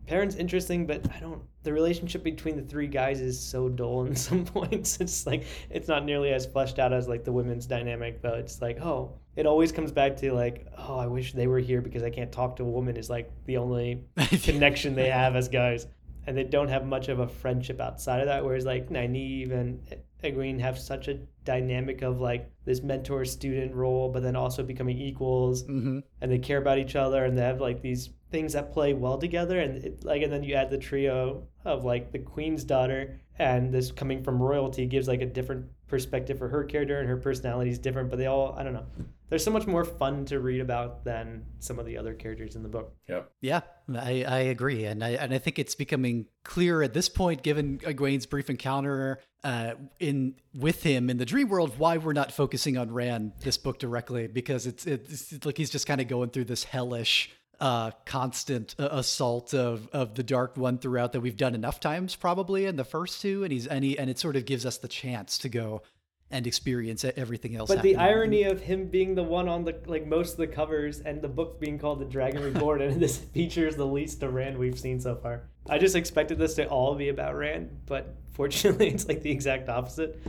Perrin's 0.07 0.37
interesting, 0.37 0.87
but 0.87 1.05
I 1.15 1.19
don't. 1.21 1.43
The 1.65 1.73
relationship 1.73 2.23
between 2.23 2.57
the 2.57 2.63
three 2.63 2.87
guys 2.87 3.21
is 3.21 3.39
so 3.41 3.69
dull 3.69 4.07
in 4.07 4.15
some 4.27 4.45
points. 4.45 5.01
It's 5.01 5.27
like 5.27 5.45
it's 5.69 5.89
not 5.89 6.05
nearly 6.05 6.33
as 6.33 6.47
fleshed 6.47 6.79
out 6.79 6.93
as 6.93 7.09
like 7.09 7.25
the 7.25 7.33
women's 7.33 7.67
dynamic, 7.67 8.23
but 8.23 8.39
It's 8.39 8.63
like 8.63 8.81
oh, 8.81 9.13
it 9.35 9.47
always 9.47 9.71
comes 9.73 9.91
back 9.93 10.17
to 10.19 10.33
like 10.33 10.67
oh, 10.79 10.97
I 10.97 11.07
wish 11.09 11.33
they 11.35 11.47
were 11.49 11.59
here 11.59 11.81
because 11.83 12.03
I 12.05 12.11
can't 12.11 12.33
talk 12.33 12.57
to 12.57 12.63
a 12.63 12.71
woman. 12.71 12.97
Is 12.97 13.11
like 13.11 13.31
the 13.47 13.57
only 13.59 14.05
connection 14.43 14.95
they 14.95 15.11
have 15.11 15.35
as 15.37 15.49
guys, 15.49 15.89
and 16.27 16.37
they 16.37 16.45
don't 16.45 16.69
have 16.69 16.87
much 16.87 17.09
of 17.09 17.19
a 17.19 17.29
friendship 17.29 17.81
outside 17.81 18.21
of 18.21 18.27
that. 18.29 18.45
Whereas 18.45 18.65
like 18.65 18.89
Nynaeve 18.89 19.51
and 19.51 19.81
Egwene 20.23 20.61
have 20.61 20.79
such 20.79 21.09
a 21.09 21.19
dynamic 21.47 22.03
of 22.03 22.21
like 22.21 22.51
this 22.67 22.83
mentor 22.83 23.25
student 23.25 23.75
role, 23.75 24.11
but 24.11 24.23
then 24.23 24.37
also 24.37 24.63
becoming 24.63 24.99
equals 24.99 25.63
hmm 25.63 26.01
and 26.21 26.31
they 26.33 26.39
care 26.39 26.59
about 26.59 26.79
each 26.79 26.97
other 26.97 27.25
and 27.25 27.37
they 27.39 27.43
have 27.43 27.61
like 27.61 27.81
these 27.81 28.11
things 28.31 28.53
that 28.55 28.73
play 28.73 28.93
well 28.93 29.19
together 29.19 29.61
and 29.61 29.85
it, 29.85 30.05
like 30.05 30.23
and 30.23 30.33
then 30.33 30.43
you 30.43 30.55
add 30.55 30.71
the 30.71 30.79
trio 30.79 31.47
of 31.65 31.85
like 31.85 32.11
the 32.13 32.19
queen's 32.19 32.65
daughter 32.65 33.21
and 33.39 33.73
this 33.73 33.93
coming 33.93 34.23
from 34.23 34.43
royalty 34.43 34.87
gives 34.87 35.07
like 35.09 35.21
a 35.21 35.27
different 35.27 35.67
perspective 35.87 36.39
for 36.39 36.49
her 36.49 36.65
character 36.65 36.99
and 36.99 37.09
her 37.09 37.17
personality 37.17 37.71
is 37.71 37.79
different 37.79 38.11
but 38.11 38.19
they 38.19 38.27
all 38.27 38.55
i 38.59 38.63
don't 38.63 38.75
know. 38.75 38.87
There's 39.29 39.43
so 39.43 39.51
much 39.51 39.67
more 39.67 39.85
fun 39.85 40.25
to 40.27 40.39
read 40.39 40.61
about 40.61 41.05
than 41.05 41.45
some 41.59 41.81
of 41.81 41.87
the 41.87 41.99
other 41.99 42.15
characters 42.15 42.55
in 42.55 42.63
the 42.63 42.69
book. 42.69 42.95
Yeah, 43.09 43.23
Yeah, 43.41 43.63
I, 43.93 44.23
I 44.23 44.39
agree, 44.39 44.85
and 44.85 45.03
I 45.03 45.11
and 45.11 45.35
I 45.35 45.39
think 45.39 45.59
it's 45.59 45.75
becoming 45.75 46.27
clear 46.45 46.81
at 46.83 46.95
this 46.95 47.09
point, 47.09 47.43
given 47.43 47.79
Egwene's 47.81 48.27
brief 48.27 48.49
encounter 48.49 49.19
uh, 49.47 49.75
in 50.01 50.35
with 50.53 50.83
him 50.83 51.09
in 51.09 51.19
the 51.19 51.25
dream 51.25 51.49
world, 51.49 51.79
why 51.79 51.99
we're 51.99 52.13
not 52.13 52.33
focusing 52.33 52.77
on 52.77 52.93
Rand 52.93 53.31
this 53.43 53.57
book 53.57 53.79
directly, 53.79 54.27
because 54.27 54.67
it's 54.67 54.89
it's, 54.89 55.33
it's 55.33 55.47
like 55.47 55.57
he's 55.57 55.71
just 55.71 55.87
kind 55.87 56.01
of 56.01 56.09
going 56.09 56.31
through 56.31 56.47
this 56.47 56.65
hellish, 56.65 57.31
uh, 57.61 57.93
constant 58.05 58.75
uh, 58.77 58.89
assault 58.91 59.55
of 59.55 59.89
of 59.93 60.17
the 60.17 60.25
Dark 60.25 60.57
One 60.57 60.79
throughout 60.79 61.13
that 61.13 61.21
we've 61.21 61.37
done 61.37 61.55
enough 61.55 61.79
times 61.79 62.17
probably 62.17 62.67
in 62.67 62.75
the 62.75 62.85
first 62.85 63.21
two, 63.21 63.45
and 63.45 63.53
he's 63.53 63.69
and 63.69 63.85
he 63.85 63.97
and 63.97 64.11
it 64.11 64.19
sort 64.19 64.35
of 64.35 64.47
gives 64.47 64.67
us 64.67 64.79
the 64.79 64.89
chance 64.89 65.39
to 65.39 65.49
go 65.49 65.83
and 66.29 66.45
experience 66.45 67.05
everything 67.05 67.55
else. 67.55 67.69
but 67.69 67.83
the 67.83 67.95
irony 67.95 68.43
of 68.43 68.61
him 68.61 68.89
being 68.89 69.15
the 69.15 69.23
one 69.23 69.49
on 69.49 69.65
the 69.65 69.81
like 69.87 70.09
most 70.09 70.33
of 70.33 70.39
the 70.39 70.47
covers 70.49 70.99
and 70.99 71.23
the 71.23 71.29
book 71.29 71.61
being 71.61 71.79
called 71.79 72.01
the 72.01 72.05
dragon 72.05 72.43
reborn 72.43 72.83
and 72.83 73.01
this 73.01 73.17
features 73.17 73.77
the 73.77 73.87
least 73.87 74.21
of 74.25 74.35
rand 74.35 74.59
we've 74.59 74.77
seen 74.77 74.99
so 74.99 75.15
far 75.15 75.49
i 75.69 75.79
just 75.79 75.97
expected 75.97 76.39
this 76.39 76.55
to 76.55 76.67
all 76.69 76.95
be 76.95 77.09
about 77.09 77.37
rand 77.37 77.71
but 77.87 78.15
fortunately 78.33 78.89
it's 78.89 79.09
like 79.09 79.23
the 79.23 79.31
exact 79.31 79.69
opposite 79.69 80.21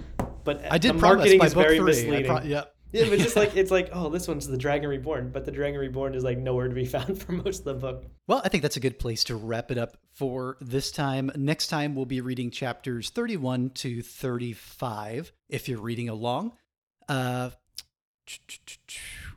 but 0.47 0.71
I 0.71 0.77
did 0.77 0.95
the 0.95 0.99
marketing 0.99 1.43
is 1.43 1.53
very 1.53 1.75
three. 1.75 1.85
Misleading 1.87 2.25
pro- 2.25 2.41
yeah. 2.43 2.63
Yeah, 2.93 3.09
but 3.09 3.19
just 3.19 3.35
like 3.35 3.51
it's 3.57 3.69
like, 3.69 3.89
oh, 3.91 4.07
this 4.07 4.29
one's 4.29 4.47
the 4.47 4.57
Dragon 4.57 4.89
Reborn, 4.89 5.29
but 5.31 5.43
the 5.43 5.51
Dragon 5.51 5.77
Reborn 5.77 6.15
is 6.15 6.23
like 6.23 6.37
nowhere 6.37 6.69
to 6.69 6.73
be 6.73 6.85
found 6.95 7.21
for 7.21 7.33
most 7.33 7.59
of 7.59 7.65
the 7.65 7.73
book. 7.73 8.05
Well, 8.27 8.41
I 8.45 8.47
think 8.47 8.63
that's 8.63 8.77
a 8.77 8.79
good 8.79 8.97
place 8.97 9.25
to 9.25 9.35
wrap 9.35 9.71
it 9.71 9.77
up 9.77 9.97
for 10.13 10.55
this 10.61 10.89
time. 10.89 11.31
Next 11.35 11.67
time, 11.67 11.95
we'll 11.95 12.05
be 12.05 12.21
reading 12.21 12.49
chapters 12.49 13.09
31 13.09 13.71
to 13.71 14.01
35 14.01 15.33
if 15.49 15.67
you're 15.67 15.81
reading 15.81 16.07
along. 16.07 16.53
Uh, 17.09 17.49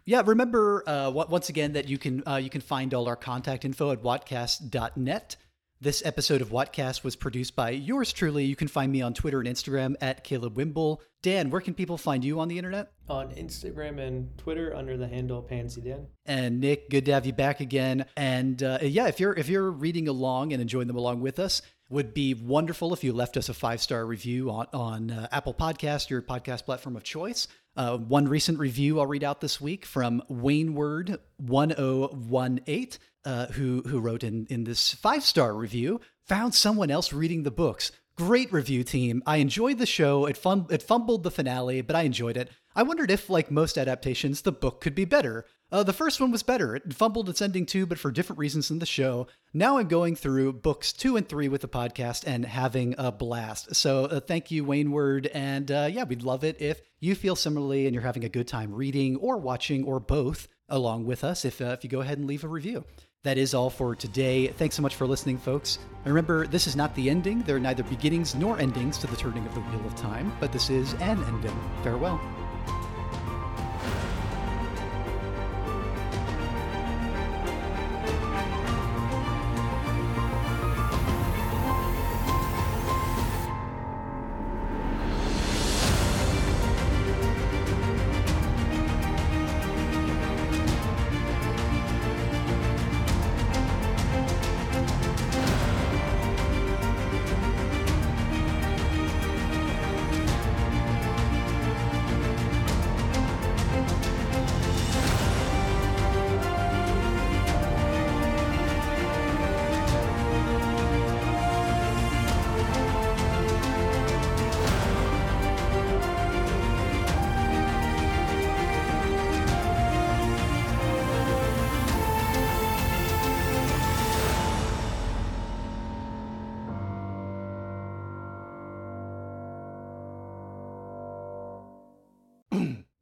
yeah, 0.04 0.22
remember 0.24 0.88
uh, 0.88 1.10
once 1.10 1.48
again 1.48 1.72
that 1.72 1.88
you 1.88 1.98
can 1.98 2.22
uh, 2.24 2.36
you 2.36 2.50
can 2.50 2.60
find 2.60 2.94
all 2.94 3.08
our 3.08 3.16
contact 3.16 3.64
info 3.64 3.90
at 3.90 4.00
watcast.net. 4.00 5.36
This 5.82 6.04
episode 6.04 6.42
of 6.42 6.50
Watcast 6.50 7.04
was 7.04 7.16
produced 7.16 7.56
by 7.56 7.70
yours 7.70 8.12
truly. 8.12 8.44
You 8.44 8.54
can 8.54 8.68
find 8.68 8.92
me 8.92 9.00
on 9.00 9.14
Twitter 9.14 9.40
and 9.40 9.48
Instagram 9.48 9.94
at 10.02 10.24
Caleb 10.24 10.58
Wimble. 10.58 11.00
Dan, 11.22 11.48
where 11.48 11.62
can 11.62 11.72
people 11.72 11.96
find 11.96 12.22
you 12.22 12.38
on 12.38 12.48
the 12.48 12.58
internet? 12.58 12.92
On 13.08 13.30
Instagram 13.30 13.98
and 13.98 14.36
Twitter 14.36 14.74
under 14.76 14.98
the 14.98 15.08
handle 15.08 15.40
Pansy 15.40 15.80
Dan. 15.80 16.08
And 16.26 16.60
Nick, 16.60 16.90
good 16.90 17.06
to 17.06 17.14
have 17.14 17.24
you 17.24 17.32
back 17.32 17.60
again. 17.60 18.04
And 18.14 18.62
uh, 18.62 18.80
yeah, 18.82 19.06
if 19.06 19.20
you're 19.20 19.32
if 19.32 19.48
you're 19.48 19.70
reading 19.70 20.06
along 20.06 20.52
and 20.52 20.60
enjoying 20.60 20.86
them 20.86 20.96
along 20.98 21.22
with 21.22 21.38
us, 21.38 21.62
would 21.88 22.12
be 22.12 22.34
wonderful 22.34 22.92
if 22.92 23.02
you 23.02 23.14
left 23.14 23.38
us 23.38 23.48
a 23.48 23.54
five 23.54 23.80
star 23.80 24.04
review 24.04 24.50
on 24.50 24.66
on 24.74 25.10
uh, 25.10 25.28
Apple 25.32 25.54
Podcast, 25.54 26.10
your 26.10 26.20
podcast 26.20 26.66
platform 26.66 26.94
of 26.94 27.04
choice. 27.04 27.48
Uh, 27.76 27.96
one 27.96 28.28
recent 28.28 28.58
review 28.58 28.98
I'll 28.98 29.06
read 29.06 29.24
out 29.24 29.40
this 29.40 29.60
week 29.60 29.86
from 29.86 30.22
Wayneward 30.30 31.18
one 31.36 31.74
zero 31.74 32.08
one 32.08 32.60
eight, 32.66 32.98
uh, 33.24 33.46
who 33.46 33.82
who 33.86 34.00
wrote 34.00 34.24
in 34.24 34.46
in 34.50 34.64
this 34.64 34.92
five 34.92 35.22
star 35.22 35.54
review. 35.54 36.00
Found 36.26 36.54
someone 36.54 36.90
else 36.90 37.12
reading 37.12 37.42
the 37.42 37.50
books. 37.50 37.92
Great 38.16 38.52
review 38.52 38.84
team. 38.84 39.22
I 39.26 39.36
enjoyed 39.36 39.78
the 39.78 39.86
show. 39.86 40.26
It 40.26 40.36
fun 40.36 40.66
it 40.70 40.82
fumbled 40.82 41.22
the 41.22 41.30
finale, 41.30 41.80
but 41.80 41.96
I 41.96 42.02
enjoyed 42.02 42.36
it. 42.36 42.50
I 42.74 42.82
wondered 42.82 43.10
if, 43.10 43.30
like 43.30 43.50
most 43.50 43.78
adaptations, 43.78 44.42
the 44.42 44.52
book 44.52 44.80
could 44.80 44.94
be 44.94 45.04
better. 45.04 45.44
Uh, 45.72 45.82
the 45.82 45.92
first 45.92 46.20
one 46.20 46.30
was 46.30 46.42
better. 46.42 46.76
It 46.76 46.92
fumbled 46.92 47.28
its 47.28 47.40
ending 47.40 47.66
too, 47.66 47.86
but 47.86 47.98
for 47.98 48.10
different 48.10 48.38
reasons 48.38 48.68
than 48.68 48.80
the 48.80 48.86
show. 48.86 49.26
Now 49.54 49.78
I'm 49.78 49.88
going 49.88 50.16
through 50.16 50.54
books 50.54 50.92
two 50.92 51.16
and 51.16 51.28
three 51.28 51.48
with 51.48 51.60
the 51.60 51.68
podcast 51.68 52.24
and 52.26 52.44
having 52.44 52.94
a 52.98 53.12
blast. 53.12 53.74
So 53.76 54.06
uh, 54.06 54.20
thank 54.20 54.50
you, 54.50 54.64
Wayne 54.64 54.90
Word. 54.90 55.28
And 55.28 55.70
uh, 55.70 55.88
yeah, 55.90 56.04
we'd 56.04 56.22
love 56.22 56.44
it 56.44 56.60
if 56.60 56.80
you 56.98 57.14
feel 57.14 57.36
similarly 57.36 57.86
and 57.86 57.94
you're 57.94 58.02
having 58.02 58.24
a 58.24 58.28
good 58.28 58.48
time 58.48 58.74
reading 58.74 59.16
or 59.16 59.38
watching 59.38 59.84
or 59.84 60.00
both 60.00 60.48
along 60.68 61.04
with 61.04 61.24
us 61.24 61.44
if, 61.44 61.60
uh, 61.60 61.66
if 61.66 61.84
you 61.84 61.90
go 61.90 62.00
ahead 62.00 62.18
and 62.18 62.26
leave 62.26 62.44
a 62.44 62.48
review. 62.48 62.84
That 63.22 63.36
is 63.36 63.52
all 63.52 63.68
for 63.68 63.94
today. 63.94 64.48
Thanks 64.48 64.76
so 64.76 64.82
much 64.82 64.94
for 64.96 65.06
listening, 65.06 65.36
folks. 65.36 65.78
And 66.04 66.14
remember, 66.14 66.46
this 66.46 66.66
is 66.66 66.74
not 66.74 66.94
the 66.94 67.10
ending. 67.10 67.42
There 67.42 67.56
are 67.56 67.60
neither 67.60 67.82
beginnings 67.82 68.34
nor 68.34 68.58
endings 68.58 68.96
to 68.98 69.06
the 69.06 69.16
turning 69.16 69.44
of 69.46 69.54
the 69.54 69.60
wheel 69.60 69.84
of 69.86 69.94
time, 69.94 70.32
but 70.40 70.52
this 70.52 70.70
is 70.70 70.94
an 70.94 71.22
ending. 71.24 71.58
Farewell. 71.82 72.18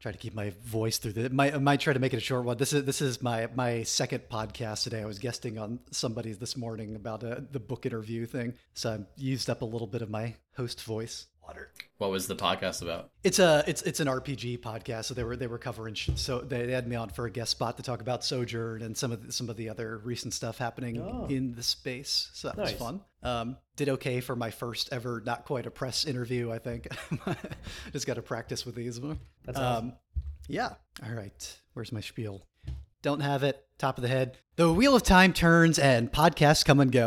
Try 0.09 0.12
to 0.12 0.18
keep 0.18 0.34
my 0.34 0.52
voice 0.62 0.96
through 0.96 1.12
the 1.12 1.26
I 1.38 1.59
might 1.59 1.80
try 1.80 1.92
to 1.92 1.98
make 1.98 2.14
it 2.14 2.16
a 2.16 2.20
short 2.20 2.44
one. 2.44 2.56
This 2.56 2.72
is 2.72 2.84
this 2.84 3.02
is 3.02 3.20
my 3.20 3.48
my 3.54 3.82
second 3.82 4.22
podcast 4.30 4.84
today. 4.84 5.02
I 5.02 5.04
was 5.04 5.18
guesting 5.18 5.59
on 5.59 5.80
somebody's 5.90 6.38
this 6.38 6.56
morning 6.56 6.96
about 6.96 7.22
uh, 7.22 7.40
the 7.50 7.61
book 7.61 7.84
interview 7.84 8.24
thing, 8.24 8.54
so 8.72 8.90
I 8.90 8.98
used 9.16 9.50
up 9.50 9.61
a 9.61 9.66
little 9.66 9.86
bit 9.86 10.00
of 10.00 10.09
my 10.09 10.34
host 10.56 10.82
voice. 10.82 11.26
Water. 11.49 11.72
What 11.96 12.11
was 12.11 12.26
the 12.28 12.36
podcast 12.36 12.82
about? 12.82 13.09
It's 13.24 13.38
a 13.38 13.64
it's 13.66 13.80
it's 13.82 14.01
an 14.01 14.07
RPG 14.07 14.59
podcast. 14.61 15.07
So 15.07 15.14
they 15.14 15.24
were 15.24 15.34
they 15.34 15.46
were 15.46 15.57
covering 15.59 15.94
sh- 15.94 16.11
so 16.16 16.40
they, 16.40 16.66
they 16.66 16.72
had 16.72 16.86
me 16.86 16.94
on 16.94 17.09
for 17.09 17.24
a 17.24 17.30
guest 17.30 17.51
spot 17.53 17.78
to 17.78 17.82
talk 17.82 18.03
about 18.03 18.22
Sojourn 18.22 18.82
and 18.82 18.94
some 18.96 19.12
of 19.12 19.26
the, 19.26 19.32
some 19.32 19.49
of 19.49 19.57
the 19.57 19.70
other 19.70 19.96
recent 20.05 20.34
stuff 20.34 20.59
happening 20.59 21.01
Oh. 21.01 21.26
in 21.30 21.55
the 21.55 21.62
space. 21.62 22.28
So 22.34 22.49
that 22.49 22.59
was 22.59 22.72
fun. 22.72 23.01
Um, 23.22 23.57
did 23.76 23.88
okay 23.88 24.20
for 24.20 24.36
my 24.36 24.51
first 24.51 24.90
ever 24.92 25.22
not 25.24 25.46
quite 25.46 25.64
a 25.66 25.70
press 25.70 26.05
interview. 26.05 26.53
I 26.53 26.59
think 26.59 26.86
just 27.92 28.07
got 28.07 28.14
to 28.14 28.22
practice 28.22 28.66
with 28.66 28.74
these. 28.74 29.01
That's 29.01 29.59
um, 29.59 29.64
awesome. 29.64 29.92
yeah. 30.49 30.70
All 31.05 31.14
right. 31.14 31.57
Where's 31.72 31.92
my 31.92 32.01
spiel? 32.01 32.42
Don't 33.01 33.20
have 33.20 33.42
it. 33.42 33.64
Top 33.78 33.96
of 33.96 34.03
the 34.03 34.09
head. 34.09 34.36
The 34.57 34.72
wheel 34.72 34.94
of 34.96 35.05
time 35.05 35.32
turns 35.32 35.78
and 35.78 36.11
podcasts 36.12 36.64
come 36.64 36.80
and 36.80 36.90
go. 36.92 37.07